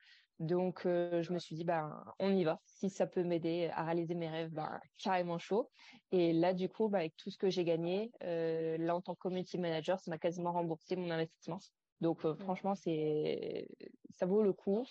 Donc, 0.42 0.88
euh, 0.88 1.22
je 1.22 1.34
me 1.34 1.38
suis 1.38 1.56
dit, 1.56 1.64
bah, 1.64 2.04
on 2.18 2.36
y 2.36 2.44
va. 2.44 2.60
Si 2.66 2.90
ça 2.90 3.06
peut 3.06 3.24
m'aider 3.24 3.70
à 3.74 3.84
réaliser 3.84 4.16
mes 4.16 4.28
rêves, 4.28 4.50
bah, 4.50 4.82
carrément 4.98 5.38
chaud. 5.38 5.70
Et 6.12 6.34
là, 6.34 6.56
du 6.56 6.68
coup, 6.68 6.90
bah, 6.90 6.98
avec 6.98 7.16
tout 7.16 7.30
ce 7.30 7.38
que 7.38 7.52
j'ai 7.52 7.64
gagné, 7.64 8.12
euh, 8.24 8.76
là, 8.80 8.96
en 8.96 9.02
tant 9.02 9.14
que 9.14 9.20
community 9.20 9.60
manager, 9.60 10.00
ça 10.00 10.10
m'a 10.10 10.18
quasiment 10.18 10.52
remboursé 10.52 10.96
mon 10.96 11.12
investissement. 11.12 11.60
Donc, 12.02 12.26
euh, 12.26 12.34
franchement, 12.34 12.74
c'est, 12.74 13.68
ça 14.10 14.26
vaut 14.26 14.42
le 14.42 14.52
coup. 14.52 14.84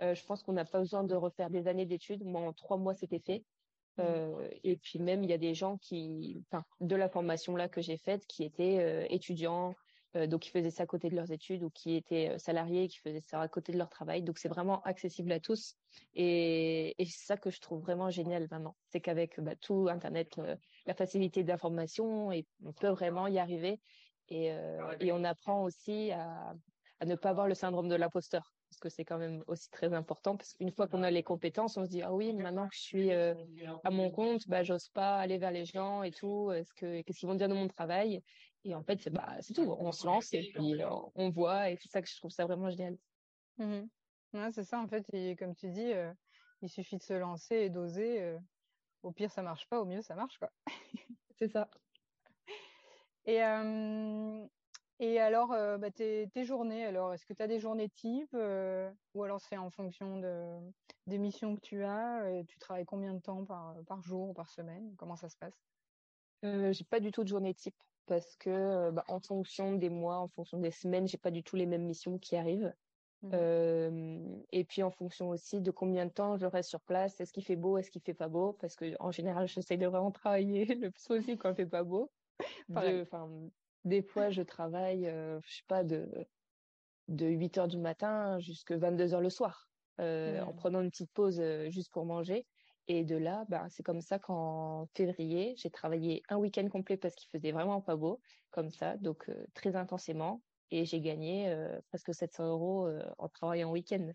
je 0.00 0.26
pense 0.26 0.42
qu'on 0.42 0.54
n'a 0.54 0.64
pas 0.64 0.80
besoin 0.80 1.04
de 1.04 1.14
refaire 1.14 1.50
des 1.50 1.68
années 1.68 1.86
d'études. 1.86 2.24
Moi, 2.24 2.40
en 2.40 2.52
trois 2.52 2.76
mois, 2.76 2.94
c'était 2.94 3.20
fait. 3.20 3.44
Mmh. 3.98 4.02
et 4.64 4.76
puis 4.76 4.98
même, 4.98 5.24
il 5.24 5.30
y 5.30 5.32
a 5.32 5.38
des 5.38 5.54
gens 5.54 5.78
qui, 5.78 6.42
enfin, 6.50 6.64
de 6.80 6.96
la 6.96 7.08
formation 7.08 7.56
là 7.56 7.68
que 7.68 7.80
j'ai 7.80 7.96
faite, 7.96 8.26
qui 8.26 8.44
étaient 8.44 9.06
étudiants, 9.10 9.74
euh, 10.16 10.26
donc 10.26 10.42
qui 10.42 10.50
faisaient 10.50 10.70
ça 10.70 10.84
à 10.84 10.86
côté 10.86 11.10
de 11.10 11.16
leurs 11.16 11.30
études 11.30 11.62
ou 11.62 11.70
qui 11.70 11.94
étaient 11.94 12.30
euh, 12.30 12.38
salariés, 12.38 12.88
qui 12.88 12.98
faisaient 12.98 13.20
ça 13.20 13.40
à 13.40 13.48
côté 13.48 13.72
de 13.72 13.78
leur 13.78 13.90
travail. 13.90 14.22
Donc 14.22 14.38
c'est 14.38 14.48
vraiment 14.48 14.80
accessible 14.82 15.32
à 15.32 15.40
tous. 15.40 15.74
Et, 16.14 16.94
et 17.00 17.06
c'est 17.06 17.26
ça 17.26 17.36
que 17.36 17.50
je 17.50 17.60
trouve 17.60 17.82
vraiment 17.82 18.10
génial 18.10 18.46
maintenant. 18.50 18.76
C'est 18.88 19.00
qu'avec 19.00 19.40
bah, 19.40 19.56
tout 19.56 19.88
Internet, 19.90 20.38
euh, 20.38 20.56
la 20.86 20.94
facilité 20.94 21.44
d'information, 21.44 22.32
et 22.32 22.46
on 22.64 22.72
peut 22.72 22.88
vraiment 22.88 23.26
y 23.26 23.38
arriver. 23.38 23.80
Et, 24.28 24.50
et 24.98 25.12
on 25.12 25.22
apprend 25.22 25.62
aussi 25.62 26.10
à, 26.10 26.52
à 27.00 27.04
ne 27.04 27.14
pas 27.14 27.30
avoir 27.30 27.46
le 27.46 27.54
syndrome 27.54 27.88
de 27.88 27.94
l'imposteur 27.94 28.52
parce 28.68 28.80
que 28.80 28.88
c'est 28.88 29.04
quand 29.04 29.18
même 29.18 29.44
aussi 29.46 29.70
très 29.70 29.92
important 29.94 30.36
parce 30.36 30.54
qu'une 30.54 30.72
fois 30.72 30.88
qu'on 30.88 31.02
a 31.02 31.10
les 31.10 31.22
compétences, 31.22 31.76
on 31.76 31.84
se 31.84 31.90
dit 31.90 32.02
ah 32.02 32.12
oui, 32.12 32.32
maintenant 32.32 32.68
que 32.68 32.74
je 32.74 32.80
suis 32.80 33.12
à 33.12 33.90
mon 33.90 34.10
compte, 34.10 34.48
bah 34.48 34.62
j'ose 34.62 34.88
pas 34.88 35.18
aller 35.18 35.38
vers 35.38 35.52
les 35.52 35.64
gens 35.64 36.02
et 36.02 36.10
tout. 36.10 36.50
Est-ce 36.52 36.72
que 36.74 37.02
qu'est-ce 37.02 37.20
qu'ils 37.20 37.28
vont 37.28 37.36
dire 37.36 37.48
de 37.48 37.54
mon 37.54 37.68
travail? 37.68 38.22
Et 38.66 38.74
en 38.74 38.82
fait, 38.82 39.00
c'est 39.00 39.10
bah, 39.10 39.36
tout. 39.54 39.76
On 39.78 39.92
se 39.92 40.04
lance 40.04 40.34
et 40.34 40.50
puis 40.52 40.82
euh, 40.82 40.90
on 41.14 41.30
voit. 41.30 41.70
Et 41.70 41.76
c'est 41.76 41.88
ça 41.88 42.02
que 42.02 42.08
je 42.08 42.16
trouve 42.16 42.32
ça 42.32 42.46
vraiment 42.46 42.68
génial. 42.68 42.98
Mmh 43.58 43.82
ouais, 44.34 44.50
c'est 44.52 44.64
ça, 44.64 44.80
en 44.80 44.88
fait. 44.88 45.06
Et 45.12 45.36
comme 45.36 45.54
tu 45.54 45.68
dis, 45.70 45.92
euh, 45.92 46.12
il 46.62 46.68
suffit 46.68 46.96
de 46.96 47.02
se 47.02 47.12
lancer 47.12 47.54
et 47.54 47.70
d'oser. 47.70 48.20
Euh, 48.20 48.38
au 49.04 49.12
pire, 49.12 49.30
ça 49.30 49.42
marche 49.42 49.68
pas. 49.68 49.80
Au 49.80 49.84
mieux, 49.84 50.02
ça 50.02 50.16
marche. 50.16 50.36
quoi. 50.38 50.50
c'est 51.38 51.46
ça. 51.46 51.70
Et, 53.28 53.40
et 54.98 55.18
alors, 55.20 55.48
bah, 55.48 55.90
tes, 55.90 56.28
tes, 56.32 56.44
journées, 56.44 56.84
alors, 56.84 57.12
est-ce 57.12 57.26
que 57.26 57.32
tu 57.32 57.42
as 57.42 57.46
des 57.46 57.58
journées 57.58 57.88
types 57.88 58.36
ou 59.14 59.22
alors 59.22 59.40
c'est 59.40 59.56
en 59.56 59.70
fonction 59.70 60.18
de, 60.18 60.58
des 61.06 61.18
missions 61.18 61.54
que 61.56 61.60
tu 61.60 61.84
as 61.84 62.30
et 62.30 62.44
Tu 62.44 62.58
travailles 62.58 62.84
combien 62.84 63.14
de 63.14 63.20
temps 63.20 63.44
par, 63.44 63.76
par 63.86 64.02
jour 64.02 64.30
ou 64.30 64.32
par 64.32 64.50
semaine? 64.50 64.94
Comment 64.96 65.16
ça 65.16 65.28
se 65.28 65.36
passe? 65.36 65.66
Euh, 66.44 66.72
J'ai 66.72 66.84
pas 66.84 67.00
du 67.00 67.10
tout 67.12 67.22
de 67.22 67.28
journée 67.28 67.54
type 67.54 67.76
parce 68.06 68.36
que 68.36 68.50
euh, 68.50 68.90
bah, 68.92 69.04
en 69.08 69.20
fonction 69.20 69.74
des 69.74 69.90
mois, 69.90 70.18
en 70.18 70.28
fonction 70.28 70.58
des 70.58 70.70
semaines, 70.70 71.08
j'ai 71.08 71.18
pas 71.18 71.30
du 71.30 71.42
tout 71.42 71.56
les 71.56 71.66
mêmes 71.66 71.84
missions 71.84 72.18
qui 72.18 72.36
arrivent. 72.36 72.72
Mmh. 73.22 73.30
Euh, 73.32 74.38
et 74.52 74.64
puis 74.64 74.82
en 74.82 74.90
fonction 74.90 75.30
aussi 75.30 75.60
de 75.60 75.70
combien 75.70 76.04
de 76.04 76.10
temps 76.10 76.36
je 76.36 76.46
reste 76.46 76.68
sur 76.68 76.82
place, 76.82 77.18
est-ce 77.20 77.32
qu'il 77.32 77.44
fait 77.44 77.56
beau, 77.56 77.78
est-ce 77.78 77.90
qu'il 77.90 78.02
fait 78.02 78.14
pas 78.14 78.28
beau, 78.28 78.52
parce 78.60 78.76
que 78.76 78.94
en 79.00 79.10
général 79.10 79.48
j'essaie 79.48 79.78
de 79.78 79.86
vraiment 79.86 80.10
travailler 80.10 80.66
le 80.74 80.90
plus 80.90 81.06
possible 81.06 81.38
quand 81.38 81.50
il 81.50 81.56
fait 81.56 81.66
pas 81.66 81.82
beau. 81.82 82.10
Des 83.86 84.02
fois 84.02 84.30
je 84.30 84.42
travaille, 84.42 85.06
euh, 85.06 85.40
je 85.44 85.56
sais 85.56 85.64
pas 85.66 85.82
de 85.84 86.08
de 87.08 87.26
8 87.26 87.58
heures 87.58 87.68
du 87.68 87.78
matin 87.78 88.38
jusqu'à 88.40 88.76
22 88.76 89.14
heures 89.14 89.20
le 89.20 89.30
soir, 89.30 89.70
euh, 90.00 90.40
en 90.42 90.52
prenant 90.52 90.82
une 90.82 90.90
petite 90.90 91.12
pause 91.12 91.38
euh, 91.40 91.70
juste 91.70 91.92
pour 91.92 92.04
manger. 92.04 92.44
Et 92.88 93.04
de 93.04 93.16
là, 93.16 93.44
bah, 93.48 93.66
c'est 93.68 93.82
comme 93.82 94.00
ça 94.00 94.18
qu'en 94.18 94.86
février, 94.94 95.54
j'ai 95.56 95.70
travaillé 95.70 96.22
un 96.28 96.36
week-end 96.36 96.68
complet 96.68 96.96
parce 96.96 97.16
qu'il 97.16 97.28
faisait 97.30 97.50
vraiment 97.50 97.80
pas 97.80 97.96
beau, 97.96 98.20
comme 98.50 98.70
ça, 98.70 98.96
donc 98.98 99.28
euh, 99.28 99.44
très 99.54 99.74
intensément. 99.74 100.42
Et 100.70 100.84
j'ai 100.84 101.00
gagné 101.00 101.48
euh, 101.48 101.80
presque 101.88 102.14
700 102.14 102.48
euros 102.48 102.86
euh, 102.86 103.02
en 103.18 103.28
travaillant 103.28 103.70
en 103.70 103.72
week-end. 103.72 104.08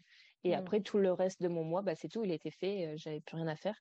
Et 0.43 0.51
mmh. 0.51 0.59
après, 0.59 0.81
tout 0.81 0.99
le 0.99 1.11
reste 1.11 1.41
de 1.41 1.49
mon 1.49 1.63
mois, 1.63 1.81
bah, 1.81 1.95
c'est 1.95 2.07
tout, 2.07 2.23
il 2.23 2.31
était 2.31 2.51
fait, 2.51 2.97
j'avais 2.97 3.19
plus 3.19 3.35
rien 3.35 3.47
à 3.47 3.55
faire. 3.55 3.75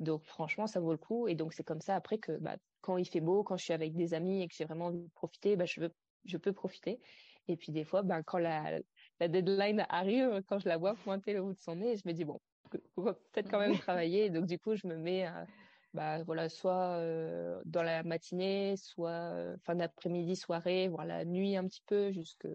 Donc 0.00 0.24
franchement, 0.24 0.66
ça 0.66 0.80
vaut 0.80 0.92
le 0.92 0.98
coup. 0.98 1.28
Et 1.28 1.34
donc 1.34 1.52
c'est 1.52 1.64
comme 1.64 1.80
ça 1.80 1.94
après 1.94 2.18
que 2.18 2.32
bah, 2.32 2.56
quand 2.80 2.96
il 2.96 3.06
fait 3.06 3.20
beau, 3.20 3.44
quand 3.44 3.56
je 3.56 3.64
suis 3.64 3.72
avec 3.72 3.94
des 3.94 4.14
amis 4.14 4.42
et 4.42 4.48
que 4.48 4.54
j'ai 4.56 4.64
vraiment 4.64 4.86
envie 4.86 5.02
de 5.02 5.12
profiter, 5.14 5.56
bah, 5.56 5.66
je, 5.66 5.80
veux, 5.80 5.94
je 6.24 6.36
peux 6.36 6.52
profiter. 6.52 7.00
Et 7.48 7.56
puis 7.56 7.72
des 7.72 7.84
fois, 7.84 8.02
bah, 8.02 8.22
quand 8.22 8.38
la, 8.38 8.80
la 9.20 9.28
deadline 9.28 9.86
arrive, 9.88 10.42
quand 10.48 10.58
je 10.58 10.68
la 10.68 10.78
vois 10.78 10.94
pointer 10.94 11.32
le 11.34 11.42
bout 11.42 11.52
de 11.52 11.58
son 11.58 11.76
nez, 11.76 11.96
je 11.96 12.02
me 12.06 12.12
dis 12.12 12.24
bon, 12.24 12.40
peut-être 12.70 13.50
quand 13.50 13.60
même 13.60 13.78
travailler. 13.78 14.30
Donc 14.30 14.46
du 14.46 14.58
coup, 14.58 14.74
je 14.74 14.86
me 14.86 14.96
mets, 14.96 15.26
bah 15.92 16.22
voilà, 16.22 16.48
soit 16.48 16.96
euh, 16.98 17.60
dans 17.64 17.82
la 17.82 18.02
matinée, 18.04 18.76
soit 18.76 19.10
euh, 19.10 19.56
fin 19.64 19.74
d'après-midi, 19.74 20.36
soirée, 20.36 20.88
voire 20.88 21.04
la 21.04 21.24
nuit 21.24 21.56
un 21.56 21.66
petit 21.66 21.82
peu, 21.86 22.12
jusque 22.12 22.46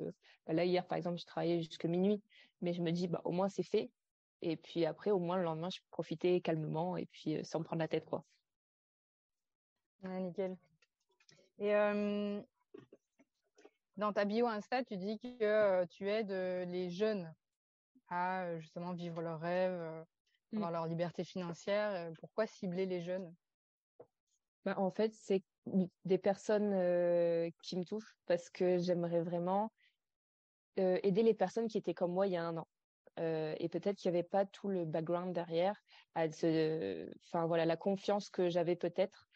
bah, 0.48 0.54
là 0.54 0.64
hier 0.64 0.86
par 0.88 0.98
exemple, 0.98 1.18
j'ai 1.18 1.26
travaillé 1.26 1.62
jusque 1.62 1.86
minuit, 1.86 2.22
mais 2.62 2.74
je 2.74 2.82
me 2.82 2.92
dis 2.92 3.08
bah 3.08 3.22
au 3.26 3.32
moins 3.32 3.50
c'est 3.50 3.64
fait. 3.64 3.92
Et 4.42 4.58
puis 4.58 4.86
après, 4.86 5.12
au 5.12 5.20
moins 5.20 5.38
le 5.38 5.44
lendemain, 5.44 5.70
je 5.70 5.80
peux 5.80 5.90
profiter 5.92 6.42
calmement 6.42 6.98
et 6.98 7.06
puis 7.06 7.38
euh, 7.38 7.44
sans 7.44 7.60
me 7.60 7.64
prendre 7.64 7.80
la 7.80 7.88
tête 7.88 8.06
quoi. 8.06 8.24
Ouais, 10.04 10.20
nickel. 10.20 10.56
Et 11.58 11.72
dans 13.98 14.12
ta 14.12 14.26
bio 14.26 14.46
Insta, 14.46 14.84
tu 14.84 14.98
dis 14.98 15.18
que 15.20 15.86
tu 15.86 16.10
aides 16.10 16.68
les 16.70 16.90
jeunes 16.90 17.34
à 18.10 18.60
justement 18.60 18.94
vivre 18.94 19.22
leurs 19.22 19.40
rêves, 19.40 20.06
mmh. 20.52 20.58
avoir 20.58 20.72
leur 20.72 20.86
liberté 20.86 21.24
financière. 21.24 22.12
Pourquoi 22.20 22.46
cibler 22.46 22.86
les 22.86 23.02
jeunes? 23.02 23.34
Bah, 24.66 24.76
En 24.78 24.92
fait, 24.92 25.14
c'est 25.14 25.44
des 26.04 26.18
personnes 26.18 27.52
qui 27.64 27.78
me 27.78 27.86
touchent 27.86 28.16
parce 28.26 28.50
que 28.50 28.78
j'aimerais 28.80 29.22
vraiment 29.22 29.72
aider 30.76 31.24
les 31.24 31.34
personnes 31.34 31.68
qui 31.68 31.78
étaient 31.78 31.94
comme 31.94 32.12
moi 32.12 32.28
il 32.28 32.34
y 32.34 32.38
a 32.38 32.44
un 32.44 32.58
an. 32.58 32.68
Et 33.18 33.70
peut-être 33.70 33.98
qu'il 33.98 34.12
n'y 34.12 34.18
avait 34.18 34.28
pas 34.28 34.46
tout 34.46 34.68
le 34.68 34.86
background 34.86 35.34
derrière, 35.34 35.82
voilà, 37.34 37.66
la 37.66 37.78
confiance 37.78 38.30
que 38.30 38.50
j'avais 38.50 38.76
peut-être 38.76 39.30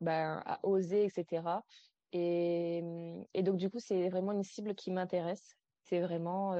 ben, 0.00 0.42
à 0.44 0.60
oser, 0.62 1.04
etc. 1.04 1.64
Et, 2.12 2.82
donc 3.42 3.56
du 3.56 3.70
coup, 3.70 3.78
c'est 3.78 4.08
vraiment 4.08 4.32
une 4.32 4.44
cible 4.44 4.74
qui 4.74 4.90
m'intéresse. 4.90 5.56
C'est 5.84 6.00
vraiment 6.00 6.54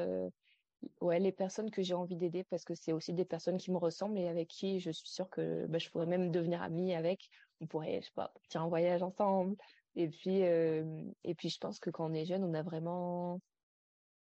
ouais, 1.00 1.18
les 1.20 1.32
personnes 1.32 1.70
que 1.70 1.82
j'ai 1.82 1.94
envie 1.94 2.16
d'aider 2.16 2.44
parce 2.44 2.64
que 2.64 2.74
c'est 2.74 2.92
aussi 2.92 3.12
des 3.12 3.24
personnes 3.24 3.58
qui 3.58 3.70
me 3.70 3.78
ressemblent 3.78 4.18
et 4.18 4.28
avec 4.28 4.48
qui 4.48 4.80
je 4.80 4.90
suis 4.90 5.08
sûre 5.08 5.28
que 5.30 5.66
bah, 5.66 5.78
je 5.78 5.90
pourrais 5.90 6.06
même 6.06 6.30
devenir 6.30 6.62
amie 6.62 6.94
avec. 6.94 7.28
On 7.60 7.66
pourrait, 7.66 8.00
je 8.00 8.06
sais 8.06 8.12
pas, 8.14 8.28
partir 8.28 8.64
en 8.64 8.68
voyage 8.68 9.02
ensemble. 9.02 9.56
Et 9.94 10.08
puis, 10.08 10.42
euh, 10.44 11.04
et 11.24 11.34
puis 11.34 11.48
je 11.48 11.58
pense 11.58 11.78
que 11.78 11.90
quand 11.90 12.10
on 12.10 12.14
est 12.14 12.24
jeune, 12.24 12.44
on 12.44 12.54
a 12.54 12.62
vraiment 12.62 13.40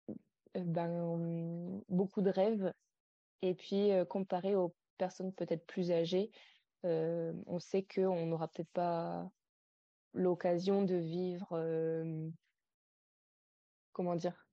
euh, 0.10 0.63
ben, 0.63 1.72
beaucoup 1.93 2.21
de 2.21 2.29
rêves. 2.29 2.73
Et 3.41 3.53
puis, 3.56 3.91
euh, 3.91 4.06
comparé 4.06 4.56
aux 4.56 4.75
personnes 4.97 5.34
peut-être 5.34 5.65
plus 5.65 5.91
âgées, 5.91 6.32
on 6.86 7.60
sait 7.60 7.84
qu'on 7.84 8.25
n'aura 8.25 8.49
peut-être 8.49 8.71
pas 8.73 9.32
l'occasion 10.13 10.84
de 10.84 10.95
vivre 10.95 11.58
comment 13.93 14.15
dire, 14.15 14.47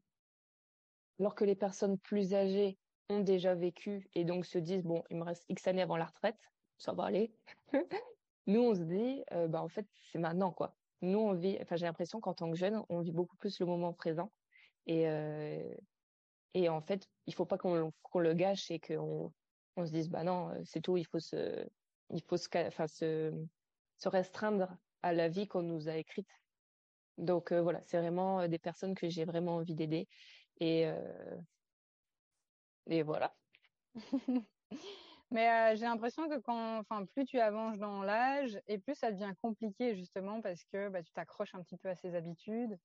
alors 1.19 1.35
que 1.35 1.45
les 1.45 1.57
personnes 1.57 1.99
plus 1.99 2.35
âgées 2.35 2.79
ont 3.09 3.21
déjà 3.21 3.55
vécu 3.55 4.09
et 4.15 4.25
donc 4.25 4.47
se 4.47 4.59
disent 4.59 4.85
bon, 4.85 5.03
il 5.11 5.17
me 5.17 5.25
reste 5.25 5.45
X 5.49 5.67
années 5.67 5.83
avant 5.83 5.97
la 5.97 6.05
retraite, 6.05 6.39
ça 6.79 6.93
va 6.93 7.05
aller. 7.05 7.33
Nous, 8.47 8.61
on 8.61 8.75
se 8.75 8.83
dit, 8.83 9.23
euh, 9.33 9.49
bah 9.49 9.63
en 9.63 9.69
fait, 9.69 9.87
c'est 10.13 10.19
maintenant 10.19 10.53
quoi. 10.53 10.77
Nous, 11.03 11.19
on 11.19 11.33
vit, 11.33 11.59
enfin, 11.61 11.77
j'ai 11.77 11.87
l'impression 11.87 12.21
qu'en 12.21 12.35
tant 12.35 12.51
que 12.51 12.57
jeune, 12.57 12.83
on 12.89 13.01
vit 13.01 13.13
beaucoup 13.13 13.37
plus 13.37 13.59
le 13.59 13.67
moment 13.67 13.93
présent 13.93 14.31
et 14.87 15.09
euh, 15.09 15.75
et 16.55 16.69
en 16.69 16.81
fait, 16.83 17.09
il 17.27 17.35
faut 17.35 17.47
pas 17.47 17.59
qu'on 17.59 17.93
le 18.15 18.35
gâche 18.35 18.71
et 18.71 18.81
qu'on 18.81 19.33
on 19.77 19.87
se 19.87 19.93
dise 19.93 20.09
bah 20.09 20.25
non, 20.25 20.53
c'est 20.65 20.81
tout, 20.81 20.97
il 20.97 21.07
faut 21.07 21.21
se 21.21 21.67
il 22.11 22.23
faut 22.23 22.37
se 22.37 22.49
enfin 22.67 22.87
se 22.89 23.47
restreindre 24.05 24.77
à 25.03 25.13
la 25.13 25.29
vie 25.29 25.49
qu'on 25.49 25.63
nous 25.63 25.89
a 25.89 25.97
écrite. 25.97 26.29
Donc 27.19 27.53
euh, 27.53 27.63
voilà, 27.63 27.83
c'est 27.85 27.99
vraiment 27.99 28.49
des 28.49 28.59
personnes 28.59 28.95
que 28.95 29.09
j'ai 29.09 29.25
vraiment 29.25 29.57
envie 29.57 29.75
d'aider 29.75 30.09
et 30.61 30.87
et 32.87 33.03
voilà. 33.03 33.35
Mais 35.31 35.49
euh, 35.49 35.77
j'ai 35.77 35.85
l'impression 35.85 36.29
que 36.29 36.41
quand, 36.41 36.79
enfin, 36.79 37.07
plus 37.07 37.25
tu 37.25 37.39
avances 37.39 37.79
dans 37.79 38.03
l'âge 38.03 38.61
et 38.67 38.79
plus 38.79 38.97
ça 38.97 39.13
devient 39.13 39.33
compliqué 39.41 39.95
justement 39.95 40.41
parce 40.43 40.65
que 40.65 40.89
bah, 40.89 41.03
tu 41.03 41.13
t'accroches 41.13 41.55
un 41.55 41.63
petit 41.63 41.77
peu 41.77 41.89
à 41.89 41.95
ses 41.95 42.15
habitudes. 42.17 42.77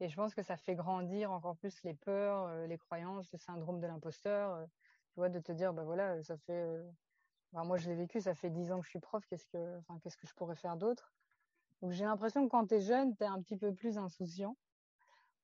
Et 0.00 0.08
je 0.08 0.16
pense 0.16 0.34
que 0.34 0.42
ça 0.42 0.56
fait 0.56 0.74
grandir 0.74 1.32
encore 1.32 1.56
plus 1.56 1.82
les 1.82 1.94
peurs, 1.94 2.46
euh, 2.46 2.66
les 2.66 2.78
croyances, 2.78 3.32
le 3.32 3.38
syndrome 3.38 3.80
de 3.80 3.86
l'imposteur. 3.86 4.52
Euh, 4.54 4.66
tu 4.66 5.20
vois, 5.20 5.28
de 5.28 5.40
te 5.40 5.52
dire, 5.52 5.72
bah 5.72 5.84
voilà, 5.84 6.22
ça 6.22 6.36
fait, 6.38 6.64
bah, 7.52 7.64
moi 7.64 7.76
je 7.78 7.88
l'ai 7.88 7.96
vécu, 7.96 8.20
ça 8.20 8.34
fait 8.34 8.50
dix 8.50 8.70
ans 8.72 8.78
que 8.80 8.84
je 8.84 8.90
suis 8.90 9.00
prof, 9.00 9.26
qu'est-ce 9.26 9.46
que, 9.46 9.80
que 9.80 10.26
je 10.26 10.34
pourrais 10.34 10.56
faire 10.56 10.76
d'autre? 10.76 11.14
J'ai 11.90 12.04
l'impression 12.04 12.44
que 12.44 12.50
quand 12.50 12.66
tu 12.66 12.74
es 12.74 12.80
jeune, 12.80 13.16
tu 13.16 13.24
es 13.24 13.26
un 13.26 13.40
petit 13.42 13.56
peu 13.56 13.74
plus 13.74 13.98
insouciant, 13.98 14.56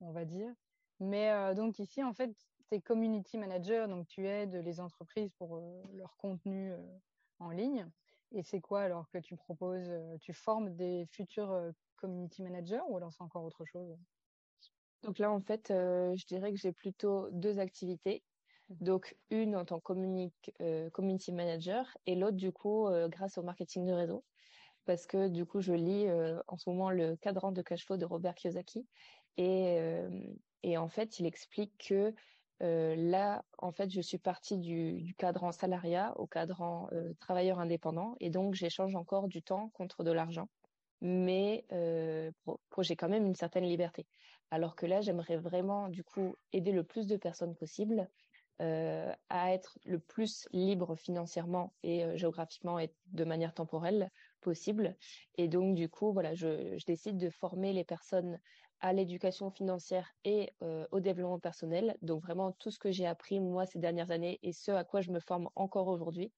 on 0.01 0.12
va 0.12 0.25
dire. 0.25 0.55
Mais 1.01 1.55
donc 1.55 1.79
ici, 1.79 2.03
en 2.05 2.12
fait, 2.12 2.33
tu 2.69 2.77
es 2.77 2.81
community 2.81 3.38
manager, 3.38 3.88
donc 3.88 4.07
tu 4.07 4.27
aides 4.27 4.55
les 4.55 4.81
entreprises 4.81 5.31
pour 5.33 5.57
euh, 5.57 5.83
leur 5.93 6.17
contenu 6.17 6.73
euh, 6.73 6.79
en 7.38 7.51
ligne. 7.51 7.90
Et 8.33 8.43
c'est 8.43 8.61
quoi 8.61 8.83
alors 8.83 9.09
que 9.11 9.19
tu 9.19 9.37
proposes 9.37 9.90
euh, 9.90 10.17
Tu 10.19 10.33
formes 10.33 10.75
des 10.75 11.07
futurs 11.07 11.73
community 11.97 12.43
managers 12.43 12.81
ou 12.88 12.97
alors 12.97 13.12
c'est 13.12 13.23
encore 13.23 13.45
autre 13.45 13.64
chose? 13.64 13.97
Donc 15.05 15.19
là, 15.19 15.31
en 15.31 15.40
fait, 15.40 15.67
je 15.69 16.27
dirais 16.27 16.53
que 16.53 16.59
j'ai 16.59 16.73
plutôt 16.73 17.29
deux 17.31 17.59
activités. 17.59 18.23
Mmh. 18.69 18.75
Donc 18.81 19.17
une 19.31 19.57
en 19.57 19.64
tant 19.64 19.79
que 19.79 20.88
community 20.88 21.33
manager 21.33 21.97
et 22.07 22.14
l'autre 22.14 22.37
du 22.37 22.51
coup 22.51 22.88
grâce 23.09 23.37
au 23.37 23.43
marketing 23.43 23.85
de 23.85 23.93
réseau 23.93 24.25
parce 24.87 25.07
que 25.07 25.29
du 25.29 25.45
coup 25.45 25.61
je 25.61 25.75
lis 25.75 26.07
en 26.49 26.57
ce 26.57 26.71
moment 26.71 26.90
le 26.90 27.17
cadran 27.17 27.53
de 27.53 27.61
cash 27.61 27.85
flow 27.85 27.99
de 27.99 28.07
Robert 28.07 28.35
Kiyosaki 28.35 28.87
et, 29.37 29.79
et 30.62 30.79
en 30.79 30.88
fait 30.88 31.19
il 31.19 31.27
explique 31.27 31.77
que 31.77 32.14
euh, 32.62 32.95
là, 32.97 33.45
en 33.59 33.73
fait, 33.73 33.90
je 33.90 34.01
suis 34.01 34.19
partie 34.19 34.59
du, 34.59 35.03
du 35.03 35.14
cadran 35.14 35.53
salariat 35.53 36.12
au 36.19 36.27
cadran 36.27 36.88
euh, 36.93 37.12
travailleur 37.21 37.59
indépendant 37.59 38.17
et 38.21 38.31
donc 38.31 38.55
j'échange 38.55 38.95
encore 38.95 39.29
du 39.29 39.43
temps 39.43 39.71
contre 39.71 40.05
de 40.05 40.12
l'argent. 40.12 40.49
Mais 41.01 41.67
euh, 41.73 42.31
j'ai 42.81 42.97
quand 42.97 43.09
même 43.09 43.27
une 43.27 43.35
certaine 43.35 43.64
liberté. 43.64 44.07
Alors 44.55 44.77
que 44.77 44.87
là, 44.87 45.01
j'aimerais 45.01 45.37
vraiment, 45.37 45.88
du 45.88 46.05
coup, 46.05 46.37
aider 46.53 46.71
le 46.71 46.85
plus 46.85 47.09
de 47.09 47.17
personnes 47.17 47.57
possible 47.57 48.09
euh, 48.62 49.12
à 49.29 49.53
être 49.53 49.81
le 49.85 49.99
plus 49.99 50.47
libre 50.53 50.95
financièrement 50.95 51.75
et 51.83 52.05
euh, 52.05 52.17
géographiquement 52.17 52.79
et 52.79 52.95
de 53.07 53.25
manière 53.25 53.53
temporelle 53.53 54.12
possible. 54.43 54.97
Et 55.38 55.49
donc, 55.49 55.75
du 55.75 55.88
coup, 55.88 56.12
voilà, 56.12 56.37
je, 56.37 56.79
décide 56.87 57.17
de 57.17 57.31
former 57.31 57.73
les 57.73 57.83
personnes 57.83 58.38
à 58.79 58.93
l'éducation 58.93 59.51
financière 59.51 60.09
et 60.23 60.53
euh, 60.62 60.87
au 60.93 61.01
développement 61.01 61.40
personnel. 61.40 61.97
Donc 62.03 62.23
vraiment 62.23 62.53
tout 62.53 62.71
ce 62.71 62.79
que 62.79 62.93
j'ai 62.93 63.07
appris 63.07 63.40
moi 63.40 63.67
ces 63.67 63.81
dernières 63.81 64.12
années 64.12 64.38
et 64.45 64.53
ce 64.53 64.71
à 64.71 64.85
quoi 64.85 65.01
je 65.01 65.11
me 65.11 65.19
forme 65.19 65.49
encore 65.57 65.88
aujourd'hui. 65.88 66.31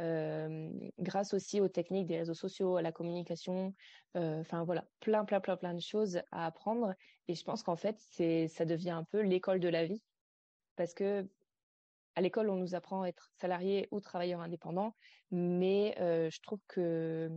Euh, 0.00 0.70
grâce 0.98 1.32
aussi 1.32 1.60
aux 1.60 1.68
techniques 1.68 2.06
des 2.06 2.18
réseaux 2.18 2.34
sociaux, 2.34 2.76
à 2.76 2.82
la 2.82 2.92
communication, 2.92 3.74
euh, 4.16 4.40
enfin 4.40 4.64
voilà, 4.64 4.84
plein, 5.00 5.24
plein, 5.24 5.40
plein, 5.40 5.56
plein 5.56 5.74
de 5.74 5.80
choses 5.80 6.20
à 6.32 6.46
apprendre. 6.46 6.94
Et 7.28 7.34
je 7.34 7.44
pense 7.44 7.62
qu'en 7.62 7.76
fait, 7.76 7.96
c'est, 8.10 8.48
ça 8.48 8.64
devient 8.64 8.90
un 8.90 9.04
peu 9.04 9.20
l'école 9.20 9.60
de 9.60 9.68
la 9.68 9.86
vie, 9.86 10.02
parce 10.76 10.94
que 10.94 11.28
à 12.14 12.22
l'école, 12.22 12.48
on 12.48 12.56
nous 12.56 12.74
apprend 12.74 13.02
à 13.02 13.08
être 13.08 13.30
salarié 13.38 13.88
ou 13.90 14.00
travailleur 14.00 14.40
indépendant, 14.40 14.96
mais 15.30 15.94
je 15.98 16.40
trouve 16.40 16.60
que 16.66 17.30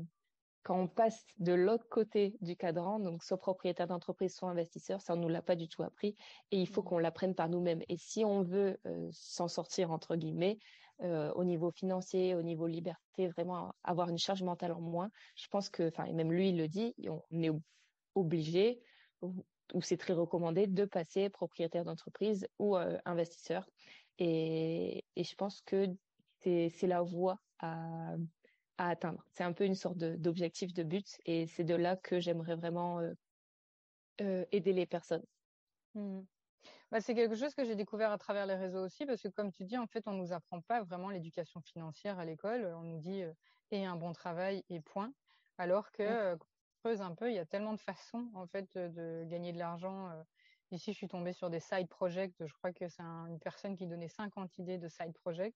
quand 0.63 0.78
on 0.80 0.88
passe 0.88 1.26
de 1.39 1.54
l'autre 1.54 1.88
côté 1.89 2.38
du 2.41 2.56
cadran, 2.56 3.00
donc 3.00 3.24
soit 3.24 3.39
propriétaire 3.39 3.88
d'entreprise, 3.88 4.36
soit 4.36 4.50
investisseur, 4.50 5.02
ça 5.02 5.13
on 5.13 5.17
nous 5.17 5.30
l'a 5.30 5.41
pas 5.41 5.56
du 5.56 5.67
tout 5.67 5.84
appris 5.84 6.15
et 6.52 6.60
il 6.60 6.67
faut 6.67 6.82
mmh. 6.82 6.86
qu'on 6.86 6.98
l'apprenne 7.00 7.36
par 7.36 7.50
nous-mêmes. 7.50 7.82
Et 7.88 7.98
si 7.98 8.26
on 8.26 8.43
veut 8.43 8.80
euh, 8.86 9.10
s'en 9.12 9.48
sortir 9.48 9.91
entre 9.91 10.15
guillemets 10.15 10.60
euh, 11.02 11.32
au 11.34 11.44
niveau 11.44 11.72
financier, 11.72 12.36
au 12.36 12.42
niveau 12.42 12.68
liberté, 12.68 13.28
vraiment 13.28 13.74
avoir 13.84 14.10
une 14.10 14.18
charge 14.18 14.44
mentale 14.44 14.74
en 14.74 14.82
moins, 14.82 15.10
je 15.36 15.48
pense 15.48 15.70
que, 15.70 15.88
enfin, 15.88 16.06
et 16.06 16.14
même 16.14 16.32
lui 16.32 16.50
il 16.50 16.58
le 16.58 16.68
dit, 16.68 16.94
on 17.08 17.42
est 17.42 17.52
obligé 18.16 18.82
ou, 19.22 19.34
c'est 19.82 19.98
très 19.98 20.14
recommandé 20.14 20.66
de 20.66 20.86
passer 20.86 21.30
propriétaire 21.30 21.86
d'entreprise 21.86 22.48
ou 22.58 22.76
euh, 22.76 22.98
investisseur. 23.06 23.70
Et, 24.18 25.06
et 25.16 25.24
je 25.24 25.36
pense 25.36 25.62
que 25.62 25.86
c'est 26.40 26.88
la 26.88 27.02
voie 27.02 27.40
à 27.60 28.16
à 28.80 28.90
atteindre. 28.90 29.24
C'est 29.34 29.44
un 29.44 29.54
peu 29.54 29.66
une 29.66 29.76
sorte 29.76 29.98
d'objectif, 29.98 30.74
de, 30.74 30.84
but, 30.84 31.20
et 31.26 31.46
c'est 31.48 31.66
de 31.66 31.76
là 31.76 31.98
que 31.98 32.20
j'aimerais 32.20 32.56
vraiment 32.56 33.02
euh, 34.22 34.46
aider 34.52 34.74
les 34.74 34.86
personnes. 34.86 35.26
Mmh. 35.96 36.22
Bah, 36.91 37.02
c'est 37.02 37.13
quelque 37.13 37.36
chose 37.36 37.54
que 37.54 37.63
j'ai 37.63 37.75
découvert 37.75 38.12
à 38.12 38.17
travers 38.17 38.47
les 38.47 38.56
réseaux 38.56 38.84
aussi, 38.84 39.06
parce 39.06 39.21
que 39.21 39.28
comme 39.28 39.52
tu 39.52 39.63
dis, 39.63 39.78
en 39.78 39.86
fait, 39.86 40.08
on 40.08 40.13
nous 40.13 40.34
apprend 40.34 40.60
pas 40.62 40.82
vraiment 40.82 41.10
l'éducation 41.10 41.62
financière 41.62 42.17
à 42.17 42.25
l'école. 42.25 42.65
On 42.75 42.82
nous 42.82 42.97
dit 42.97 43.21
euh, 43.21 43.32
et 43.71 43.86
un 43.86 43.95
bon 43.95 44.12
travail 44.12 44.63
et 44.69 44.80
point. 44.80 45.13
Alors 45.60 45.91
que 45.91 46.34
mmh. 46.34 46.39
creuse 46.80 47.02
un 47.02 47.13
peu, 47.13 47.30
il 47.30 47.36
y 47.36 47.39
a 47.39 47.45
tellement 47.45 47.73
de 47.73 47.80
façons 47.80 48.28
en 48.34 48.47
fait 48.47 48.78
de 48.78 49.23
gagner 49.25 49.54
de 49.54 49.60
l'argent. 49.60 50.10
Ici, 50.71 50.93
je 50.93 50.97
suis 50.97 51.08
tombée 51.08 51.34
sur 51.34 51.49
des 51.49 51.60
side 51.60 51.88
projects. 51.88 52.34
Je 52.39 52.54
crois 52.54 52.71
que 52.71 52.88
c'est 52.88 53.04
une 53.04 53.39
personne 53.39 53.75
qui 53.75 53.86
donnait 53.86 54.08
50 54.08 54.58
idées 54.58 54.78
de 54.78 54.88
side 54.88 55.13
projects 55.13 55.56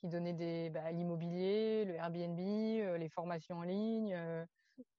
qui 0.00 0.08
donnait 0.08 0.32
des 0.32 0.70
bah, 0.70 0.90
l'immobilier, 0.90 1.84
le 1.84 1.94
Airbnb, 1.94 2.38
les 2.38 3.08
formations 3.08 3.58
en 3.58 3.62
ligne, 3.62 4.16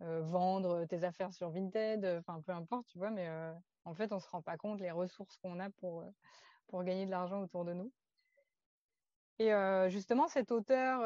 vendre 0.00 0.84
tes 0.84 1.04
affaires 1.04 1.32
sur 1.32 1.50
Vinted, 1.50 2.04
enfin 2.18 2.40
peu 2.42 2.52
importe, 2.52 2.86
tu 2.86 2.98
vois, 2.98 3.10
mais 3.10 3.28
en 3.84 3.94
fait 3.94 4.12
on 4.12 4.20
se 4.20 4.28
rend 4.28 4.42
pas 4.42 4.56
compte 4.56 4.80
les 4.80 4.90
ressources 4.90 5.36
qu'on 5.38 5.58
a 5.60 5.70
pour 5.70 6.04
pour 6.68 6.84
gagner 6.84 7.06
de 7.06 7.10
l'argent 7.10 7.42
autour 7.42 7.64
de 7.64 7.72
nous. 7.72 7.92
Et 9.38 9.50
justement, 9.88 10.28
cet 10.28 10.52
auteur, 10.52 11.00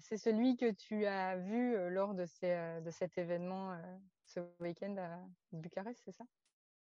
c'est 0.00 0.16
celui 0.16 0.56
que 0.56 0.70
tu 0.72 1.06
as 1.06 1.36
vu 1.36 1.90
lors 1.90 2.14
de, 2.14 2.26
ces, 2.26 2.80
de 2.82 2.90
cet 2.90 3.16
événement 3.18 3.78
ce 4.26 4.40
week-end 4.60 4.96
à 4.98 5.20
Bucarest, 5.52 6.02
c'est 6.04 6.12
ça? 6.12 6.24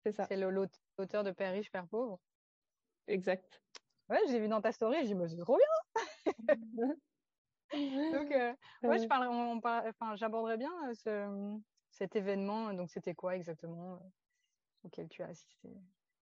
C'est 0.04 0.12
ça. 0.12 0.26
C'est 0.26 0.36
l'auteur 0.36 1.24
de 1.24 1.32
Père 1.32 1.52
riche, 1.52 1.70
Père 1.70 1.88
pauvre. 1.88 2.20
Exact. 3.06 3.60
Ouais, 4.08 4.20
j'ai 4.28 4.38
vu 4.38 4.48
dans 4.48 4.60
ta 4.60 4.72
story, 4.72 4.98
j'ai 5.00 5.08
dit, 5.08 5.14
mais 5.14 5.28
c'est 5.28 5.36
trop 5.36 5.56
bien 5.56 5.66
Donc, 7.72 8.32
euh, 8.32 8.54
ouais, 8.82 8.98
je 8.98 9.06
parle, 9.06 9.28
on, 9.28 9.58
enfin, 9.58 10.16
j'aborderais 10.16 10.56
bien 10.56 10.72
euh, 10.88 10.94
ce, 10.94 11.58
cet 11.90 12.16
événement. 12.16 12.72
Donc, 12.72 12.90
c'était 12.90 13.14
quoi 13.14 13.36
exactement? 13.36 13.94
euh, 13.94 13.98
auquel 14.84 15.08
tu 15.08 15.22
as 15.22 15.28
assisté 15.28 15.68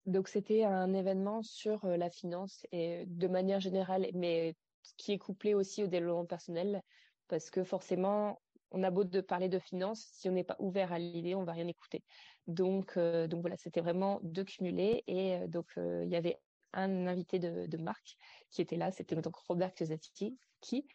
Donc, 0.06 0.28
c'était 0.28 0.64
un 0.64 0.92
événement 0.94 1.42
sur 1.42 1.86
la 1.86 2.10
finance 2.10 2.66
et 2.72 3.04
de 3.06 3.28
manière 3.28 3.60
générale, 3.60 4.08
mais 4.14 4.54
qui 4.96 5.12
est 5.12 5.18
couplé 5.18 5.54
aussi 5.54 5.84
au 5.84 5.86
développement 5.86 6.26
personnel, 6.26 6.82
parce 7.28 7.50
que 7.50 7.64
forcément, 7.64 8.40
on 8.70 8.82
a 8.82 8.90
beau 8.90 9.04
de 9.04 9.20
parler 9.20 9.48
de 9.48 9.58
finance, 9.58 10.08
si 10.12 10.28
on 10.28 10.32
n'est 10.32 10.44
pas 10.44 10.56
ouvert 10.58 10.92
à 10.92 10.98
l'idée, 10.98 11.34
on 11.34 11.44
va 11.44 11.52
rien 11.52 11.66
écouter. 11.66 12.04
Donc, 12.46 12.98
donc 12.98 13.40
voilà, 13.40 13.56
c'était 13.56 13.80
vraiment 13.80 14.20
de 14.22 14.42
cumuler. 14.42 15.04
Et 15.06 15.46
donc, 15.48 15.66
il 15.76 16.08
y 16.08 16.16
avait 16.16 16.38
un 16.72 17.06
invité 17.06 17.38
de, 17.38 17.76
marque 17.76 18.16
qui 18.50 18.62
était 18.62 18.76
là, 18.76 18.90
c'était 18.90 19.16
donc 19.16 19.36
Robert 19.36 19.74
Kiyosaki, 19.74 20.38
qui, 20.60 20.86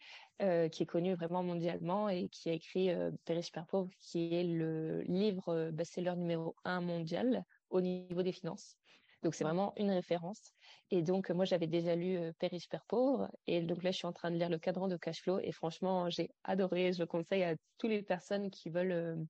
euh, 0.42 0.68
qui 0.68 0.82
est 0.82 0.86
connu 0.86 1.14
vraiment 1.14 1.42
mondialement 1.42 2.08
et 2.08 2.28
qui 2.28 2.50
a 2.50 2.52
écrit 2.52 2.90
euh, 2.90 3.10
Père 3.24 3.42
super 3.42 3.66
pauvre, 3.66 3.90
qui 4.00 4.34
est 4.34 4.44
le 4.44 5.02
livre 5.02 5.48
euh, 5.48 5.70
best-seller 5.70 6.16
numéro 6.16 6.54
un 6.64 6.80
mondial 6.80 7.44
au 7.70 7.80
niveau 7.80 8.22
des 8.22 8.32
finances. 8.32 8.76
Donc 9.22 9.34
c'est 9.34 9.44
vraiment 9.44 9.72
une 9.78 9.90
référence. 9.90 10.52
Et 10.90 11.02
donc 11.02 11.30
moi 11.30 11.46
j'avais 11.46 11.66
déjà 11.66 11.96
lu 11.96 12.18
euh, 12.18 12.32
Père 12.38 12.50
super 12.58 12.84
pauvre 12.84 13.30
et 13.46 13.62
donc 13.62 13.82
là 13.82 13.90
je 13.90 13.96
suis 13.96 14.06
en 14.06 14.12
train 14.12 14.30
de 14.30 14.36
lire 14.36 14.50
le 14.50 14.58
cadran 14.58 14.86
de 14.86 14.98
cash 14.98 15.22
flow 15.22 15.38
et 15.38 15.50
franchement 15.50 16.10
j'ai 16.10 16.30
adoré. 16.44 16.92
Je 16.92 17.04
conseille 17.04 17.42
à 17.42 17.54
toutes 17.78 17.90
les 17.90 18.02
personnes 18.02 18.50
qui 18.50 18.68
veulent 18.68 19.26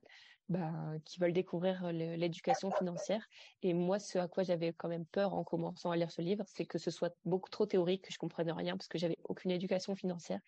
euh, 0.50 0.58
bah, 0.58 0.98
qui 1.04 1.18
veulent 1.20 1.32
découvrir 1.32 1.92
l'éducation 1.92 2.70
financière. 2.70 3.26
Et 3.62 3.74
moi, 3.74 3.98
ce 3.98 4.18
à 4.18 4.28
quoi 4.28 4.42
j'avais 4.42 4.72
quand 4.72 4.88
même 4.88 5.06
peur 5.06 5.34
en 5.34 5.44
commençant 5.44 5.90
à 5.90 5.96
lire 5.96 6.10
ce 6.10 6.22
livre, 6.22 6.44
c'est 6.46 6.66
que 6.66 6.78
ce 6.78 6.90
soit 6.90 7.14
beaucoup 7.24 7.50
trop 7.50 7.66
théorique, 7.66 8.02
que 8.02 8.12
je 8.12 8.18
comprenne 8.18 8.50
rien, 8.50 8.76
parce 8.76 8.88
que 8.88 8.98
j'avais 8.98 9.18
aucune 9.24 9.50
éducation 9.50 9.94
financière. 9.94 10.40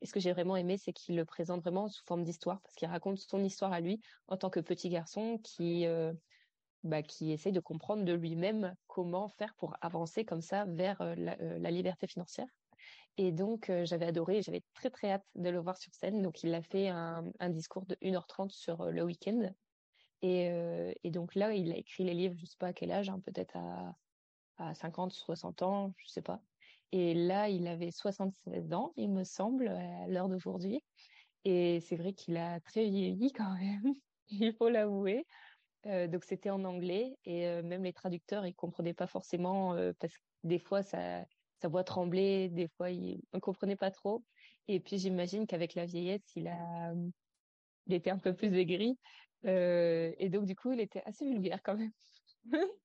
Et 0.00 0.06
ce 0.06 0.12
que 0.12 0.20
j'ai 0.20 0.32
vraiment 0.32 0.56
aimé, 0.56 0.76
c'est 0.78 0.92
qu'il 0.92 1.16
le 1.16 1.24
présente 1.24 1.62
vraiment 1.62 1.88
sous 1.88 2.04
forme 2.04 2.24
d'histoire, 2.24 2.60
parce 2.62 2.74
qu'il 2.74 2.88
raconte 2.88 3.18
son 3.18 3.42
histoire 3.42 3.72
à 3.72 3.80
lui 3.80 4.00
en 4.28 4.36
tant 4.36 4.50
que 4.50 4.60
petit 4.60 4.88
garçon 4.88 5.38
qui 5.42 5.86
euh, 5.86 6.12
bah, 6.82 7.02
qui 7.02 7.32
essaye 7.32 7.52
de 7.52 7.60
comprendre 7.60 8.04
de 8.04 8.12
lui-même 8.12 8.74
comment 8.86 9.28
faire 9.28 9.54
pour 9.56 9.76
avancer 9.82 10.24
comme 10.24 10.40
ça 10.40 10.64
vers 10.64 11.02
la, 11.16 11.70
liberté 11.70 12.06
financière. 12.06 12.46
Et 13.22 13.32
donc, 13.32 13.70
j'avais 13.84 14.06
adoré, 14.06 14.40
j'avais 14.40 14.62
très 14.72 14.88
très 14.88 15.10
hâte 15.10 15.26
de 15.34 15.50
le 15.50 15.58
voir 15.58 15.76
sur 15.76 15.92
scène. 15.92 16.22
Donc, 16.22 16.42
il 16.42 16.54
a 16.54 16.62
fait 16.62 16.88
un, 16.88 17.22
discours 17.50 17.84
de 17.84 17.94
1h30 17.96 18.48
sur 18.48 18.86
le 18.86 19.04
week-end. 19.04 19.52
Et, 20.22 20.50
donc 21.04 21.34
là, 21.34 21.52
il 21.52 21.70
a 21.70 21.76
écrit 21.76 22.02
les 22.02 22.14
livres, 22.14 22.34
je 22.38 22.46
sais 22.46 22.56
pas 22.58 22.68
à 22.68 22.72
quel 22.72 22.90
âge, 22.90 23.10
hein, 23.10 23.20
peut-être 23.20 23.54
à, 23.58 23.94
à 24.56 24.74
50, 24.74 25.12
60 25.12 25.60
ans, 25.60 25.92
je 25.98 26.08
sais 26.08 26.22
pas. 26.22 26.40
Et 26.92 27.12
là, 27.12 27.50
il 27.50 27.66
avait 27.66 27.90
76 27.90 28.72
ans, 28.72 28.94
il 28.96 29.10
me 29.10 29.24
semble, 29.24 29.68
à 29.68 30.06
l'heure 30.06 30.30
d'aujourd'hui. 30.30 30.82
Et 31.44 31.80
c'est 31.80 31.96
vrai 31.96 32.14
qu'il 32.14 32.38
a 32.38 32.58
très 32.60 32.86
vieilli 32.86 33.32
quand 33.34 33.52
même, 33.52 33.96
il 34.30 34.54
faut 34.54 34.70
l'avouer. 34.70 35.26
Donc 35.84 36.24
c'était 36.24 36.50
en 36.50 36.64
anglais 36.64 37.18
et 37.26 37.62
même 37.62 37.84
les 37.84 37.94
traducteurs 37.94 38.44
ils 38.44 38.54
comprenaient 38.54 38.92
pas 38.92 39.06
forcément 39.06 39.74
parce 39.98 40.14
que 40.14 40.22
des 40.44 40.58
fois 40.58 40.82
ça 40.82 41.24
sa 41.60 41.68
voix 41.68 41.84
tremblait, 41.84 42.48
des 42.48 42.68
fois 42.68 42.90
il 42.90 43.20
ne 43.32 43.38
comprenait 43.38 43.76
pas 43.76 43.90
trop. 43.90 44.24
Et 44.68 44.80
puis 44.80 44.98
j'imagine 44.98 45.46
qu'avec 45.46 45.74
la 45.74 45.86
vieillesse 45.86 46.24
il 46.36 46.48
a 46.48 46.92
il 47.86 47.94
était 47.94 48.10
un 48.10 48.18
peu 48.18 48.34
plus 48.34 48.54
aigri 48.56 48.98
et 49.44 50.28
donc 50.30 50.44
du 50.46 50.54
coup 50.54 50.72
il 50.72 50.80
était 50.80 51.02
assez 51.04 51.24
vulgaire 51.26 51.62
quand 51.62 51.76
même. 51.76 51.92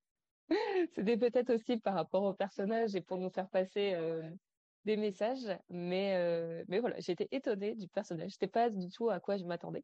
C'était 0.95 1.17
peut-être 1.17 1.53
aussi 1.53 1.77
par 1.77 1.95
rapport 1.95 2.23
au 2.23 2.33
personnage 2.33 2.95
et 2.95 3.01
pour 3.01 3.17
nous 3.17 3.29
faire 3.29 3.49
passer 3.49 3.95
des 4.85 4.97
messages, 4.97 5.57
mais 5.69 6.63
mais 6.67 6.79
voilà, 6.79 6.99
j'étais 6.99 7.27
étonnée 7.31 7.75
du 7.75 7.87
personnage. 7.87 8.31
C'était 8.31 8.47
pas 8.47 8.69
du 8.69 8.89
tout 8.89 9.09
à 9.09 9.19
quoi 9.19 9.37
je 9.37 9.45
m'attendais, 9.45 9.83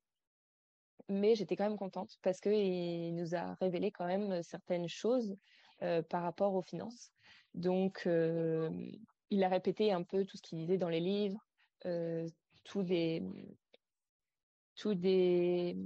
mais 1.10 1.36
j'étais 1.36 1.56
quand 1.56 1.67
même 1.67 1.77
contente 1.77 2.12
parce 2.21 2.39
que 2.39 2.49
il 2.49 3.15
nous 3.15 3.36
a 3.36 3.56
révélé 3.56 3.91
quand 3.91 4.06
même 4.06 4.43
certaines 4.43 4.88
choses 4.88 5.36
par 6.10 6.23
rapport 6.23 6.54
aux 6.54 6.62
finances. 6.62 7.12
Donc, 7.54 8.08
il 9.30 9.44
a 9.44 9.50
répété 9.50 9.92
un 9.92 10.04
peu 10.04 10.26
tout 10.26 10.38
ce 10.38 10.42
qu'il 10.42 10.60
disait 10.60 10.78
dans 10.78 10.90
les 10.90 11.00
livres, 11.00 11.46
tous 12.64 12.84
des 12.84 13.24
tous 14.76 14.96
des 14.96 15.78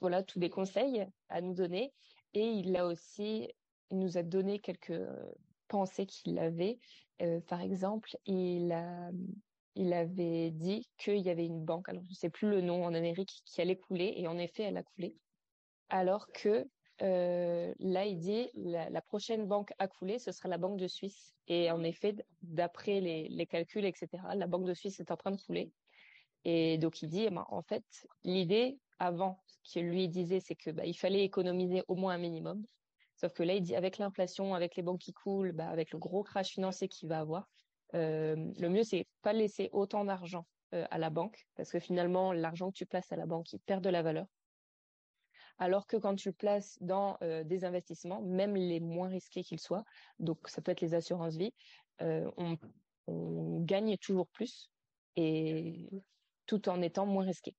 voilà 0.00 0.22
tous 0.22 0.38
des 0.38 0.50
conseils 0.50 1.06
à 1.28 1.40
nous 1.40 1.54
donner 1.54 1.92
et 2.34 2.46
il 2.46 2.76
a 2.76 2.86
aussi 2.86 3.48
il 3.90 3.98
nous 3.98 4.18
a 4.18 4.22
donné 4.22 4.58
quelques 4.58 5.00
pensées 5.68 6.06
qu'il 6.06 6.38
avait. 6.38 6.78
Euh, 7.22 7.40
par 7.40 7.60
exemple, 7.60 8.16
il, 8.26 8.72
a, 8.72 9.10
il 9.74 9.92
avait 9.92 10.50
dit 10.50 10.88
qu'il 10.98 11.18
y 11.18 11.30
avait 11.30 11.46
une 11.46 11.64
banque, 11.64 11.88
alors 11.88 12.04
je 12.04 12.10
ne 12.10 12.14
sais 12.14 12.30
plus 12.30 12.48
le 12.48 12.60
nom 12.60 12.84
en 12.84 12.94
Amérique, 12.94 13.42
qui 13.44 13.60
allait 13.60 13.76
couler, 13.76 14.14
et 14.16 14.28
en 14.28 14.38
effet, 14.38 14.64
elle 14.64 14.76
a 14.76 14.82
coulé. 14.82 15.16
Alors 15.88 16.30
que 16.32 16.68
euh, 17.02 17.72
là, 17.78 18.06
il 18.06 18.18
dit 18.18 18.50
la, 18.54 18.90
la, 18.90 19.00
prochaine 19.00 19.46
banque 19.46 19.72
à 19.78 19.86
couler, 19.86 20.18
ce 20.18 20.32
sera 20.32 20.48
la 20.48 20.58
Banque 20.58 20.78
de 20.78 20.88
Suisse. 20.88 21.34
Et 21.46 21.70
en 21.70 21.82
effet, 21.82 22.16
d'après 22.42 23.00
les, 23.00 23.46
calculs, 23.46 23.84
etc., 23.84 24.08
la 24.34 24.46
Banque 24.46 24.66
de 24.66 24.74
Suisse 24.74 24.98
est 25.00 25.10
en 25.10 25.16
train 25.16 25.30
de 25.30 25.40
couler. 25.40 25.72
Et 26.44 26.78
donc, 26.78 27.02
il 27.02 27.08
dit, 27.08 27.24
eh 27.24 27.30
ben, 27.30 27.46
en 27.50 27.62
fait, 27.62 27.84
l'idée 28.24 28.78
avant, 28.98 29.42
ce 29.46 29.72
qu'il 29.72 29.88
lui 29.88 30.08
disait, 30.08 30.40
c'est 30.40 30.54
que 30.54 30.70
bah, 30.70 30.84
il 30.84 30.96
fallait 30.96 31.24
économiser 31.24 31.82
au 31.88 31.94
moins 31.94 32.14
un 32.14 32.18
minimum. 32.18 32.64
Sauf 33.16 33.32
que 33.32 33.42
là, 33.42 33.54
il 33.54 33.62
dit 33.62 33.76
avec 33.76 33.98
l'inflation, 33.98 34.54
avec 34.54 34.76
les 34.76 34.82
banques 34.82 35.00
qui 35.00 35.12
coulent, 35.12 35.52
bah, 35.52 35.68
avec 35.68 35.92
le 35.92 35.98
gros 35.98 36.22
crash 36.22 36.50
financier 36.50 36.88
qu'il 36.88 37.08
va 37.08 37.20
avoir, 37.20 37.48
euh, 37.94 38.36
le 38.58 38.68
mieux, 38.68 38.84
c'est 38.84 39.06
pas 39.22 39.32
laisser 39.32 39.70
autant 39.72 40.04
d'argent 40.04 40.46
euh, 40.74 40.86
à 40.90 40.98
la 40.98 41.10
banque, 41.10 41.46
parce 41.54 41.70
que 41.70 41.78
finalement, 41.78 42.32
l'argent 42.32 42.70
que 42.70 42.76
tu 42.76 42.86
places 42.86 43.10
à 43.12 43.16
la 43.16 43.26
banque, 43.26 43.52
il 43.52 43.60
perd 43.60 43.82
de 43.82 43.88
la 43.88 44.02
valeur. 44.02 44.26
Alors 45.58 45.86
que 45.86 45.96
quand 45.96 46.14
tu 46.14 46.28
le 46.28 46.34
places 46.34 46.78
dans 46.80 47.16
euh, 47.22 47.44
des 47.44 47.64
investissements, 47.64 48.22
même 48.22 48.54
les 48.56 48.80
moins 48.80 49.08
risqués 49.08 49.42
qu'ils 49.42 49.60
soient, 49.60 49.84
donc 50.18 50.48
ça 50.48 50.62
peut 50.62 50.72
être 50.72 50.80
les 50.80 50.94
assurances 50.94 51.36
vie, 51.36 51.52
on, 52.00 52.56
on 53.08 53.60
gagne 53.60 53.96
toujours 53.98 54.28
plus 54.28 54.70
et 55.16 55.90
tout 56.46 56.68
en 56.68 56.80
étant 56.80 57.06
moins 57.06 57.24
risqué. 57.24 57.56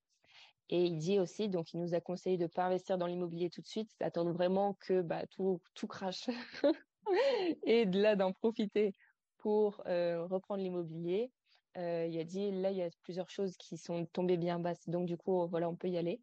Et 0.70 0.86
il 0.86 0.98
dit 0.98 1.20
aussi, 1.20 1.50
donc 1.50 1.74
il 1.74 1.80
nous 1.80 1.96
a 1.96 2.02
conseillé 2.02 2.38
de 2.38 2.44
ne 2.44 2.48
pas 2.48 2.66
investir 2.66 2.98
dans 2.98 3.08
l'immobilier 3.08 3.50
tout 3.50 3.62
de 3.62 3.68
suite, 3.68 3.90
d'attendre 4.00 4.32
vraiment 4.32 4.76
que 4.76 5.02
bah, 5.02 5.26
tout, 5.28 5.60
crache 5.88 6.30
et 7.66 7.88
de 7.88 8.00
là 8.00 8.16
d'en 8.16 8.34
profiter 8.34 8.94
pour 9.40 9.82
euh, 9.88 10.26
reprendre 10.26 10.62
l'immobilier. 10.62 11.32
Euh, 11.78 12.06
il 12.08 12.20
a 12.20 12.24
dit, 12.24 12.52
là, 12.52 12.72
il 12.72 12.78
y 12.78 12.84
a 12.84 12.90
plusieurs 13.02 13.30
choses 13.30 13.58
qui 13.58 13.78
sont 13.78 14.06
tombées 14.08 14.38
bien 14.38 14.60
basses, 14.60 14.88
donc 14.88 15.08
du 15.08 15.18
coup, 15.18 15.48
voilà, 15.48 15.70
on 15.70 15.76
peut 15.76 15.90
y 15.90 15.98
aller. 15.98 16.22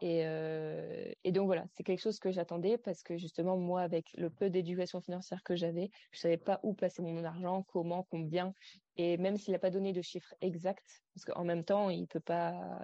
Et, 0.00 0.22
euh, 0.24 1.12
et 1.24 1.32
donc 1.32 1.46
voilà, 1.46 1.66
c'est 1.74 1.82
quelque 1.82 2.00
chose 2.00 2.18
que 2.18 2.30
j'attendais 2.30 2.78
parce 2.78 3.02
que 3.02 3.18
justement, 3.18 3.56
moi, 3.56 3.82
avec 3.82 4.10
le 4.16 4.30
peu 4.30 4.48
d'éducation 4.48 5.00
financière 5.00 5.42
que 5.42 5.56
j'avais, 5.56 5.90
je 6.12 6.20
savais 6.20 6.38
pas 6.38 6.58
où 6.62 6.72
placer 6.72 7.02
mon 7.02 7.22
argent, 7.24 7.64
comment, 7.64 8.06
combien. 8.10 8.54
Et 8.96 9.18
même 9.18 9.36
s'il 9.36 9.52
n'a 9.52 9.58
pas 9.58 9.70
donné 9.70 9.92
de 9.92 10.02
chiffres 10.02 10.34
exacts, 10.40 11.02
parce 11.14 11.24
qu'en 11.26 11.44
même 11.44 11.64
temps, 11.64 11.90
il 11.90 12.06
peut 12.06 12.20
pas, 12.20 12.80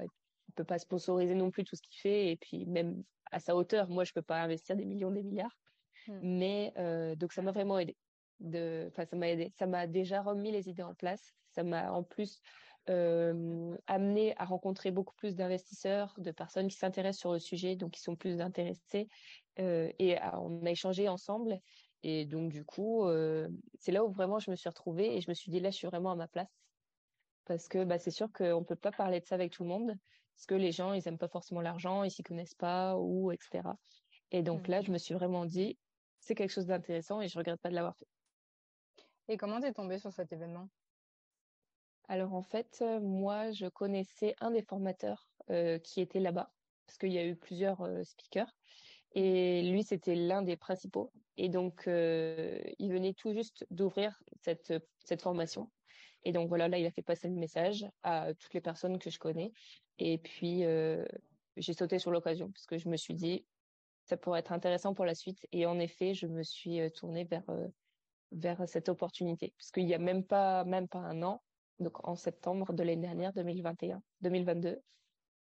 peut 0.57 0.64
pas 0.64 0.79
sponsoriser 0.79 1.35
non 1.35 1.50
plus 1.50 1.64
tout 1.64 1.76
ce 1.76 1.83
qu'il 1.83 2.00
fait 2.00 2.33
et 2.33 2.37
puis 2.37 2.66
même 2.66 3.02
à 3.31 3.40
sa 3.40 3.57
hauteur, 3.57 3.88
moi 3.88 4.05
je 4.05 4.12
peux 4.12 4.22
pas 4.22 4.42
investir 4.42 4.76
des 4.76 4.85
millions, 4.85 5.11
des 5.11 5.22
milliards. 5.22 5.57
Hmm. 6.07 6.18
Mais 6.22 6.72
euh, 6.79 7.14
donc 7.16 7.33
ça 7.33 7.42
m'a 7.42 7.52
vraiment 7.52 7.79
aidé. 7.79 7.96
De, 8.40 8.87
enfin 8.88 9.07
ça 9.07 9.16
m'a 9.16 9.29
aidé, 9.29 9.52
ça 9.59 9.66
m'a 9.66 9.87
déjà 9.87 10.22
remis 10.22 10.52
les 10.52 10.68
idées 10.68 10.83
en 10.83 10.94
place. 10.94 11.35
Ça 11.52 11.62
m'a 11.62 11.90
en 11.92 12.02
plus 12.02 12.40
euh, 12.88 13.77
amené 13.87 14.37
à 14.38 14.44
rencontrer 14.44 14.90
beaucoup 14.90 15.14
plus 15.14 15.35
d'investisseurs, 15.35 16.14
de 16.18 16.31
personnes 16.31 16.68
qui 16.68 16.77
s'intéressent 16.77 17.20
sur 17.20 17.33
le 17.33 17.38
sujet, 17.38 17.77
donc 17.77 17.92
qui 17.92 18.01
sont 18.01 18.16
plus 18.16 18.40
intéressés 18.40 19.09
euh, 19.59 19.90
et 19.99 20.16
on 20.35 20.64
a 20.64 20.70
échangé 20.70 21.09
ensemble. 21.09 21.59
Et 22.03 22.27
donc 22.27 22.53
du 22.53 22.64
coup, 22.64 23.07
euh, 23.07 23.49
c'est 23.81 23.92
là 23.92 24.05
où 24.05 24.11
vraiment 24.11 24.38
je 24.38 24.51
me 24.51 24.57
suis 24.57 24.68
retrouvée 24.68 25.16
et 25.16 25.20
je 25.20 25.31
me 25.31 25.35
suis 25.35 25.51
dit 25.51 25.61
là 25.61 25.70
je 25.70 25.77
suis 25.77 25.87
vraiment 25.88 26.12
à 26.12 26.16
ma 26.16 26.29
place 26.29 26.61
parce 27.46 27.68
que 27.68 27.85
bah, 27.85 27.99
c'est 27.99 28.11
sûr 28.11 28.31
qu'on 28.33 28.64
peut 28.64 28.77
pas 28.77 28.92
parler 28.92 29.20
de 29.20 29.25
ça 29.25 29.35
avec 29.35 29.53
tout 29.53 29.62
le 29.62 29.68
monde 29.68 29.94
parce 30.37 30.46
que 30.46 30.55
les 30.55 30.70
gens, 30.70 30.92
ils 30.92 31.07
aiment 31.09 31.18
pas 31.18 31.29
forcément 31.29 31.62
l'argent, 31.62 32.05
ils 32.05 32.11
s'y 32.11 32.22
connaissent 32.22 32.55
pas 32.55 32.96
ou 32.99 33.33
etc. 33.33 33.62
Et 34.31 34.42
donc 34.42 34.68
là, 34.68 34.83
je 34.83 34.90
me 34.90 34.99
suis 34.99 35.14
vraiment 35.14 35.46
dit, 35.46 35.79
c'est 36.20 36.35
quelque 36.35 36.51
chose 36.51 36.66
d'intéressant 36.66 37.22
et 37.22 37.29
je 37.29 37.38
regrette 37.38 37.61
pas 37.61 37.70
de 37.70 37.75
l'avoir 37.75 37.96
fait. 37.96 38.09
Et 39.29 39.37
comment 39.37 39.61
t'es 39.61 39.72
tombée 39.72 39.99
sur 39.99 40.12
cet 40.12 40.33
événement? 40.33 40.68
Alors 42.09 42.35
en 42.35 42.42
fait, 42.42 42.79
euh, 42.83 43.01
moi, 43.01 43.51
je 43.51 43.66
connaissais 43.66 44.37
un 44.40 44.53
des 44.53 44.62
formateurs 44.62 45.29
euh, 45.51 45.79
qui 45.79 46.01
était 46.01 46.21
là-bas 46.21 46.53
parce 46.87 46.99
qu'il 46.99 47.12
y 47.12 47.19
a 47.19 47.27
eu 47.27 47.35
plusieurs 47.35 47.81
euh, 47.81 48.05
speakers 48.05 48.55
et 49.12 49.62
lui, 49.62 49.83
c'était 49.83 50.14
l'un 50.14 50.42
des 50.42 50.57
principaux. 50.57 51.11
Et 51.38 51.49
donc, 51.49 51.85
il 51.87 52.92
venait 52.92 53.14
tout 53.14 53.33
juste 53.33 53.66
d'ouvrir 53.71 54.23
cette, 54.42 54.75
cette 55.05 55.23
formation. 55.23 55.71
Et 56.25 56.33
donc 56.33 56.49
voilà, 56.49 56.69
là, 56.69 56.79
il 56.79 56.85
a 56.85 56.90
fait 56.90 57.03
passer 57.03 57.29
le 57.29 57.35
message 57.35 57.87
à 58.03 58.35
toutes 58.35 58.53
les 58.53 58.61
personnes 58.61 58.99
que 58.99 59.09
je 59.09 59.19
connais. 59.19 59.53
Et 59.99 60.19
puis, 60.19 60.64
j'ai 61.57 61.73
sauté 61.73 61.99
sur 61.99 62.11
l'occasion 62.11 62.51
parce 62.51 62.66
que 62.66 62.77
je 62.77 62.90
me 62.90 62.97
suis 62.99 63.14
dit, 63.14 63.47
ça 64.05 64.19
pourrait 64.19 64.40
être 64.40 64.53
intéressant 64.53 64.92
pour 64.92 65.07
la 65.07 65.14
suite. 65.14 65.47
Et 65.51 65.64
en 65.64 65.79
effet, 65.79 66.12
je 66.12 66.27
me 66.27 66.42
suis 66.42 66.79
tournée 66.92 67.25
vers, 67.25 67.45
vers 68.33 68.69
cette 68.69 68.90
opportunité. 68.90 69.55
Parce 69.57 69.71
qu'il 69.71 69.87
n'y 69.87 69.95
a 69.95 69.99
même 69.99 70.25
pas, 70.25 70.64
même 70.64 70.88
pas 70.88 71.01
un 71.01 71.23
an, 71.23 71.42
donc 71.81 72.07
en 72.07 72.17
septembre 72.17 72.73
de 72.73 72.83
l'année 72.83 73.03
dernière, 73.03 73.33
2021, 73.33 74.03
2022, 74.23 74.81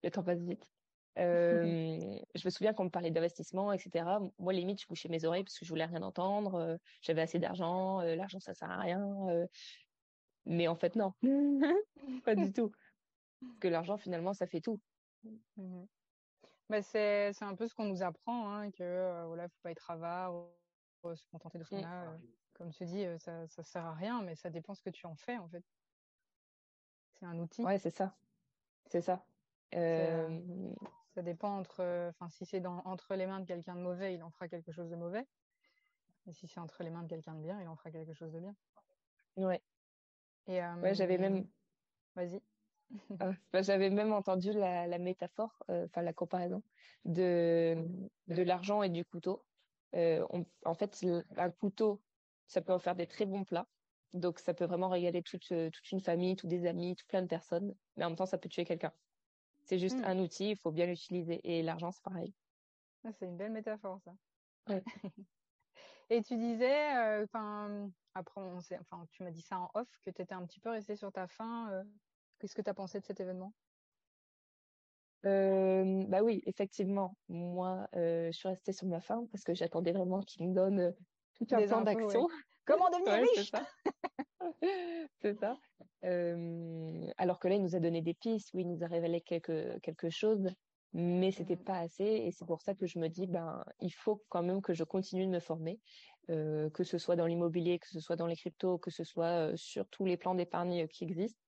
le 0.02 0.10
temps 0.10 0.22
passe 0.22 0.40
vite. 0.40 0.70
Euh, 1.18 1.62
je 2.34 2.46
me 2.46 2.50
souviens 2.50 2.74
qu'on 2.74 2.84
me 2.84 2.90
parlait 2.90 3.10
d'investissement, 3.10 3.72
etc. 3.72 4.04
Moi, 4.38 4.52
limite, 4.52 4.82
je 4.82 4.86
bouchais 4.86 5.08
mes 5.08 5.24
oreilles 5.24 5.44
parce 5.44 5.58
que 5.58 5.64
je 5.64 5.70
voulais 5.70 5.86
rien 5.86 6.02
entendre. 6.02 6.78
J'avais 7.02 7.22
assez 7.22 7.38
d'argent, 7.38 8.00
l'argent 8.00 8.40
ça 8.40 8.54
sert 8.54 8.70
à 8.70 8.80
rien. 8.80 9.46
mais 10.44 10.68
en 10.68 10.76
fait, 10.76 10.94
non, 10.96 11.12
pas 12.24 12.34
du 12.34 12.52
tout 12.52 12.70
que 13.60 13.68
l'argent, 13.68 13.96
finalement, 13.96 14.32
ça 14.34 14.46
fait 14.46 14.60
tout. 14.60 14.80
Mmh 15.56 15.84
bah, 16.68 16.82
c'est, 16.82 17.32
un 17.42 17.54
peu 17.54 17.68
ce 17.68 17.74
qu'on 17.74 17.84
nous 17.84 18.02
apprend, 18.02 18.52
hein, 18.52 18.72
que 18.72 18.82
euh, 18.82 19.24
voilà, 19.26 19.48
faut 19.48 19.60
pas 19.62 19.70
être 19.70 19.88
avare, 19.88 20.32
faut 21.00 21.14
se 21.14 21.24
contenter 21.28 21.58
de 21.58 21.64
ce 21.64 21.70
qu'on 21.70 21.82
mmh. 21.82 21.84
a. 21.84 22.10
Euh, 22.10 22.16
comme 22.54 22.72
tu 22.72 22.84
dis, 22.86 23.04
euh, 23.04 23.16
ça, 23.18 23.46
ça 23.46 23.62
sert 23.62 23.84
à 23.84 23.94
rien, 23.94 24.20
mais 24.22 24.34
ça 24.34 24.50
dépend 24.50 24.74
ce 24.74 24.82
que 24.82 24.90
tu 24.90 25.06
en 25.06 25.14
fais, 25.14 25.38
en 25.38 25.48
fait. 25.48 25.62
C'est 27.18 27.26
un 27.26 27.38
outil. 27.38 27.62
Ouais, 27.62 27.78
c'est 27.78 27.90
ça. 27.90 28.14
C'est 28.86 29.00
ça. 29.00 29.24
Ça 29.72 31.22
dépend 31.22 31.58
entre, 31.58 32.10
enfin, 32.10 32.28
si 32.28 32.44
c'est 32.44 32.60
dans, 32.60 32.82
entre 32.84 33.14
les 33.14 33.26
mains 33.26 33.40
de 33.40 33.46
quelqu'un 33.46 33.74
de 33.74 33.80
mauvais, 33.80 34.14
il 34.14 34.22
en 34.22 34.30
fera 34.30 34.48
quelque 34.48 34.70
chose 34.70 34.90
de 34.90 34.96
mauvais. 34.96 35.26
Et 36.26 36.32
si 36.32 36.46
c'est 36.46 36.60
entre 36.60 36.82
les 36.82 36.90
mains 36.90 37.02
de 37.02 37.08
quelqu'un 37.08 37.34
de 37.34 37.42
bien, 37.42 37.60
il 37.60 37.68
en 37.68 37.76
fera 37.76 37.90
quelque 37.90 38.12
chose 38.12 38.32
de 38.32 38.40
bien. 38.40 38.54
Ouais. 39.36 39.62
Et, 40.46 40.60
ouais, 40.60 40.94
j'avais 40.94 41.18
même. 41.18 41.46
Vas-y. 42.14 42.42
Ah, 43.20 43.32
bah, 43.52 43.62
j'avais 43.62 43.90
même 43.90 44.12
entendu 44.12 44.52
la, 44.52 44.98
métaphore, 44.98 45.58
euh, 45.70 45.86
enfin 45.86 46.02
la 46.02 46.12
comparaison 46.12 46.62
de, 47.04 47.84
de 48.28 48.42
l'argent 48.42 48.82
et 48.82 48.88
du 48.88 49.04
couteau. 49.04 49.44
Euh, 49.96 50.24
en 50.64 50.74
fait, 50.74 51.04
un 51.36 51.50
couteau, 51.50 52.00
ça 52.46 52.60
peut 52.60 52.72
en 52.72 52.78
faire 52.78 52.94
des 52.94 53.08
très 53.08 53.26
bons 53.26 53.44
plats. 53.44 53.66
Donc, 54.12 54.38
ça 54.38 54.54
peut 54.54 54.64
vraiment 54.64 54.88
régaler 54.88 55.22
toute, 55.22 55.50
euh, 55.52 55.70
toute 55.70 55.90
une 55.92 56.00
famille, 56.00 56.36
tous 56.36 56.46
des 56.46 56.66
amis, 56.66 56.96
tout 56.96 57.06
plein 57.06 57.22
de 57.22 57.26
personnes. 57.26 57.74
Mais 57.96 58.04
en 58.04 58.10
même 58.10 58.16
temps, 58.16 58.26
ça 58.26 58.38
peut 58.38 58.48
tuer 58.48 58.64
quelqu'un. 58.64 58.92
C'est 59.64 59.78
juste 59.78 59.98
hmm. 59.98 60.04
un 60.04 60.18
outil, 60.18 60.50
il 60.50 60.56
faut 60.56 60.70
bien 60.70 60.86
l'utiliser. 60.86 61.40
Et 61.44 61.62
l'argent, 61.62 61.90
c'est 61.90 62.02
pareil. 62.02 62.32
Ah, 63.04 63.12
c'est 63.12 63.26
une 63.26 63.36
belle 63.36 63.52
métaphore, 63.52 64.00
ça. 64.00 64.14
Et 66.08 66.22
tu 66.22 66.36
disais, 66.36 67.22
enfin, 67.24 67.90
après, 68.14 68.40
on 68.40 68.58
enfin, 68.58 69.06
tu 69.10 69.24
m'as 69.24 69.32
dit 69.32 69.42
ça 69.42 69.58
en 69.58 69.70
off, 69.74 69.88
que 70.04 70.10
tu 70.10 70.22
étais 70.22 70.34
un 70.34 70.46
petit 70.46 70.60
peu 70.60 70.70
resté 70.70 70.94
sur 70.94 71.10
ta 71.10 71.26
faim. 71.26 71.84
Qu'est-ce 72.38 72.54
que 72.54 72.62
tu 72.62 72.70
as 72.70 72.74
pensé 72.74 73.00
de 73.00 73.04
cet 73.04 73.18
événement? 73.18 73.52
Bah 75.24 76.22
oui, 76.22 76.44
effectivement. 76.46 77.16
Moi, 77.28 77.88
je 77.94 78.30
suis 78.30 78.48
restée 78.48 78.72
sur 78.72 78.86
ma 78.86 79.00
faim 79.00 79.26
parce 79.32 79.42
que 79.42 79.52
j'attendais 79.52 79.90
vraiment 79.90 80.20
qu'il 80.20 80.48
me 80.48 80.54
donne 80.54 80.94
tout 81.34 81.46
un 81.50 81.66
plan 81.66 81.82
d'action. 81.82 82.28
Comment 82.66 82.90
devenir 82.90 83.28
riche 83.36 83.52
C'est 85.22 85.38
ça. 85.38 85.56
alors 87.16 87.38
que 87.38 87.48
là, 87.48 87.54
il 87.54 87.62
nous 87.62 87.76
a 87.76 87.80
donné 87.80 88.02
des 88.02 88.14
pistes, 88.14 88.50
oui, 88.54 88.62
il 88.62 88.68
nous 88.68 88.84
a 88.84 88.86
révélé 88.86 89.20
quelque, 89.20 89.78
quelque 89.78 90.10
chose, 90.10 90.48
mais 90.92 91.30
c'était 91.30 91.56
mmh. 91.56 91.64
pas 91.64 91.78
assez. 91.78 92.04
Et 92.04 92.32
c'est 92.32 92.44
pour 92.44 92.60
ça 92.60 92.74
que 92.74 92.86
je 92.86 92.98
me 92.98 93.08
dis, 93.08 93.26
ben, 93.26 93.64
il 93.80 93.92
faut 93.92 94.22
quand 94.28 94.42
même 94.42 94.60
que 94.60 94.74
je 94.74 94.84
continue 94.84 95.26
de 95.26 95.30
me 95.30 95.40
former, 95.40 95.80
que 96.28 96.84
ce 96.84 96.98
soit 96.98 97.16
dans 97.16 97.26
l'immobilier, 97.26 97.78
que 97.78 97.88
ce 97.88 98.00
soit 98.00 98.16
dans 98.16 98.26
les 98.26 98.36
cryptos, 98.36 98.78
que 98.78 98.90
ce 98.90 99.04
soit 99.04 99.56
sur 99.56 99.86
tous 99.88 100.04
les 100.04 100.16
plans 100.16 100.34
d'épargne 100.34 100.88
qui 100.88 101.04
existent, 101.04 101.40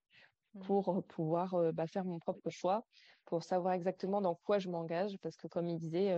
mmh. 0.54 0.60
pour 0.60 1.04
pouvoir 1.08 1.72
bah, 1.72 1.86
faire 1.86 2.04
mon 2.04 2.20
propre 2.20 2.48
choix, 2.50 2.86
pour 3.24 3.42
savoir 3.42 3.74
exactement 3.74 4.20
dans 4.20 4.36
quoi 4.36 4.58
je 4.58 4.68
m'engage, 4.70 5.18
parce 5.20 5.36
que 5.36 5.48
comme 5.48 5.68
il 5.68 5.78
disait, 5.78 6.16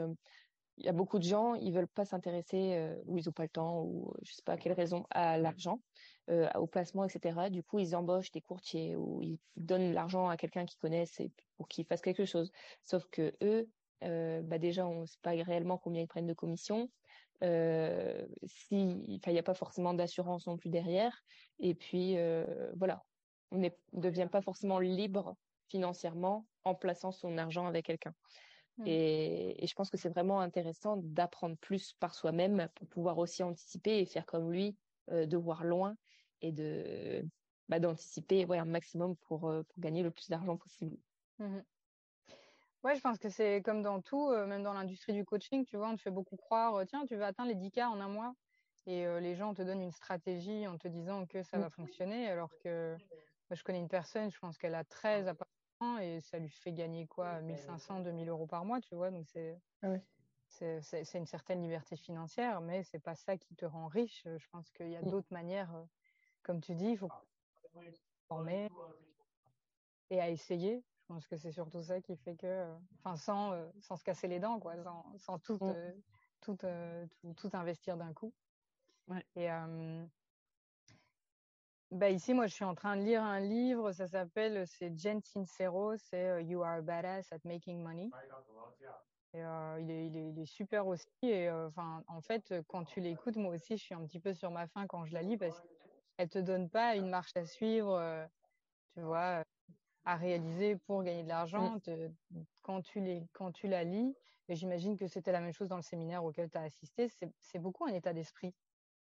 il 0.77 0.87
y 0.87 0.89
a 0.89 0.93
beaucoup 0.93 1.19
de 1.19 1.25
gens, 1.25 1.55
ils 1.55 1.73
veulent 1.73 1.89
pas 1.89 2.05
s'intéresser 2.05 2.95
ou 3.07 3.19
ils 3.19 3.29
ont 3.29 3.33
pas 3.33 3.43
le 3.43 3.51
temps 3.51 3.83
ou 3.83 4.15
je 4.23 4.33
sais 4.33 4.43
pas 4.43 4.57
quelle 4.57 4.73
raison 4.73 5.05
à 5.11 5.37
l'argent, 5.37 5.81
au 6.29 6.67
placement, 6.67 7.05
etc. 7.05 7.51
Du 7.51 7.63
coup, 7.63 7.79
ils 7.79 7.95
embauchent 7.95 8.31
des 8.31 8.41
courtiers 8.41 8.97
ou 8.97 9.21
ils 9.23 9.39
donnent 9.57 9.93
l'argent 9.93 10.29
à 10.29 10.37
quelqu'un 10.37 10.65
qu'ils 10.65 10.79
connaissent 10.79 11.21
pour 11.57 11.69
qu'il 11.69 11.85
fasse 11.85 12.01
quelque 12.01 12.25
chose. 12.25 12.51
Sauf 12.83 13.05
que 13.11 13.35
eux, 13.43 13.69
bah 14.01 14.59
déjà, 14.59 14.87
on 14.87 15.03
ne 15.03 15.07
sait 15.07 15.19
pas 15.21 15.33
réellement 15.33 15.77
combien 15.77 16.03
ils 16.03 16.09
prennent 16.09 16.27
de 16.27 16.33
commission. 16.33 16.89
si, 17.43 19.05
il 19.07 19.21
n'y 19.27 19.39
a 19.39 19.43
pas 19.43 19.55
forcément 19.55 19.95
d'assurance 19.95 20.47
non 20.47 20.57
plus 20.57 20.71
derrière. 20.71 21.23
Et 21.59 21.75
puis, 21.75 22.17
voilà, 22.77 23.05
on 23.51 23.59
ne 23.59 23.69
devient 23.93 24.29
pas 24.31 24.43
forcément 24.43 24.79
libre 24.79 25.37
financièrement 25.69 26.47
en 26.65 26.75
plaçant 26.75 27.13
son 27.13 27.39
argent 27.39 27.67
avec 27.67 27.87
quelqu'un. 27.87 28.15
Mmh. 28.79 28.85
Et, 28.87 29.67
je 29.67 29.75
pense 29.75 29.91
que 29.91 29.97
c'est 29.97 30.09
vraiment 30.09 30.41
intéressant 30.41 30.97
d'apprendre 30.97 31.57
plus 31.57 31.93
par 31.95 32.15
soi-même 32.15 32.69
pour 32.75 32.89
pouvoir 32.89 33.19
aussi 33.19 33.43
anticiper 33.43 33.99
et 33.99 34.07
faire 34.07 34.27
comme 34.27 34.51
lui, 34.51 34.77
euh, 35.11 35.27
de 35.27 35.37
voir 35.37 35.65
loin 35.65 35.97
et 36.41 36.53
de 36.53 37.25
bah, 37.69 37.79
d'anticiper 37.79 38.45
ouais, 38.47 38.59
un 38.59 38.65
maximum 38.65 39.17
pour, 39.17 39.49
euh, 39.49 39.63
pour 39.63 39.81
gagner 39.81 40.03
le 40.03 40.11
plus 40.11 40.29
d'argent 40.29 40.57
possible. 40.57 40.97
Mmh 41.39 41.61
ouais, 42.83 42.95
je 42.95 43.01
pense 43.03 43.19
que 43.19 43.29
c'est 43.29 43.61
comme 43.61 43.83
dans 43.83 44.01
tout, 44.01 44.31
euh, 44.31 44.47
même 44.47 44.63
dans 44.63 44.73
l'industrie 44.73 45.13
du 45.13 45.27
coaching, 45.27 45.67
tu 45.67 45.77
vois, 45.77 45.91
on 45.91 45.97
te 45.97 46.01
fait 46.01 46.11
beaucoup 46.11 46.37
croire, 46.37 46.83
tiens, 46.87 47.05
tu 47.07 47.15
vas 47.17 47.27
atteindre 47.27 47.51
les 47.51 47.55
10K 47.55 47.85
en 47.85 48.01
un 48.01 48.09
mois. 48.09 48.35
Et 48.87 49.05
les 49.21 49.37
gens 49.37 49.53
te 49.53 49.61
donnent 49.61 49.83
une 49.83 49.93
stratégie 49.93 50.67
en 50.67 50.79
te 50.79 50.89
disant 50.89 51.27
que 51.27 51.43
ça 51.43 51.59
mmh. 51.59 51.61
va 51.61 51.71
fonctionner, 51.71 52.29
alors 52.29 52.51
que 52.65 52.97
je 53.51 53.63
connais 53.63 53.79
une 53.79 53.89
personne, 53.89 54.31
je 54.31 54.39
pense 54.39 54.57
qu'elle 54.57 54.75
a 54.75 54.85
13 54.85 55.29
à 55.29 55.35
et 56.01 56.21
ça 56.21 56.39
lui 56.39 56.49
fait 56.49 56.73
gagner 56.73 57.07
quoi 57.07 57.41
1500, 57.41 58.01
2000 58.01 58.29
euros 58.29 58.47
par 58.47 58.65
mois, 58.65 58.81
tu 58.81 58.95
vois. 58.95 59.11
Donc 59.11 59.27
ah 59.83 59.89
c'est 60.49 60.81
c'est 60.83 61.19
une 61.19 61.27
certaine 61.27 61.63
liberté 61.63 61.97
financière, 61.97 62.61
mais 62.61 62.83
c'est 62.83 62.99
pas 62.99 63.15
ça 63.15 63.37
qui 63.37 63.55
te 63.55 63.65
rend 63.65 63.87
riche. 63.87 64.23
Je 64.25 64.49
pense 64.51 64.71
qu'il 64.73 64.91
y 64.91 64.97
a 64.97 65.03
d'autres 65.03 65.33
manières, 65.33 65.75
euh, 65.75 65.85
comme 66.43 66.61
tu 66.61 66.75
dis, 66.75 66.91
il 66.91 66.99
faut 66.99 67.09
former 68.29 68.69
et 70.11 70.21
à 70.21 70.29
essayer. 70.29 70.83
Je 71.03 71.15
pense 71.15 71.27
que 71.27 71.37
c'est 71.37 71.53
surtout 71.53 71.83
ça 71.83 72.01
qui 72.01 72.17
fait 72.17 72.37
que, 72.37 72.47
euh, 72.47 72.75
enfin, 72.99 73.17
sans, 73.17 73.53
euh, 73.53 73.69
sans 73.81 73.97
se 73.97 74.05
casser 74.05 74.29
les 74.29 74.39
dents, 74.39 74.61
quoi, 74.61 74.77
sans, 74.83 75.19
sans 75.19 75.39
tout, 75.39 75.59
mmh. 75.61 75.93
tout, 76.41 76.57
tout, 77.37 77.51
investir 77.53 77.97
d'un 77.97 78.13
coup. 78.13 78.33
Et, 79.37 79.49
bah 81.91 82.09
ici, 82.11 82.35
moi, 82.35 82.47
je 82.47 82.55
suis 82.55 82.65
en 82.65 82.75
train 82.75 82.97
de 82.97 83.03
lire 83.03 83.23
un 83.23 83.41
livre, 83.41 83.93
ça 83.93 84.07
s'appelle, 84.07 84.65
c'est 84.67 84.97
Jen 84.97 85.21
Sincero, 85.23 85.97
c'est 85.97 86.29
euh, 86.29 86.41
You 86.41 86.63
Are 86.63 86.75
a 86.75 86.81
Badass 86.83 87.33
at 87.33 87.41
Making 87.45 87.83
Money. 87.83 88.11
Et, 89.33 89.43
euh, 89.43 89.79
il, 89.81 89.91
est, 89.91 90.07
il, 90.07 90.17
est, 90.17 90.29
il, 90.31 90.39
est, 90.39 90.47
super 90.47 90.87
aussi. 90.87 91.09
Et 91.23 91.49
euh, 91.49 91.67
enfin, 91.69 92.03
en 92.09 92.21
fait, 92.21 92.55
quand 92.69 92.85
tu 92.85 93.01
l'écoutes, 93.01 93.37
moi 93.37 93.55
aussi, 93.55 93.77
je 93.77 93.83
suis 93.83 93.95
un 93.95 94.05
petit 94.05 94.21
peu 94.21 94.35
sur 94.35 94.51
ma 94.51 94.67
faim 94.69 94.87
quand 94.87 95.05
je 95.05 95.15
la 95.15 95.23
lis 95.23 95.37
parce 95.37 95.61
qu'elle 96.17 96.29
te 96.29 96.39
donne 96.39 96.69
pas 96.69 96.95
une 96.97 97.09
marche 97.09 97.37
à 97.37 97.45
suivre, 97.45 98.29
tu 98.95 99.01
vois, 99.01 99.43
à 100.05 100.17
réaliser 100.17 100.77
pour 100.77 101.03
gagner 101.03 101.23
de 101.23 101.29
l'argent. 101.29 101.77
Mmh. 101.87 102.43
Quand 102.63 102.83
tu 102.83 103.01
les, 103.01 103.27
quand 103.33 103.53
tu 103.53 103.69
la 103.69 103.85
lis, 103.85 104.15
et 104.49 104.57
j'imagine 104.57 104.97
que 104.97 105.07
c'était 105.07 105.31
la 105.31 105.41
même 105.41 105.53
chose 105.53 105.69
dans 105.69 105.77
le 105.77 105.83
séminaire 105.83 106.25
auquel 106.25 106.51
tu 106.51 106.59
as 106.59 106.63
assisté, 106.63 107.09
c'est 107.41 107.59
beaucoup 107.61 107.85
un 107.85 107.93
état 107.93 108.13
d'esprit, 108.13 108.53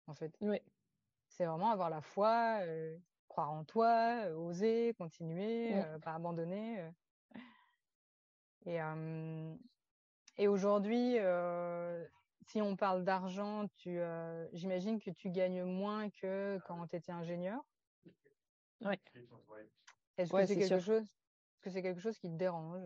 en 0.07 0.15
fait. 0.15 0.31
Oui. 0.43 0.61
C'est 1.39 1.47
vraiment 1.47 1.71
avoir 1.71 1.89
la 1.89 2.01
foi, 2.01 2.59
euh, 2.63 2.99
croire 3.29 3.53
en 3.53 3.63
toi, 3.65 4.25
euh, 4.25 4.35
oser, 4.35 4.93
continuer, 4.99 5.73
euh, 5.77 5.99
pas 6.01 6.15
abandonner. 6.15 6.85
Et, 8.67 8.79
et 10.37 10.49
aujourd'hui, 10.49 11.17
si 12.49 12.61
on 12.61 12.75
parle 12.75 13.05
d'argent, 13.05 13.69
tu, 13.77 14.01
j'imagine 14.53 15.01
que 15.01 15.11
tu 15.13 15.31
gagnes 15.31 15.63
moins 15.63 16.11
que 16.11 16.59
quand 16.67 16.89
tu 16.89 16.97
étais 16.97 17.13
ingénieur. 17.13 17.63
Oui. 18.81 18.97
Est-ce 20.17 20.33
que 20.33 20.45
c'est 20.45 20.57
quelque 20.57 20.81
chose 20.81 21.05
Est-ce 21.05 21.61
que 21.63 21.71
c'est 21.71 21.83
quelque 21.83 22.01
chose 22.01 22.19
qui 22.19 22.29
te 22.29 22.37
dérange 22.37 22.83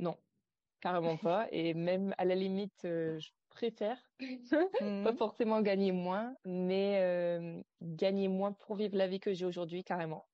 Non, 0.00 0.18
carrément 0.80 1.16
pas. 1.16 1.46
Et 1.52 1.74
même 1.74 2.12
à 2.18 2.24
la 2.24 2.34
limite, 2.34 2.80
je 2.82 3.30
préfère 3.60 3.98
pas 4.80 5.12
mmh. 5.12 5.16
forcément 5.16 5.60
gagner 5.60 5.92
moins, 5.92 6.34
mais 6.46 6.98
euh, 7.02 7.60
gagner 7.82 8.28
moins 8.28 8.52
pour 8.52 8.74
vivre 8.74 8.96
la 8.96 9.06
vie 9.06 9.20
que 9.20 9.34
j'ai 9.34 9.44
aujourd'hui 9.44 9.84
carrément. 9.84 10.26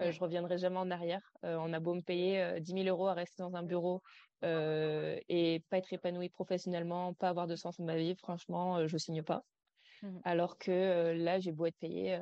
Euh, 0.00 0.10
je 0.10 0.18
reviendrai 0.18 0.58
jamais 0.58 0.78
en 0.78 0.90
arrière. 0.90 1.22
Euh, 1.44 1.56
on 1.60 1.72
a 1.72 1.78
beau 1.78 1.94
me 1.94 2.00
payer 2.00 2.60
10 2.60 2.72
000 2.82 2.86
euros 2.88 3.06
à 3.06 3.14
rester 3.14 3.44
dans 3.44 3.54
un 3.54 3.62
bureau 3.62 4.02
et 4.42 5.62
pas 5.70 5.78
être 5.78 5.92
épanoui 5.92 6.28
professionnellement, 6.28 7.14
pas 7.14 7.28
avoir 7.28 7.46
de 7.46 7.56
sens 7.56 7.78
dans 7.78 7.86
ma 7.86 7.96
vie, 7.96 8.14
franchement, 8.16 8.86
je 8.86 8.98
signe 8.98 9.22
pas. 9.22 9.42
Mmh. 10.02 10.18
Alors 10.24 10.58
que 10.58 11.12
là, 11.12 11.38
j'ai 11.38 11.52
beau 11.52 11.66
être 11.66 11.78
payé 11.78 12.18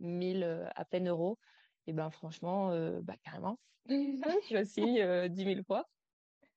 1000 0.00 0.70
à 0.74 0.84
peine 0.86 1.08
euros, 1.08 1.38
et 1.86 1.92
ben 1.92 2.10
franchement, 2.10 2.70
bah 3.02 3.14
carrément, 3.22 3.60
je 3.86 4.64
signe 4.64 5.28
10 5.28 5.44
000 5.44 5.60
fois. 5.64 5.86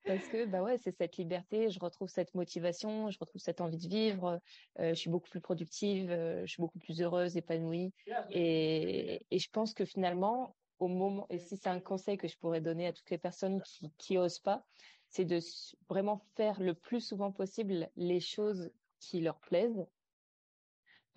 Parce 0.06 0.28
que 0.28 0.46
bah 0.46 0.62
ouais, 0.62 0.78
c'est 0.78 0.96
cette 0.96 1.16
liberté, 1.16 1.68
je 1.70 1.80
retrouve 1.80 2.08
cette 2.08 2.34
motivation, 2.34 3.10
je 3.10 3.18
retrouve 3.18 3.40
cette 3.40 3.60
envie 3.60 3.78
de 3.78 3.88
vivre, 3.88 4.40
euh, 4.78 4.90
je 4.90 4.94
suis 4.94 5.10
beaucoup 5.10 5.28
plus 5.28 5.40
productive, 5.40 6.10
euh, 6.10 6.42
je 6.46 6.52
suis 6.52 6.60
beaucoup 6.60 6.78
plus 6.78 7.02
heureuse, 7.02 7.36
épanouie. 7.36 7.92
Et, 8.30 9.26
je 9.32 9.48
pense 9.52 9.74
que 9.74 9.84
finalement, 9.84 10.54
au 10.78 10.88
moment, 10.88 11.26
et 11.30 11.38
si 11.38 11.56
c'est 11.56 11.68
un 11.68 11.80
conseil 11.80 12.16
que 12.16 12.28
je 12.28 12.38
pourrais 12.38 12.60
donner 12.60 12.86
à 12.86 12.92
toutes 12.92 13.10
les 13.10 13.18
personnes 13.18 13.60
qui, 13.62 13.90
qui 13.98 14.18
osent 14.18 14.38
pas, 14.38 14.64
c'est 15.08 15.24
de 15.24 15.40
vraiment 15.88 16.22
faire 16.36 16.60
le 16.60 16.74
plus 16.74 17.00
souvent 17.00 17.32
possible 17.32 17.88
les 17.96 18.20
choses 18.20 18.70
qui 19.00 19.20
leur 19.20 19.38
plaisent 19.40 19.86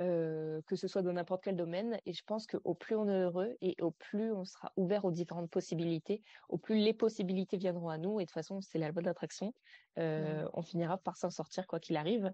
euh, 0.02 0.62
que 0.66 0.76
ce 0.76 0.88
soit 0.88 1.02
dans 1.02 1.14
n'importe 1.14 1.44
quel 1.44 1.56
domaine. 1.56 2.00
Et 2.06 2.14
je 2.14 2.24
pense 2.24 2.48
qu'au 2.48 2.74
plus 2.74 2.96
on 2.96 3.08
est 3.08 3.20
heureux 3.22 3.58
et 3.62 3.76
au 3.82 3.92
plus 3.92 4.32
on 4.32 4.46
sera 4.46 4.72
ouvert 4.78 5.06
aux 5.06 5.12
différentes 5.12 5.50
possibilités, 5.50 6.24
au 6.48 6.58
plus 6.58 6.78
les 6.78 6.94
possibilités 6.94 7.58
viendront 7.58 7.90
à 7.90 7.98
nous. 7.98 8.20
Et 8.20 8.24
de 8.24 8.30
toute 8.30 8.34
façon, 8.34 8.62
c'est 8.62 8.80
la 8.80 8.92
bonne 8.92 9.08
attraction. 9.08 9.54
Euh, 9.98 10.48
On 10.54 10.62
finira 10.62 10.98
par 10.98 11.18
s'en 11.18 11.30
sortir 11.30 11.68
quoi 11.68 11.80
qu'il 11.80 11.98
arrive. 11.98 12.32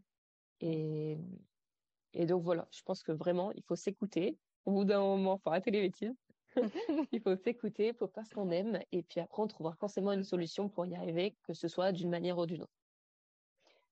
Et, 0.61 1.17
et 2.13 2.25
donc 2.25 2.43
voilà, 2.43 2.67
je 2.71 2.81
pense 2.83 3.03
que 3.03 3.11
vraiment, 3.11 3.51
il 3.53 3.63
faut 3.63 3.75
s'écouter. 3.75 4.37
Au 4.65 4.71
bout 4.71 4.85
d'un 4.85 4.99
moment, 4.99 5.37
il 5.37 5.41
faut 5.41 5.49
arrêter 5.49 5.71
les 5.71 5.81
bêtises. 5.81 6.13
il 7.11 7.21
faut 7.21 7.35
s'écouter, 7.35 7.87
il 7.87 7.95
faut 7.95 8.07
faire 8.07 8.25
ce 8.25 8.33
qu'on 8.33 8.49
aime. 8.51 8.79
Et 8.91 9.03
puis 9.03 9.19
après, 9.19 9.41
on 9.41 9.47
trouvera 9.47 9.75
forcément 9.75 10.11
une 10.11 10.23
solution 10.23 10.69
pour 10.69 10.85
y 10.85 10.95
arriver, 10.95 11.35
que 11.43 11.53
ce 11.53 11.67
soit 11.67 11.91
d'une 11.91 12.09
manière 12.09 12.37
ou 12.37 12.45
d'une 12.45 12.63
autre. 12.63 12.73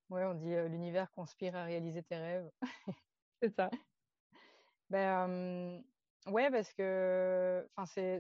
Ouais, 0.10 0.24
on 0.26 0.36
dit 0.36 0.54
euh, 0.54 0.68
l'univers 0.68 1.12
conspire 1.12 1.56
à 1.56 1.64
réaliser 1.64 2.04
tes 2.04 2.18
rêves. 2.18 2.50
C'est 3.44 3.50
ça. 3.50 3.70
Ben, 4.90 5.84
ouais, 6.28 6.50
parce 6.50 6.72
que 6.72 7.68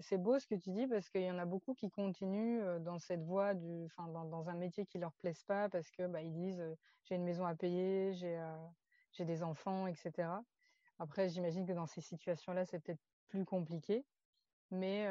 c'est 0.02 0.18
beau 0.18 0.38
ce 0.38 0.45
que 0.45 0.56
tu 0.56 0.72
dis, 0.72 0.86
parce 0.86 1.10
qu'il 1.10 1.22
y 1.22 1.32
en 1.32 1.39
a 1.39 1.45
beaucoup 1.45 1.74
qui 1.74 1.89
continuent 1.89 2.62
dans 2.82 3.00
cette 3.00 3.24
voie, 3.24 3.54
du, 3.54 3.88
dans, 3.97 4.26
dans 4.26 4.50
un 4.50 4.56
métier 4.56 4.86
qui 4.86 4.97
leur 4.97 5.14
plaise 5.14 5.41
pas, 5.43 5.70
parce 5.70 5.89
que 5.91 6.08
bah, 6.08 6.22
ils 6.22 6.34
disent 6.34 6.62
j'ai 7.06 7.16
une 7.16 7.24
maison 7.24 7.45
à 7.45 7.56
payer, 7.56 8.12
j'ai 8.14 9.24
des 9.24 9.43
enfants, 9.43 9.88
etc. 9.88 10.28
Après, 11.00 11.30
j'imagine 11.30 11.66
que 11.66 11.72
dans 11.72 11.88
ces 11.88 12.02
situations-là, 12.02 12.66
c'est 12.66 12.80
peut-être 12.80 13.02
plus 13.30 13.45
compliqué. 13.45 14.04
Mais 14.72 15.08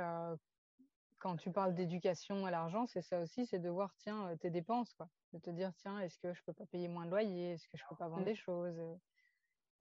quand 1.20 1.38
tu 1.38 1.50
parles 1.50 1.74
d'éducation 1.74 2.44
à 2.44 2.50
l'argent, 2.50 2.84
c'est 2.84 3.00
ça 3.00 3.22
aussi, 3.22 3.46
c'est 3.46 3.60
de 3.60 3.70
voir, 3.70 3.94
tiens, 3.96 4.36
tes 4.36 4.50
dépenses, 4.50 4.92
quoi. 4.92 5.08
De 5.32 5.38
te 5.38 5.48
dire, 5.48 5.72
tiens, 5.76 6.00
est-ce 6.00 6.18
que 6.18 6.34
je 6.34 6.42
peux 6.44 6.52
pas 6.52 6.66
payer 6.66 6.88
moins 6.88 7.06
de 7.06 7.10
loyer 7.10 7.52
Est-ce 7.52 7.66
que 7.66 7.78
je 7.78 7.84
peux 7.88 7.96
pas 7.96 8.08
vendre 8.08 8.20
mmh. 8.20 8.26
des 8.26 8.34
choses 8.34 8.78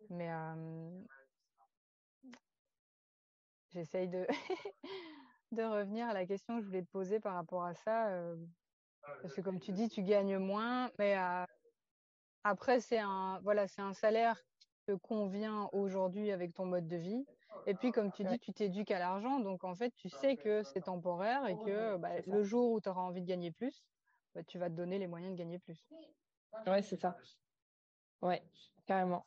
mais 0.10 0.30
j'essaye 3.70 4.08
de, 4.10 4.26
de 5.52 5.64
revenir 5.64 6.08
à 6.08 6.14
la 6.14 6.26
question 6.26 6.58
que 6.58 6.62
je 6.62 6.68
voulais 6.68 6.84
te 6.84 6.92
poser 6.92 7.20
par 7.20 7.36
rapport 7.36 7.64
à 7.66 7.74
ça. 7.76 8.10
parce 9.22 9.36
que 9.36 9.42
comme 9.42 9.60
tu 9.60 9.72
dis, 9.74 9.90
tu 9.90 10.04
gagnes 10.04 10.38
moins, 10.38 10.92
mais 11.00 11.16
Après, 12.44 12.80
c'est 12.80 13.00
un, 13.00 13.40
voilà, 13.44 13.68
c'est 13.68 13.82
un 13.82 13.94
salaire 13.94 14.38
qui 14.60 14.68
te 14.88 14.94
convient 14.94 15.70
aujourd'hui 15.74 16.32
avec 16.32 16.54
ton 16.54 16.66
mode 16.66 16.88
de 16.88 16.98
vie. 16.98 17.26
Et 17.68 17.76
puis, 17.76 17.92
comme 17.92 18.12
tu 18.12 18.24
dis, 18.26 18.40
tu 18.40 18.52
t'éduques 18.54 18.92
à 18.92 19.00
l'argent. 19.00 19.40
Donc, 19.40 19.64
en 19.64 19.76
fait, 19.76 19.92
tu 19.96 20.10
sais 20.10 20.38
que 20.38 20.64
c'est 20.64 20.82
temporaire 20.82 21.46
et 21.48 21.58
que 21.58 21.98
bah, 21.98 22.22
le 22.26 22.44
jour 22.44 22.72
où 22.72 22.82
tu 22.82 22.90
auras 22.90 23.02
envie 23.02 23.22
de 23.22 23.28
gagner 23.28 23.52
plus, 23.52 23.84
bah, 24.34 24.44
tu 24.44 24.58
vas 24.58 24.70
te 24.70 24.76
donner 24.76 24.98
les 24.98 25.08
moyens 25.08 25.34
de 25.34 25.38
gagner 25.38 25.60
plus. 25.60 25.88
Ouais, 26.66 26.82
c'est 26.82 27.00
ça. 27.00 27.16
Ouais, 28.22 28.44
carrément. 28.88 29.26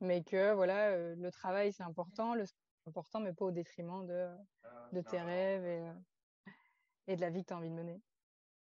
Mais 0.00 0.22
que, 0.22 0.52
voilà, 0.54 0.90
euh, 0.90 1.14
le 1.16 1.30
travail, 1.30 1.72
c'est 1.72 1.82
important. 1.82 2.34
Le 2.34 2.46
c'est 2.46 2.88
important, 2.88 3.20
mais 3.20 3.32
pas 3.32 3.44
au 3.44 3.50
détriment 3.50 4.06
de, 4.06 4.28
de 4.92 5.00
tes 5.02 5.20
rêves 5.20 5.64
et, 5.64 5.80
euh, 5.80 6.52
et 7.08 7.16
de 7.16 7.20
la 7.20 7.30
vie 7.30 7.42
que 7.42 7.48
tu 7.48 7.54
as 7.54 7.56
envie 7.56 7.70
de 7.70 7.74
mener. 7.74 8.00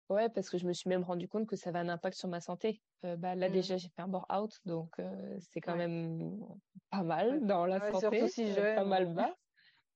Ouais, 0.09 0.27
parce 0.27 0.49
que 0.49 0.57
je 0.57 0.67
me 0.67 0.73
suis 0.73 0.89
même 0.89 1.03
rendu 1.03 1.29
compte 1.29 1.47
que 1.47 1.55
ça 1.55 1.69
avait 1.69 1.79
un 1.79 1.87
impact 1.87 2.17
sur 2.17 2.27
ma 2.27 2.41
santé. 2.41 2.81
Euh, 3.05 3.15
bah, 3.15 3.35
là, 3.35 3.47
mmh. 3.47 3.53
déjà, 3.53 3.77
j'ai 3.77 3.87
fait 3.87 4.01
un 4.01 4.09
bore-out, 4.09 4.59
donc 4.65 4.91
euh, 4.99 5.37
c'est 5.39 5.61
quand 5.61 5.77
même 5.77 6.45
pas 6.89 7.03
mal 7.03 7.45
dans 7.45 7.65
la 7.65 7.79
santé. 7.91 8.27
Si 8.27 8.51
jeune, 8.53 8.75
pas 8.75 8.83
mal 8.83 9.13
bas. 9.13 9.33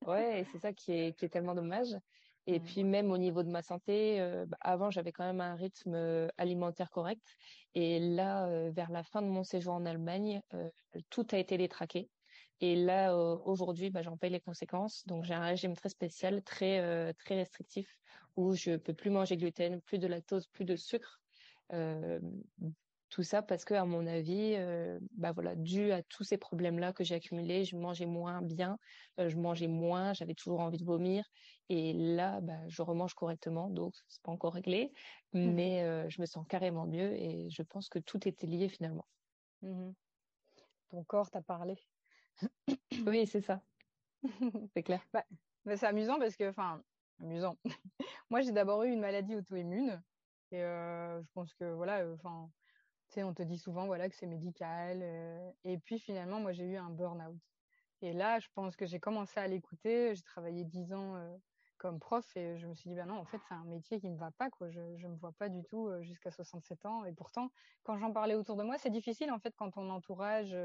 Ouais, 0.05 0.41
et 0.41 0.43
c'est 0.45 0.59
ça 0.59 0.71
qui 0.71 0.93
est, 0.93 1.13
qui 1.17 1.25
est 1.25 1.29
tellement 1.29 1.55
dommage. 1.55 1.89
Et 2.47 2.59
mmh. 2.59 2.63
puis 2.63 2.83
même 2.83 3.11
au 3.11 3.17
niveau 3.17 3.43
de 3.43 3.49
ma 3.49 3.61
santé, 3.61 4.19
euh, 4.21 4.45
bah, 4.45 4.57
avant 4.61 4.91
j'avais 4.91 5.11
quand 5.11 5.25
même 5.25 5.41
un 5.41 5.55
rythme 5.55 6.29
alimentaire 6.37 6.91
correct. 6.91 7.35
Et 7.73 7.99
là, 7.99 8.69
vers 8.69 8.91
la 8.91 9.03
fin 9.03 9.21
de 9.21 9.27
mon 9.27 9.43
séjour 9.43 9.73
en 9.73 9.85
Allemagne, 9.85 10.41
tout 11.09 11.27
a 11.31 11.37
été 11.37 11.57
détraqué. 11.57 12.09
Et 12.61 12.75
là, 12.75 13.15
aujourd'hui, 13.15 13.89
bah, 13.89 14.01
j'en 14.01 14.15
paye 14.15 14.29
les 14.29 14.39
conséquences. 14.39 15.05
Donc, 15.07 15.25
j'ai 15.25 15.33
un 15.33 15.43
régime 15.43 15.75
très 15.75 15.89
spécial, 15.89 16.41
très 16.43 17.13
très 17.15 17.35
restrictif, 17.35 17.97
où 18.37 18.53
je 18.53 18.77
peux 18.77 18.93
plus 18.93 19.09
manger 19.09 19.35
gluten, 19.35 19.81
plus 19.81 19.99
de 19.99 20.07
lactose, 20.07 20.47
plus 20.47 20.65
de 20.65 20.75
sucre. 20.75 21.19
Euh, 23.16 23.22
tout 23.22 23.24
ça 23.24 23.41
parce 23.41 23.66
que, 23.66 23.74
à 23.74 23.86
mon 23.86 24.05
avis, 24.07 24.55
euh, 24.55 24.99
bah 25.18 25.32
voilà, 25.32 25.55
dû 25.55 25.91
à 25.91 26.03
tous 26.03 26.24
ces 26.24 26.38
problèmes-là 26.38 26.93
que 26.93 27.03
j'ai 27.03 27.16
accumulés, 27.16 27.63
je 27.63 27.78
mangeais 27.78 28.05
moins 28.05 28.41
bien, 28.41 28.78
euh, 29.20 29.30
je 29.30 29.38
mangeais 29.38 29.68
moins, 29.68 30.13
j'avais 30.13 30.34
toujours 30.34 30.59
envie 30.59 30.78
de 30.78 30.86
vomir, 30.86 31.24
et 31.70 31.93
là, 31.93 32.41
bah, 32.41 32.59
je 32.68 32.82
remange 32.82 33.13
correctement, 33.13 33.70
donc 33.70 33.93
c'est 34.07 34.22
pas 34.22 34.32
encore 34.32 34.53
réglé, 34.53 34.91
mmh 35.34 35.51
mais 35.51 36.09
je 36.09 36.22
me 36.22 36.26
sens 36.26 36.45
carrément 36.47 36.86
mieux, 36.86 37.13
et 37.13 37.49
je 37.49 37.63
pense 37.63 37.89
que 37.89 37.99
tout 37.99 38.28
était 38.28 38.47
lié 38.47 38.70
finalement. 38.70 39.05
Mmh 39.61 39.91
Ton 40.89 41.03
corps 41.03 41.32
t'a 41.32 41.41
parlé. 41.41 41.76
oui, 43.07 43.28
c'est 43.28 43.41
ça. 43.41 43.61
c'est 44.74 44.84
clair. 44.84 45.01
Bah, 45.13 45.24
bah, 45.66 45.78
c'est 45.78 45.88
amusant 45.88 46.20
parce 46.20 46.36
que, 46.36 46.49
enfin, 46.49 46.82
amusant. 47.22 47.57
Moi, 48.30 48.41
j'ai 48.41 48.51
d'abord 48.51 48.84
eu 48.84 48.91
une 48.91 48.99
maladie 48.99 49.36
auto-immune. 49.36 50.01
Et 50.51 50.63
euh, 50.63 51.22
je 51.22 51.28
pense 51.34 51.53
que, 51.53 51.74
voilà, 51.74 52.01
euh, 52.01 52.16
enfin, 52.16 52.49
sais, 53.13 53.23
on 53.23 53.33
te 53.33 53.43
dit 53.43 53.57
souvent, 53.57 53.85
voilà, 53.85 54.09
que 54.09 54.15
c'est 54.15 54.27
médical. 54.27 54.99
Euh, 55.01 55.51
et 55.63 55.77
puis, 55.77 55.99
finalement, 55.99 56.39
moi, 56.39 56.51
j'ai 56.51 56.65
eu 56.65 56.77
un 56.77 56.89
burn-out. 56.89 57.39
Et 58.01 58.13
là, 58.13 58.39
je 58.39 58.47
pense 58.53 58.75
que 58.75 58.85
j'ai 58.85 58.99
commencé 58.99 59.39
à 59.39 59.47
l'écouter. 59.47 60.15
J'ai 60.15 60.23
travaillé 60.23 60.63
dix 60.63 60.93
ans 60.93 61.15
comme 61.77 61.99
prof 61.99 62.25
et 62.37 62.57
je 62.57 62.67
me 62.67 62.73
suis 62.73 62.89
dit, 62.89 62.95
ben 62.95 63.05
non, 63.05 63.15
en 63.15 63.25
fait, 63.25 63.39
c'est 63.47 63.53
un 63.53 63.63
métier 63.65 63.99
qui 63.99 64.09
me 64.09 64.17
va 64.17 64.31
pas, 64.31 64.49
quoi. 64.49 64.69
Je, 64.69 64.97
je 64.97 65.07
me 65.07 65.15
vois 65.15 65.31
pas 65.33 65.49
du 65.49 65.63
tout 65.63 65.89
jusqu'à 66.01 66.31
67 66.31 66.85
ans. 66.85 67.05
Et 67.05 67.13
pourtant, 67.13 67.49
quand 67.83 67.97
j'en 67.97 68.11
parlais 68.11 68.35
autour 68.35 68.57
de 68.57 68.63
moi, 68.63 68.77
c'est 68.77 68.89
difficile, 68.89 69.31
en 69.31 69.39
fait, 69.39 69.53
quand 69.57 69.71
ton 69.71 69.89
entourage, 69.89 70.55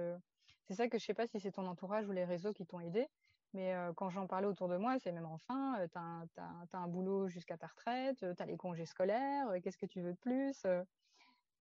c'est 0.66 0.74
ça 0.74 0.88
que 0.88 0.98
je 0.98 1.04
sais 1.04 1.14
pas 1.14 1.26
si 1.26 1.40
c'est 1.40 1.52
ton 1.52 1.66
entourage 1.66 2.06
ou 2.08 2.12
les 2.12 2.24
réseaux 2.24 2.52
qui 2.52 2.66
t'ont 2.66 2.80
aidé. 2.80 3.06
Mais 3.52 3.74
quand 3.96 4.10
j'en 4.10 4.26
parlais 4.26 4.46
autour 4.46 4.68
de 4.68 4.76
moi, 4.76 4.98
c'est 4.98 5.12
même 5.12 5.26
enfin, 5.26 5.76
tu 5.92 5.98
as, 5.98 6.78
un 6.78 6.88
boulot 6.88 7.28
jusqu'à 7.28 7.56
ta 7.56 7.66
retraite, 7.66 8.18
tu 8.18 8.42
as 8.42 8.46
les 8.46 8.56
congés 8.56 8.86
scolaires, 8.86 9.48
qu'est-ce 9.62 9.78
que 9.78 9.86
tu 9.86 10.00
veux 10.00 10.12
de 10.12 10.18
plus 10.18 10.64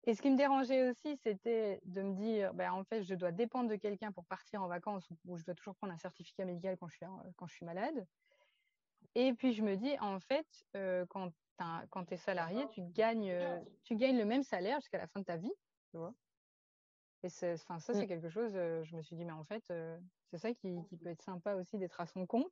Et 0.09 0.15
ce 0.15 0.23
qui 0.23 0.31
me 0.31 0.39
dérangeait 0.39 0.89
aussi, 0.89 1.19
c'était 1.19 1.83
de 1.85 2.01
me 2.01 2.15
dire, 2.15 2.55
ben, 2.55 2.73
en 2.73 2.83
fait, 2.83 3.03
je 3.03 3.15
dois 3.15 3.31
dépendre 3.31 3.69
de 3.69 3.77
quelqu'un 3.77 4.11
pour 4.11 4.25
partir 4.25 4.63
en 4.63 4.67
vacances 4.67 5.07
ou 5.27 5.37
je 5.37 5.45
dois 5.45 5.55
toujours 5.55 5.75
prendre 5.75 5.93
un 5.93 5.99
certificat 5.99 6.47
médical 6.47 6.79
quand 6.79 6.89
je 6.89 6.97
suis, 6.97 7.07
quand 7.37 7.47
je 7.47 7.55
suis 7.55 7.67
malade. 7.67 8.07
Et 9.15 9.35
puis 9.35 9.53
je 9.53 9.63
me 9.63 9.77
dis, 9.77 9.99
en 10.01 10.19
fait, 10.19 10.47
quand, 11.11 11.31
quand 11.91 12.07
tu 12.07 12.15
es 12.15 12.17
salarié, 12.17 12.67
tu 12.71 12.81
gagnes, 12.81 13.37
tu 13.85 13.97
gagnes 13.97 14.17
le 14.17 14.25
même 14.25 14.43
salaire 14.43 14.81
jusqu'à 14.81 14.97
la 14.97 15.09
fin 15.09 15.21
de 15.21 15.27
ta 15.27 15.37
vie. 15.37 15.53
Tu 15.91 15.99
vois 15.99 16.15
et 17.23 17.29
enfin, 17.53 17.79
ça, 17.79 17.93
c'est 17.93 18.05
mmh. 18.05 18.07
quelque 18.07 18.31
chose, 18.31 18.53
je 18.53 18.97
me 18.97 19.03
suis 19.03 19.17
dit, 19.17 19.27
mais 19.27 19.33
en 19.33 19.45
fait, 19.45 19.63
c'est 20.31 20.39
ça 20.39 20.55
qui, 20.55 20.83
qui, 20.89 20.97
peut 20.97 21.09
être 21.09 21.21
sympa 21.21 21.55
aussi 21.57 21.77
d'être 21.77 22.01
à 22.01 22.07
son 22.07 22.25
compte. 22.27 22.51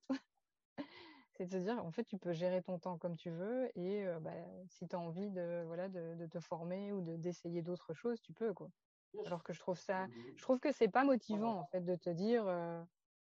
C'est 1.36 1.46
de 1.46 1.50
se 1.50 1.56
dire, 1.58 1.84
en 1.84 1.90
fait, 1.90 2.04
tu 2.04 2.18
peux 2.18 2.32
gérer 2.32 2.62
ton 2.62 2.78
temps 2.78 2.98
comme 2.98 3.16
tu 3.16 3.30
veux 3.30 3.70
et 3.78 4.06
bah, 4.20 4.32
si 4.68 4.88
tu 4.88 4.96
as 4.96 4.98
envie 4.98 5.30
de, 5.30 5.62
voilà, 5.66 5.88
de, 5.88 6.14
de 6.14 6.26
te 6.26 6.40
former 6.40 6.92
ou 6.92 7.00
d'essayer 7.18 7.62
d'autres 7.62 7.94
choses, 7.94 8.20
tu 8.20 8.32
peux. 8.32 8.54
Quoi. 8.54 8.70
Alors 9.24 9.42
que 9.42 9.52
je 9.52 9.60
trouve 9.60 9.78
ça, 9.78 10.06
je 10.36 10.42
trouve 10.42 10.58
que 10.60 10.72
c'est 10.72 10.88
pas 10.88 11.04
motivant, 11.04 11.58
en 11.60 11.64
fait, 11.66 11.80
de 11.80 11.94
te 11.96 12.10
dire, 12.10 12.44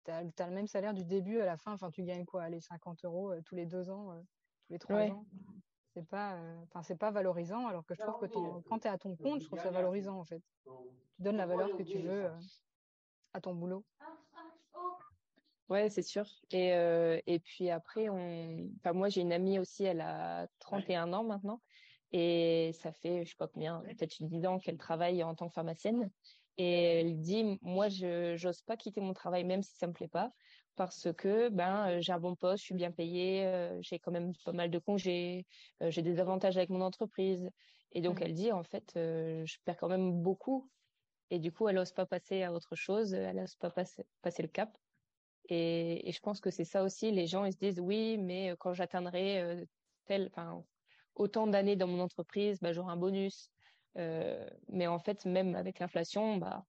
tu 0.05 0.11
as, 0.11 0.47
le 0.47 0.55
même 0.55 0.67
salaire 0.67 0.95
du 0.95 1.05
début 1.05 1.41
à 1.41 1.47
la 1.47 1.57
fin, 1.57 1.73
enfin, 1.73 1.91
tu 1.91 2.03
gagnes 2.03 2.25
quoi, 2.25 2.49
les 2.49 2.61
50 2.61 3.05
euros 3.05 3.33
tous 3.45 3.55
les 3.55 3.67
deux 3.67 3.91
ans, 3.91 4.21
tous 4.67 4.73
les 4.73 4.79
trois 4.79 5.03
ans. 5.11 5.25
C'est 5.95 6.09
pas 6.09 6.39
enfin 6.63 6.83
c'est 6.83 6.97
pas 6.97 7.11
valorisant 7.11 7.67
alors 7.67 7.85
que 7.85 7.95
je 7.95 8.01
trouve 8.01 8.19
que 8.19 8.27
quand 8.67 8.79
tu 8.79 8.89
es 8.89 8.91
à 8.91 8.97
ton 8.97 9.15
compte 9.15 9.43
je 9.43 9.47
trouve 9.47 9.61
ça 9.61 9.71
valorisant 9.71 10.19
en 10.19 10.25
fait. 10.25 10.43
tu 10.65 11.23
donnes 11.23 11.37
la 11.37 11.45
valeur 11.45 11.77
que 11.77 11.83
tu 11.83 11.99
veux 11.99 12.31
à 13.35 13.41
ton 13.43 13.55
boulot 13.55 13.85
ouais 15.69 15.89
c'est 15.89 16.03
sûr 16.03 16.27
et 16.51 16.71
et 17.27 17.39
puis 17.41 17.71
après 17.71 18.09
on 18.09 18.69
enfin 18.79 18.93
moi 18.93 19.09
j'ai 19.09 19.21
une 19.21 19.33
amie 19.33 19.59
aussi 19.59 19.85
elle 19.85 20.01
a 20.01 20.47
31 20.59 21.13
ans 21.13 21.25
maintenant 21.25 21.61
et 22.13 22.73
ça 22.75 22.93
fait 22.93 23.25
je 23.25 23.31
sais 23.31 23.37
pas 23.39 23.49
combien 23.49 23.81
peut-être 23.81 24.17
10 24.21 24.47
ans 24.47 24.59
qu'elle 24.59 24.77
travaille 24.77 25.23
en 25.23 25.35
tant 25.35 25.49
que 25.49 25.55
pharmacienne 25.55 26.11
et 26.59 27.01
elle 27.01 27.21
dit 27.21 27.59
moi 27.63 27.89
je 27.89 28.37
j'ose 28.37 28.63
pas 28.63 28.77
quitter 28.77 29.01
mon 29.01 29.15
travail 29.15 29.45
même 29.45 29.63
si 29.63 29.75
ça 29.77 29.87
me 29.87 29.93
plaît 29.93 30.09
pas 30.09 30.33
parce 30.77 31.13
que 31.13 31.49
ben 31.49 32.01
j'ai 32.01 32.13
un 32.13 32.19
bon 32.19 32.35
poste, 32.35 32.61
je 32.61 32.65
suis 32.67 32.75
bien 32.75 32.91
payée, 32.91 33.45
euh, 33.47 33.79
j'ai 33.83 33.99
quand 33.99 34.11
même 34.11 34.33
pas 34.45 34.53
mal 34.53 34.71
de 34.71 34.79
congés, 34.79 35.47
euh, 35.83 35.91
j'ai 35.91 36.03
des 36.03 36.19
avantages 36.19 36.57
avec 36.57 36.71
mon 36.71 36.81
entreprise. 36.81 37.51
Et 37.93 38.01
donc 38.01 38.21
mmh. 38.21 38.23
elle 38.23 38.35
dit 38.35 38.53
en 38.53 38.63
fait 38.63 38.93
je 38.95 39.57
perds 39.65 39.77
quand 39.77 39.89
même 39.89 40.23
beaucoup 40.23 40.71
et 41.31 41.39
du 41.39 41.53
coup 41.53 41.69
elle 41.69 41.77
n'ose 41.77 41.93
pas 41.93 42.07
passer 42.07 42.43
à 42.43 42.53
autre 42.53 42.75
chose, 42.75 43.13
elle 43.13 43.37
n'ose 43.37 43.57
pas 43.57 43.71
passer, 43.71 44.07
passer 44.23 44.43
le 44.43 44.49
cap. 44.49 44.77
Et, 45.49 46.09
et 46.09 46.13
je 46.13 46.21
pense 46.21 46.41
que 46.41 46.51
c'est 46.51 46.65
ça 46.65 46.83
aussi, 46.83 47.11
les 47.11 47.27
gens 47.27 47.45
ils 47.45 47.53
se 47.53 47.59
disent 47.59 47.81
oui 47.81 48.17
mais 48.19 48.55
quand 48.59 48.75
j'atteindrai 48.75 49.67
tel, 50.05 50.29
enfin 50.31 50.65
autant 51.15 51.47
d'années 51.47 51.77
dans 51.77 51.87
mon 51.89 52.01
entreprise, 52.01 52.61
bah, 52.61 52.73
j'aurai 52.73 52.93
un 52.93 52.97
bonus. 52.97 53.51
mais 53.97 54.87
en 54.87 54.99
fait 54.99 55.25
même 55.27 55.55
avec 55.55 55.79
l'inflation, 55.79 56.37
bah 56.37 56.65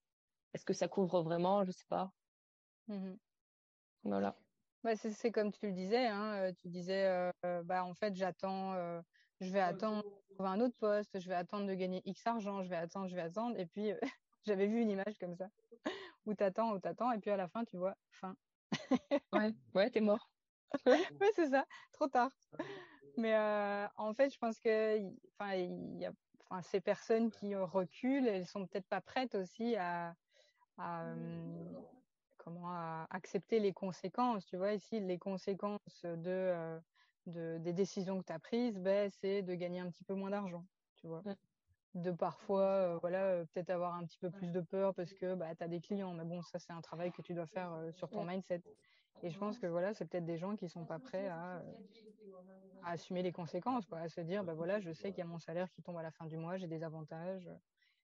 est-ce 0.54 0.64
que 0.64 0.72
ça 0.72 0.88
couvre 0.88 1.22
vraiment? 1.22 1.64
Je 1.64 1.72
sais 1.72 1.86
pas. 1.88 2.12
Mmh 2.88 3.14
voilà. 4.04 4.36
Bah, 4.82 4.94
c'est 4.96 5.32
comme 5.32 5.50
tu 5.50 5.66
le 5.66 5.72
disais, 5.72 6.06
hein, 6.06 6.52
tu 6.60 6.68
disais, 6.68 7.06
euh, 7.06 7.62
bah, 7.62 7.84
en 7.84 7.94
fait, 7.94 8.14
j'attends, 8.14 8.74
euh, 8.74 9.00
je 9.40 9.50
vais 9.50 9.60
attendre 9.60 10.04
trouver 10.34 10.50
un 10.50 10.60
autre 10.60 10.76
poste, 10.78 11.18
je 11.18 11.28
vais 11.28 11.34
attendre 11.34 11.66
de 11.66 11.74
gagner 11.74 12.02
X 12.04 12.26
argent, 12.26 12.62
je 12.62 12.68
vais 12.68 12.76
attendre, 12.76 13.08
je 13.08 13.14
vais 13.14 13.22
attendre. 13.22 13.58
Et 13.58 13.66
puis, 13.66 13.92
j'avais 14.46 14.66
vu 14.66 14.80
une 14.82 14.90
image 14.90 15.16
comme 15.18 15.34
ça, 15.36 15.48
où 16.26 16.34
t'attends, 16.34 16.72
où 16.74 16.78
t'attends, 16.78 17.12
et 17.12 17.18
puis 17.18 17.30
à 17.30 17.36
la 17.36 17.48
fin, 17.48 17.64
tu 17.64 17.78
vois, 17.78 17.96
fin. 18.10 18.36
Ouais, 19.32 19.54
ouais, 19.74 19.90
t'es 19.90 20.00
mort. 20.00 20.30
ouais, 20.86 21.32
c'est 21.34 21.50
ça, 21.50 21.66
trop 21.92 22.08
tard. 22.08 22.30
Mais 23.16 23.34
euh, 23.34 23.86
en 23.96 24.12
fait, 24.12 24.30
je 24.30 24.38
pense 24.38 24.58
que, 24.58 24.98
enfin, 25.38 25.54
il 25.54 25.98
y 25.98 26.06
a, 26.06 26.12
enfin, 26.48 26.62
ces 26.62 26.80
personnes 26.80 27.30
qui 27.30 27.54
reculent, 27.54 28.26
elles 28.26 28.46
sont 28.46 28.66
peut-être 28.66 28.88
pas 28.88 29.00
prêtes 29.00 29.34
aussi 29.34 29.76
à, 29.76 30.14
à, 30.78 31.14
comment 32.38 32.68
accepter 33.10 33.60
les 33.60 33.72
conséquences. 33.72 34.44
Tu 34.46 34.56
vois, 34.56 34.72
ici, 34.72 35.00
les 35.00 35.18
conséquences 35.18 36.02
de, 36.02 36.18
euh, 36.26 36.78
de 37.26 37.58
des 37.58 37.72
décisions 37.72 38.20
que 38.20 38.26
tu 38.26 38.32
as 38.32 38.38
prises, 38.38 38.78
ben, 38.78 39.10
c'est 39.20 39.42
de 39.42 39.54
gagner 39.54 39.80
un 39.80 39.90
petit 39.90 40.04
peu 40.04 40.14
moins 40.14 40.30
d'argent, 40.30 40.64
tu 40.96 41.06
vois. 41.06 41.22
De 41.94 42.10
parfois, 42.10 42.62
euh, 42.62 42.98
voilà, 43.00 43.24
euh, 43.24 43.44
peut-être 43.52 43.70
avoir 43.70 43.94
un 43.94 44.04
petit 44.04 44.18
peu 44.18 44.30
plus 44.30 44.50
de 44.50 44.60
peur 44.60 44.94
parce 44.94 45.12
que 45.12 45.34
bah, 45.34 45.54
tu 45.54 45.62
as 45.62 45.68
des 45.68 45.80
clients. 45.80 46.12
Mais 46.12 46.24
bon, 46.24 46.42
ça, 46.42 46.58
c'est 46.58 46.72
un 46.72 46.80
travail 46.80 47.12
que 47.12 47.22
tu 47.22 47.34
dois 47.34 47.46
faire 47.46 47.72
sur 47.92 48.10
ton 48.10 48.24
mindset. 48.24 48.62
Et 49.22 49.30
je 49.30 49.38
pense 49.38 49.58
que 49.58 49.66
voilà, 49.66 49.94
c'est 49.94 50.04
peut-être 50.04 50.24
des 50.26 50.36
gens 50.36 50.56
qui 50.56 50.68
sont 50.68 50.84
pas 50.84 50.98
prêts 50.98 51.28
à, 51.28 51.62
à, 52.82 52.90
assumer 52.90 53.22
les 53.22 53.32
conséquences, 53.32 53.86
quoi, 53.86 54.00
à 54.00 54.08
se 54.08 54.20
dire, 54.20 54.42
bah 54.42 54.54
voilà, 54.54 54.80
je 54.80 54.92
sais 54.92 55.10
qu'il 55.10 55.18
y 55.18 55.22
a 55.22 55.26
mon 55.26 55.38
salaire 55.38 55.70
qui 55.70 55.82
tombe 55.82 55.96
à 55.96 56.02
la 56.02 56.10
fin 56.10 56.26
du 56.26 56.36
mois, 56.36 56.56
j'ai 56.56 56.66
des 56.66 56.82
avantages. 56.82 57.48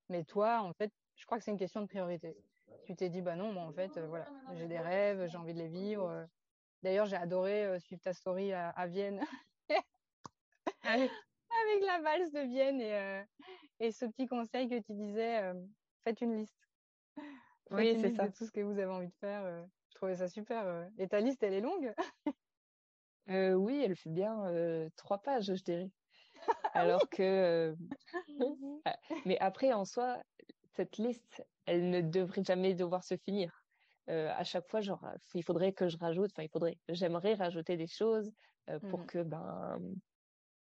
Mais 0.09 0.25
toi, 0.25 0.63
en 0.63 0.73
fait, 0.73 0.93
je 1.17 1.27
crois 1.27 1.37
que 1.39 1.45
c'est 1.45 1.51
une 1.51 1.59
question 1.59 1.83
de 1.83 1.87
priorité 1.87 2.37
tu 2.85 2.97
t'es 2.97 3.09
dit, 3.09 3.21
bah 3.21 3.37
non, 3.37 3.53
moi, 3.53 3.63
en 3.63 3.73
fait, 3.73 3.97
euh, 3.97 4.07
voilà, 4.07 4.27
j'ai 4.55 4.67
des 4.67 4.79
rêves, 4.79 5.29
j'ai 5.29 5.37
envie 5.37 5.55
de 5.55 5.59
les 5.59 5.69
vivre. 5.69 6.27
D'ailleurs, 6.83 7.07
j'ai 7.07 7.17
adoré 7.17 7.65
euh, 7.65 7.79
suivre 7.79 8.01
ta 8.03 8.13
story 8.13 8.53
à, 8.53 8.87
Vienne. 8.87 9.25
Ah 10.83 10.95
Avec 10.95 11.85
la 11.87 12.01
valse 12.01 12.33
de 12.33 12.41
Vienne 12.41 12.81
et, 12.81 12.95
euh, 12.95 13.23
et 13.81 13.91
ce 13.91 14.07
petit 14.07 14.27
conseil 14.27 14.69
que 14.69 14.79
tu 14.79 14.93
disais, 14.93 15.53
faites 16.05 16.21
une 16.21 16.37
liste. 16.37 16.69
oui, 17.71 17.97
c'est 18.01 18.15
ça. 18.15 18.29
De 18.29 18.33
tout 18.33 18.47
ce 18.47 18.53
que 18.53 18.61
vous 18.61 18.79
avez 18.79 18.93
envie 18.93 19.09
de 19.09 19.15
faire. 19.15 19.43
je 19.89 19.95
trouvais 19.97 20.17
ça 20.17 20.29
super. 20.29 20.89
Et 20.99 21.09
ta 21.09 21.21
liste, 21.21 21.43
elle 21.43 21.55
est 21.55 21.61
longue? 21.61 21.93
Oui, 23.29 23.83
elle 23.85 23.97
fait 23.97 24.11
bien 24.11 24.45
trois 24.97 25.19
pages, 25.19 25.55
je 25.55 25.63
dirais. 25.63 25.91
Alors 26.75 27.09
que, 27.11 27.75
mais 29.27 29.39
après, 29.39 29.73
en 29.73 29.85
soi, 29.85 30.23
cette 30.75 30.97
liste, 30.99 31.45
elle 31.67 31.91
ne 31.91 32.01
devrait 32.01 32.45
jamais 32.45 32.75
devoir 32.75 33.05
se 33.05 33.17
finir. 33.17 33.65
Euh, 34.09 34.31
à 34.37 34.45
chaque 34.45 34.67
fois, 34.69 34.81
genre, 34.81 35.07
il 35.35 35.45
faudrait 35.45 35.73
que 35.73 35.89
je 35.89 35.97
rajoute, 35.97 36.31
enfin, 36.33 36.43
il 36.43 36.49
faudrait, 36.49 36.79
j'aimerais 36.89 37.35
rajouter 37.35 37.77
des 37.77 37.87
choses 37.87 38.33
euh, 38.69 38.79
pour 38.81 39.01
mmh. 39.01 39.07
que, 39.07 39.23
ben, 39.23 39.79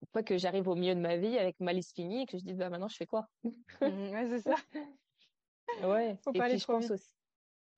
pas 0.08 0.24
que 0.24 0.38
j'arrive 0.38 0.68
au 0.68 0.76
milieu 0.76 0.96
de 0.96 1.00
ma 1.00 1.18
vie 1.18 1.38
avec 1.38 1.60
ma 1.60 1.74
liste 1.74 1.96
finie 1.96 2.24
et 2.24 2.26
que 2.26 2.38
je 2.38 2.44
dise, 2.44 2.58
bah, 2.58 2.70
maintenant, 2.70 2.88
je 2.88 2.96
fais 2.96 3.06
quoi? 3.06 3.28
Mmh, 3.44 3.50
ouais, 3.82 4.28
c'est 4.28 4.42
ça. 4.42 4.56
ouais. 5.84 6.18
Faut 6.24 6.34
pas 6.34 6.48
et 6.48 6.52
puis, 6.52 6.60
je 6.60 6.66
pense 6.66 6.90
aussi, 6.92 7.14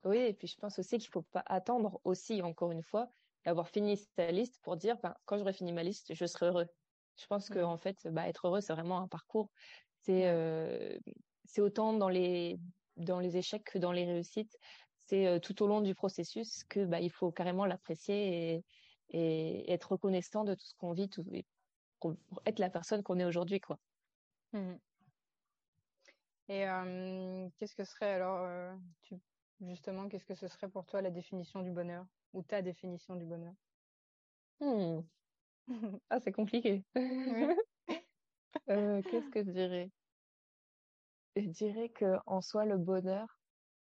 oui, 0.03 0.17
et 0.17 0.33
puis 0.33 0.47
je 0.47 0.55
pense 0.57 0.79
aussi 0.79 0.97
qu'il 0.97 1.09
faut 1.09 1.21
pas 1.21 1.43
attendre 1.45 1.99
aussi, 2.03 2.41
encore 2.41 2.71
une 2.71 2.83
fois, 2.83 3.11
d'avoir 3.45 3.69
fini 3.69 3.97
sa 3.97 4.31
liste 4.31 4.59
pour 4.61 4.77
dire, 4.77 4.97
ben, 5.01 5.15
quand 5.25 5.37
j'aurai 5.37 5.53
fini 5.53 5.73
ma 5.73 5.83
liste, 5.83 6.13
je 6.13 6.25
serai 6.25 6.47
heureux. 6.47 6.67
Je 7.17 7.25
pense 7.27 7.49
que, 7.49 7.59
mmh. 7.59 7.65
en 7.65 7.77
fait, 7.77 8.07
bah, 8.07 8.27
être 8.27 8.47
heureux, 8.47 8.61
c'est 8.61 8.73
vraiment 8.73 8.99
un 8.99 9.07
parcours. 9.07 9.51
C'est, 10.01 10.27
euh, 10.27 10.97
c'est 11.45 11.61
autant 11.61 11.93
dans 11.93 12.09
les, 12.09 12.59
dans 12.97 13.19
les 13.19 13.37
échecs 13.37 13.65
que 13.65 13.77
dans 13.77 13.91
les 13.91 14.05
réussites. 14.05 14.57
C'est 14.97 15.27
euh, 15.27 15.39
tout 15.39 15.61
au 15.61 15.67
long 15.67 15.81
du 15.81 15.93
processus 15.93 16.63
que, 16.63 16.85
bah, 16.85 16.99
il 16.99 17.11
faut 17.11 17.31
carrément 17.31 17.65
l'apprécier 17.65 18.55
et, 18.55 18.65
et, 19.09 19.71
être 19.71 19.91
reconnaissant 19.91 20.43
de 20.43 20.55
tout 20.55 20.65
ce 20.65 20.73
qu'on 20.75 20.93
vit 20.93 21.09
tout, 21.09 21.25
pour, 22.01 22.41
être 22.45 22.59
la 22.59 22.69
personne 22.69 23.03
qu'on 23.03 23.19
est 23.19 23.25
aujourd'hui, 23.25 23.61
quoi. 23.61 23.79
Mmh. 24.53 24.73
Et 26.49 26.65
qu'est-ce 27.57 27.75
que 27.75 27.85
serait 27.85 28.11
alors, 28.11 28.43
euh, 28.43 28.75
tu, 29.03 29.15
justement, 29.61 30.09
qu'est-ce 30.09 30.25
que 30.25 30.35
ce 30.35 30.49
serait 30.49 30.67
pour 30.67 30.85
toi 30.85 31.01
la 31.01 31.09
définition 31.09 31.61
du 31.61 31.71
bonheur 31.71 32.05
ou 32.33 32.43
ta 32.43 32.61
définition 32.61 33.15
du 33.15 33.25
bonheur? 33.25 33.53
Mmh. 34.59 35.01
Ah, 36.09 36.19
c'est 36.19 36.33
compliqué. 36.33 36.83
Euh, 38.69 39.01
qu'est-ce 39.01 39.29
que 39.29 39.43
je 39.43 39.49
dirais? 39.49 39.89
Je 41.35 41.47
dirais 41.47 41.89
que 41.89 42.17
en 42.25 42.41
soi, 42.41 42.65
le 42.65 42.77
bonheur, 42.77 43.39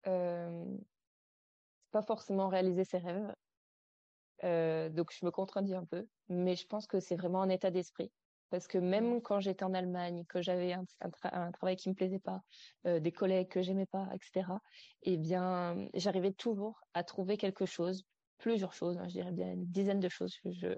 euh, 0.06 0.64
c'est 1.80 1.90
pas 1.90 2.02
forcément 2.02 2.48
réaliser 2.48 2.84
ses 2.84 2.98
rêves. 2.98 3.34
Euh, 4.44 4.88
donc 4.88 5.12
je 5.12 5.24
me 5.24 5.30
contredis 5.30 5.74
un 5.74 5.84
peu, 5.84 6.06
mais 6.28 6.56
je 6.56 6.66
pense 6.66 6.86
que 6.86 7.00
c'est 7.00 7.16
vraiment 7.16 7.42
un 7.42 7.48
état 7.48 7.70
d'esprit. 7.70 8.10
Parce 8.50 8.66
que 8.66 8.78
même 8.78 9.16
mmh. 9.16 9.22
quand 9.22 9.40
j'étais 9.40 9.64
en 9.64 9.74
Allemagne, 9.74 10.24
que 10.26 10.40
j'avais 10.40 10.72
un, 10.72 11.52
travail 11.52 11.76
qui 11.76 11.90
me 11.90 11.94
plaisait 11.94 12.18
pas, 12.18 12.42
euh, 12.86 12.98
des 12.98 13.12
collègues 13.12 13.48
que 13.48 13.60
j'aimais 13.60 13.86
pas, 13.86 14.08
etc. 14.14 14.46
Eh 15.02 15.18
bien, 15.18 15.88
j'arrivais 15.94 16.32
toujours 16.32 16.80
à 16.94 17.04
trouver 17.04 17.36
quelque 17.36 17.66
chose, 17.66 18.04
plusieurs 18.38 18.72
choses, 18.72 18.96
hein, 18.96 19.06
je 19.08 19.14
dirais 19.14 19.32
bien 19.32 19.52
une 19.52 19.66
dizaine 19.66 20.00
de 20.00 20.08
choses. 20.08 20.38
Je, 20.44 20.68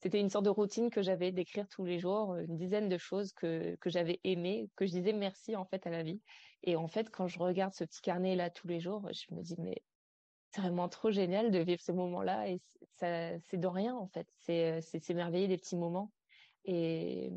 c'était 0.00 0.20
une 0.20 0.28
sorte 0.28 0.44
de 0.44 0.50
routine 0.50 0.90
que 0.90 1.02
j'avais 1.02 1.32
d'écrire 1.32 1.66
tous 1.68 1.84
les 1.84 1.98
jours, 1.98 2.36
une 2.36 2.56
dizaine 2.56 2.88
de 2.88 2.98
choses 2.98 3.32
que, 3.32 3.74
que 3.76 3.90
j'avais 3.90 4.20
aimées, 4.24 4.68
que 4.76 4.86
je 4.86 4.92
disais 4.92 5.12
merci 5.12 5.56
en 5.56 5.64
fait 5.64 5.86
à 5.86 5.90
la 5.90 6.02
vie. 6.02 6.20
Et 6.62 6.76
en 6.76 6.88
fait, 6.88 7.10
quand 7.10 7.26
je 7.26 7.38
regarde 7.38 7.72
ce 7.72 7.84
petit 7.84 8.00
carnet 8.00 8.36
là 8.36 8.50
tous 8.50 8.68
les 8.68 8.80
jours, 8.80 9.08
je 9.12 9.34
me 9.34 9.42
dis 9.42 9.56
mais 9.58 9.82
c'est 10.50 10.60
vraiment 10.60 10.88
trop 10.88 11.10
génial 11.10 11.50
de 11.50 11.58
vivre 11.58 11.80
ce 11.80 11.92
moment-là 11.92 12.48
et 12.48 12.58
ça, 12.96 13.38
c'est 13.40 13.58
de 13.58 13.66
rien 13.66 13.94
en 13.94 14.06
fait. 14.06 14.26
C'est, 14.40 14.80
c'est 14.80 14.98
s'émerveiller 14.98 15.48
des 15.48 15.58
petits 15.58 15.76
moments. 15.76 16.10
Et 16.64 17.30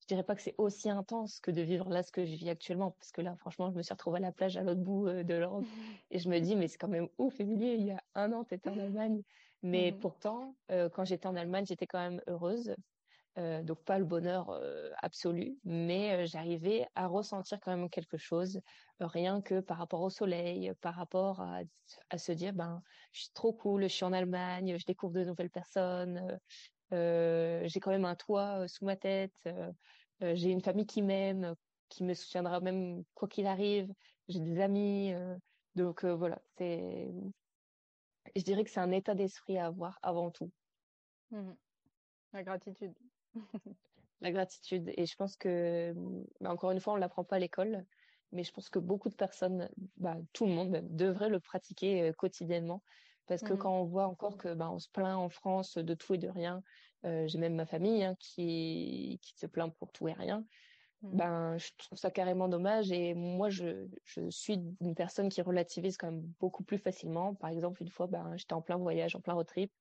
je 0.00 0.06
dirais 0.06 0.22
pas 0.22 0.34
que 0.34 0.42
c'est 0.42 0.54
aussi 0.58 0.90
intense 0.90 1.40
que 1.40 1.50
de 1.50 1.62
vivre 1.62 1.88
là 1.88 2.02
ce 2.02 2.12
que 2.12 2.24
je 2.24 2.34
vis 2.34 2.50
actuellement, 2.50 2.92
parce 2.92 3.10
que 3.10 3.20
là, 3.20 3.34
franchement, 3.36 3.70
je 3.70 3.76
me 3.76 3.82
suis 3.82 3.92
retrouvée 3.92 4.18
à 4.18 4.20
la 4.20 4.32
plage 4.32 4.56
à 4.56 4.62
l'autre 4.62 4.82
bout 4.82 5.08
euh, 5.08 5.22
de 5.22 5.34
l'Europe 5.34 5.64
et 6.10 6.18
je 6.18 6.28
me 6.28 6.38
dis, 6.40 6.56
mais 6.56 6.68
c'est 6.68 6.78
quand 6.78 6.88
même 6.88 7.08
ouf, 7.18 7.40
Émilie, 7.40 7.74
il 7.74 7.86
y 7.86 7.90
a 7.90 8.02
un 8.14 8.32
an, 8.32 8.44
tu 8.44 8.54
étais 8.54 8.68
en 8.68 8.78
Allemagne. 8.78 9.22
Mais 9.62 9.92
mmh 9.92 9.98
pourtant, 9.98 10.56
euh, 10.70 10.90
quand 10.90 11.06
j'étais 11.06 11.26
en 11.26 11.36
Allemagne, 11.36 11.64
j'étais 11.66 11.86
quand 11.86 11.98
même 11.98 12.20
heureuse. 12.26 12.74
Euh, 13.36 13.64
donc 13.64 13.82
pas 13.82 13.98
le 13.98 14.04
bonheur 14.04 14.50
euh, 14.50 14.90
absolu, 15.02 15.58
mais 15.64 16.12
euh, 16.22 16.26
j'arrivais 16.26 16.86
à 16.94 17.08
ressentir 17.08 17.58
quand 17.60 17.76
même 17.76 17.90
quelque 17.90 18.16
chose, 18.16 18.60
rien 19.00 19.42
que 19.42 19.58
par 19.58 19.78
rapport 19.78 20.02
au 20.02 20.10
soleil, 20.10 20.72
par 20.80 20.94
rapport 20.94 21.40
à, 21.40 22.18
se 22.18 22.30
dire 22.30 22.52
ben 22.52 22.80
je 23.10 23.22
suis 23.22 23.32
trop 23.32 23.52
cool, 23.52 23.82
je 23.82 23.88
suis 23.88 24.04
en 24.04 24.12
Allemagne, 24.12 24.78
je 24.78 24.86
découvre 24.86 25.14
de 25.14 25.24
nouvelles 25.24 25.50
personnes, 25.50 26.38
j'ai 26.92 27.80
quand 27.80 27.90
même 27.90 28.04
un 28.04 28.14
toit 28.14 28.68
sous 28.68 28.84
ma 28.84 28.94
tête, 28.94 29.34
j'ai 30.20 30.50
une 30.50 30.62
famille 30.62 30.86
qui 30.86 31.02
m'aime, 31.02 31.56
qui 31.88 32.04
me 32.04 32.14
soutiendra 32.14 32.60
même 32.60 33.02
quoi 33.14 33.26
qu'il 33.26 33.48
arrive, 33.48 33.92
j'ai 34.28 34.38
des 34.38 34.60
amis, 34.60 35.12
donc 35.74 36.04
voilà, 36.04 36.40
c'est 36.56 37.12
je 38.36 38.42
dirais 38.42 38.62
que 38.62 38.70
c'est 38.70 38.80
un 38.80 38.92
état 38.92 39.16
d'esprit 39.16 39.58
à 39.58 39.66
avoir 39.66 39.98
avant 40.02 40.30
tout. 40.30 40.52
Mmh 41.32 41.52
La 42.32 42.42
gratitude. 42.44 42.94
La 44.20 44.32
gratitude. 44.32 44.90
Et 44.96 45.06
je 45.06 45.16
pense 45.16 45.36
que, 45.36 45.92
bah, 46.40 46.50
encore 46.50 46.70
une 46.70 46.80
fois, 46.80 46.92
on 46.94 46.96
ne 46.96 47.00
l'apprend 47.00 47.24
pas 47.24 47.36
à 47.36 47.38
l'école, 47.38 47.84
mais 48.32 48.44
je 48.44 48.52
pense 48.52 48.70
que 48.70 48.78
beaucoup 48.78 49.08
de 49.08 49.14
personnes, 49.14 49.68
bah, 49.96 50.16
tout 50.32 50.46
le 50.46 50.52
monde 50.52 50.70
même, 50.70 50.94
devrait 50.94 51.28
le 51.28 51.40
pratiquer 51.40 52.02
euh, 52.02 52.12
quotidiennement. 52.12 52.82
Parce 53.26 53.42
que 53.42 53.54
mmh 53.54 53.58
quand 53.58 53.80
on 53.80 53.84
voit 53.84 54.06
encore 54.06 54.36
que 54.36 54.52
bah, 54.54 54.70
on 54.70 54.78
se 54.78 54.88
plaint 54.90 55.16
en 55.16 55.30
France 55.30 55.78
de 55.78 55.94
tout 55.94 56.14
et 56.14 56.18
de 56.18 56.28
rien, 56.28 56.62
euh, 57.06 57.26
j'ai 57.26 57.38
même 57.38 57.54
ma 57.54 57.66
famille 57.66 58.04
hein, 58.04 58.16
qui, 58.20 59.18
qui 59.22 59.34
se 59.38 59.46
plaint 59.46 59.74
pour 59.74 59.92
tout 59.92 60.08
et 60.08 60.12
rien. 60.12 60.46
Mmh. 61.02 61.16
Ben, 61.16 61.58
je 61.58 61.70
trouve 61.78 61.98
ça 61.98 62.10
carrément 62.10 62.48
dommage 62.48 62.92
et 62.92 63.14
moi 63.14 63.50
je, 63.50 63.88
je 64.04 64.30
suis 64.30 64.60
une 64.80 64.94
personne 64.94 65.30
qui 65.30 65.42
relativise 65.42 65.96
quand 65.98 66.10
même 66.12 66.22
beaucoup 66.40 66.64
plus 66.64 66.78
facilement. 66.78 67.34
Par 67.34 67.50
exemple, 67.50 67.82
une 67.82 67.90
fois, 67.90 68.08
ben, 68.08 68.36
j'étais 68.36 68.54
en 68.54 68.62
plein 68.62 68.78
voyage, 68.78 69.16
en 69.16 69.20
plein 69.22 69.34
road 69.34 69.46
trip, 69.46 69.72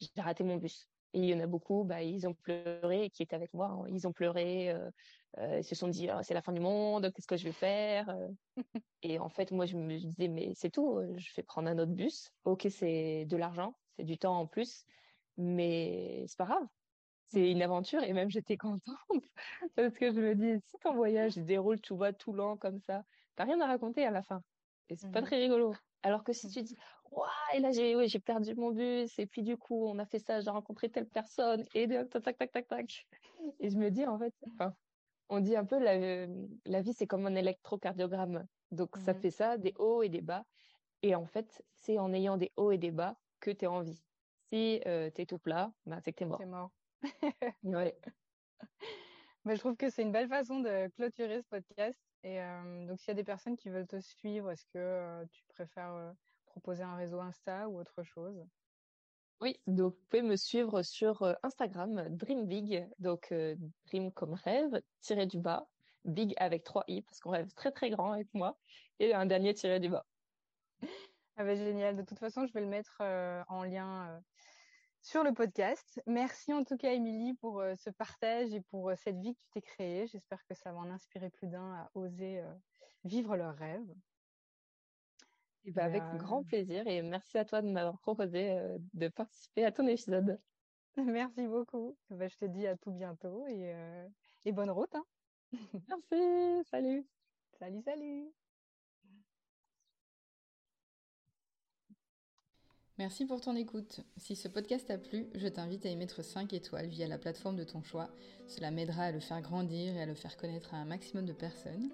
j'ai 0.00 0.22
raté 0.22 0.44
mon 0.44 0.56
bus. 0.58 0.91
Et 1.14 1.20
il 1.20 1.24
y 1.26 1.34
en 1.34 1.40
a 1.40 1.46
beaucoup, 1.46 1.84
bah, 1.84 2.02
ils 2.02 2.26
ont 2.26 2.34
pleuré, 2.34 3.10
qui 3.10 3.22
étaient 3.22 3.36
avec 3.36 3.52
moi, 3.52 3.68
hein. 3.68 3.84
ils 3.88 4.06
ont 4.06 4.12
pleuré, 4.12 4.70
euh, 4.70 4.90
euh, 5.38 5.58
ils 5.58 5.64
se 5.64 5.74
sont 5.74 5.88
dit, 5.88 6.08
«Ah, 6.08 6.22
c'est 6.22 6.34
la 6.34 6.42
fin 6.42 6.52
du 6.52 6.60
monde, 6.60 7.12
qu'est-ce 7.12 7.26
que 7.26 7.36
je 7.36 7.44
vais 7.44 7.52
faire 7.52 8.08
euh?» 8.08 8.28
Et 9.02 9.18
en 9.18 9.28
fait, 9.28 9.50
moi, 9.50 9.66
je 9.66 9.76
me 9.76 9.98
disais, 9.98 10.28
mais 10.28 10.52
c'est 10.54 10.70
tout, 10.70 11.00
je 11.16 11.34
vais 11.34 11.42
prendre 11.42 11.68
un 11.68 11.78
autre 11.78 11.92
bus. 11.92 12.30
Ok, 12.44 12.66
c'est 12.70 13.24
de 13.26 13.36
l'argent, 13.36 13.76
c'est 13.96 14.04
du 14.04 14.16
temps 14.16 14.38
en 14.38 14.46
plus, 14.46 14.84
mais 15.36 16.24
c'est 16.28 16.38
pas 16.38 16.46
grave 16.46 16.66
c'est 17.32 17.50
une 17.50 17.62
aventure 17.62 18.02
et 18.02 18.12
même 18.12 18.30
j'étais 18.30 18.56
contente 18.56 18.82
parce 19.76 19.94
que 19.94 20.12
je 20.12 20.20
me 20.20 20.34
dis 20.34 20.62
si 20.66 20.78
ton 20.78 20.94
voyage 20.94 21.36
déroule 21.36 21.80
tu 21.80 21.94
vois 21.94 22.12
tout 22.12 22.32
lent 22.32 22.56
comme 22.56 22.78
ça 22.80 23.04
t'as 23.36 23.44
rien 23.44 23.60
à 23.60 23.66
raconter 23.66 24.04
à 24.04 24.10
la 24.10 24.22
fin 24.22 24.42
et 24.90 24.96
c'est 24.96 25.10
pas 25.10 25.22
mmh 25.22 25.24
très 25.24 25.38
rigolo 25.38 25.74
alors 26.02 26.24
que 26.24 26.32
si 26.32 26.48
mmh. 26.48 26.50
tu 26.50 26.62
dis 26.62 26.76
et 27.54 27.60
là 27.60 27.70
j'ai 27.72 27.96
oui, 27.96 28.08
j'ai 28.08 28.20
perdu 28.20 28.54
mon 28.54 28.70
bus 28.70 29.18
et 29.18 29.26
puis 29.26 29.42
du 29.42 29.56
coup 29.56 29.86
on 29.86 29.98
a 29.98 30.06
fait 30.06 30.18
ça 30.18 30.40
j'ai 30.40 30.50
rencontré 30.50 30.90
telle 30.90 31.08
personne 31.08 31.64
et 31.74 31.88
tac 31.88 32.22
tac 32.22 32.38
tac 32.38 32.52
tac 32.52 32.68
tac 32.68 33.06
et 33.60 33.70
je 33.70 33.76
me 33.76 33.90
dis 33.90 34.06
en 34.06 34.18
fait 34.18 34.34
enfin 34.54 34.74
on 35.28 35.40
dit 35.40 35.56
un 35.56 35.64
peu 35.64 35.78
la 35.78 36.26
la 36.64 36.80
vie 36.80 36.92
c'est 36.92 37.06
comme 37.06 37.26
un 37.26 37.34
électrocardiogramme 37.34 38.46
donc 38.70 38.96
ça 38.96 39.12
mmh 39.12 39.16
fait 39.16 39.30
ça 39.30 39.58
des 39.58 39.74
hauts 39.78 40.02
et 40.02 40.08
des 40.08 40.22
bas 40.22 40.44
et 41.02 41.14
en 41.14 41.26
fait 41.26 41.62
c'est 41.74 41.98
en 41.98 42.12
ayant 42.12 42.36
des 42.36 42.52
hauts 42.56 42.72
et 42.72 42.78
des 42.78 42.90
bas 42.90 43.16
que 43.40 43.50
tu 43.50 43.64
es 43.64 43.68
en 43.68 43.82
vie 43.82 44.02
si 44.50 44.80
euh, 44.86 45.10
tu 45.14 45.22
es 45.22 45.26
tout 45.26 45.38
plat 45.38 45.72
bah 45.86 45.98
c'est 46.02 46.12
que 46.12 46.18
tu 46.18 46.24
es 46.24 46.26
mort, 46.26 46.46
mort. 46.46 46.70
ouais. 47.64 47.98
Mais 49.44 49.56
je 49.56 49.60
trouve 49.60 49.76
que 49.76 49.90
c'est 49.90 50.02
une 50.02 50.12
belle 50.12 50.28
façon 50.28 50.60
de 50.60 50.88
clôturer 50.90 51.42
ce 51.42 51.48
podcast. 51.48 52.00
Et 52.22 52.40
euh, 52.40 52.86
donc, 52.86 53.00
s'il 53.00 53.08
y 53.08 53.10
a 53.10 53.14
des 53.14 53.24
personnes 53.24 53.56
qui 53.56 53.70
veulent 53.70 53.88
te 53.88 54.00
suivre, 54.00 54.50
est-ce 54.50 54.64
que 54.66 54.78
euh, 54.78 55.24
tu 55.32 55.42
préfères 55.48 55.94
euh, 55.94 56.12
proposer 56.52 56.82
un 56.82 56.96
réseau 56.96 57.20
Insta 57.20 57.68
ou 57.68 57.78
autre 57.78 58.02
chose 58.02 58.46
Oui, 59.40 59.60
donc 59.66 59.94
vous 59.94 60.00
pouvez 60.08 60.22
me 60.22 60.36
suivre 60.36 60.82
sur 60.82 61.36
Instagram, 61.42 62.08
Dream 62.10 62.46
Big, 62.46 62.86
donc 62.98 63.34
Dream 63.86 64.12
comme 64.12 64.34
rêve, 64.34 64.80
tiré 65.00 65.26
du 65.26 65.38
bas, 65.38 65.66
Big 66.04 66.34
avec 66.36 66.64
trois 66.64 66.84
i 66.88 67.02
parce 67.02 67.20
qu'on 67.20 67.30
rêve 67.30 67.52
très 67.54 67.72
très 67.72 67.90
grand 67.90 68.12
avec 68.12 68.32
moi, 68.34 68.56
et 69.00 69.14
un 69.14 69.26
dernier 69.26 69.54
tiré 69.54 69.80
du 69.80 69.88
bas. 69.88 70.06
Ah 71.36 71.44
bah, 71.44 71.54
génial. 71.54 71.96
De 71.96 72.02
toute 72.02 72.18
façon, 72.18 72.46
je 72.46 72.52
vais 72.52 72.60
le 72.60 72.66
mettre 72.66 73.00
en 73.48 73.64
lien 73.64 74.22
sur 75.02 75.24
le 75.24 75.34
podcast. 75.34 76.00
Merci 76.06 76.52
en 76.52 76.64
tout 76.64 76.76
cas, 76.76 76.92
Émilie, 76.92 77.34
pour 77.34 77.60
euh, 77.60 77.74
ce 77.76 77.90
partage 77.90 78.54
et 78.54 78.60
pour 78.60 78.90
euh, 78.90 78.94
cette 78.96 79.18
vie 79.18 79.34
que 79.34 79.40
tu 79.40 79.48
t'es 79.50 79.60
créée. 79.60 80.06
J'espère 80.06 80.44
que 80.46 80.54
ça 80.54 80.72
va 80.72 80.78
en 80.78 80.90
inspirer 80.90 81.28
plus 81.28 81.48
d'un 81.48 81.74
à 81.74 81.90
oser 81.94 82.38
euh, 82.38 82.54
vivre 83.04 83.36
leurs 83.36 83.56
rêves. 83.56 83.94
Et 85.64 85.70
bah, 85.70 85.84
avec 85.84 86.02
grand 86.16 86.42
plaisir 86.42 86.86
et 86.86 87.02
merci 87.02 87.38
à 87.38 87.44
toi 87.44 87.62
de 87.62 87.68
m'avoir 87.68 87.98
proposé 88.00 88.58
de 88.94 89.08
participer 89.08 89.64
à 89.64 89.72
ton 89.72 89.86
épisode. 89.86 90.40
Merci 90.96 91.46
beaucoup. 91.46 91.96
Bah, 92.10 92.28
je 92.28 92.36
te 92.36 92.44
dis 92.44 92.66
à 92.66 92.76
tout 92.76 92.90
bientôt 92.90 93.46
et, 93.46 93.74
et 94.44 94.52
bonne 94.52 94.70
route. 94.70 94.94
Hein. 94.94 95.04
merci, 95.88 96.68
salut. 96.70 97.06
Salut, 97.58 97.82
salut. 97.82 98.32
Merci 102.98 103.24
pour 103.24 103.40
ton 103.40 103.56
écoute. 103.56 104.00
Si 104.16 104.36
ce 104.36 104.48
podcast 104.48 104.86
t'a 104.86 104.98
plu, 104.98 105.26
je 105.34 105.48
t'invite 105.48 105.86
à 105.86 105.88
y 105.88 105.96
mettre 105.96 106.22
5 106.22 106.52
étoiles 106.52 106.88
via 106.88 107.08
la 107.08 107.18
plateforme 107.18 107.56
de 107.56 107.64
ton 107.64 107.82
choix. 107.82 108.10
Cela 108.46 108.70
m'aidera 108.70 109.04
à 109.04 109.12
le 109.12 109.20
faire 109.20 109.40
grandir 109.40 109.96
et 109.96 110.02
à 110.02 110.06
le 110.06 110.14
faire 110.14 110.36
connaître 110.36 110.74
à 110.74 110.76
un 110.76 110.84
maximum 110.84 111.24
de 111.24 111.32
personnes. 111.32 111.90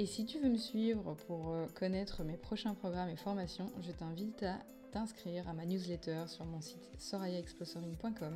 Et 0.00 0.06
si 0.06 0.24
tu 0.24 0.38
veux 0.38 0.48
me 0.48 0.56
suivre 0.56 1.14
pour 1.26 1.50
euh, 1.50 1.66
connaître 1.78 2.24
mes 2.24 2.38
prochains 2.38 2.72
programmes 2.72 3.10
et 3.10 3.16
formations, 3.16 3.70
je 3.82 3.92
t'invite 3.92 4.42
à 4.42 4.56
t'inscrire 4.92 5.46
à 5.46 5.52
ma 5.52 5.66
newsletter 5.66 6.24
sur 6.26 6.46
mon 6.46 6.62
site 6.62 6.90
sorayaexplosoring.com 6.96 8.34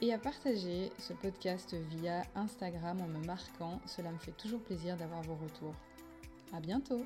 et 0.00 0.14
à 0.14 0.18
partager 0.18 0.90
ce 0.98 1.12
podcast 1.12 1.74
via 1.90 2.22
Instagram 2.34 3.02
en 3.02 3.08
me 3.08 3.22
marquant. 3.26 3.78
Cela 3.84 4.10
me 4.10 4.16
fait 4.16 4.32
toujours 4.32 4.62
plaisir 4.62 4.96
d'avoir 4.96 5.20
vos 5.20 5.34
retours. 5.34 5.74
À 6.54 6.60
bientôt 6.60 7.04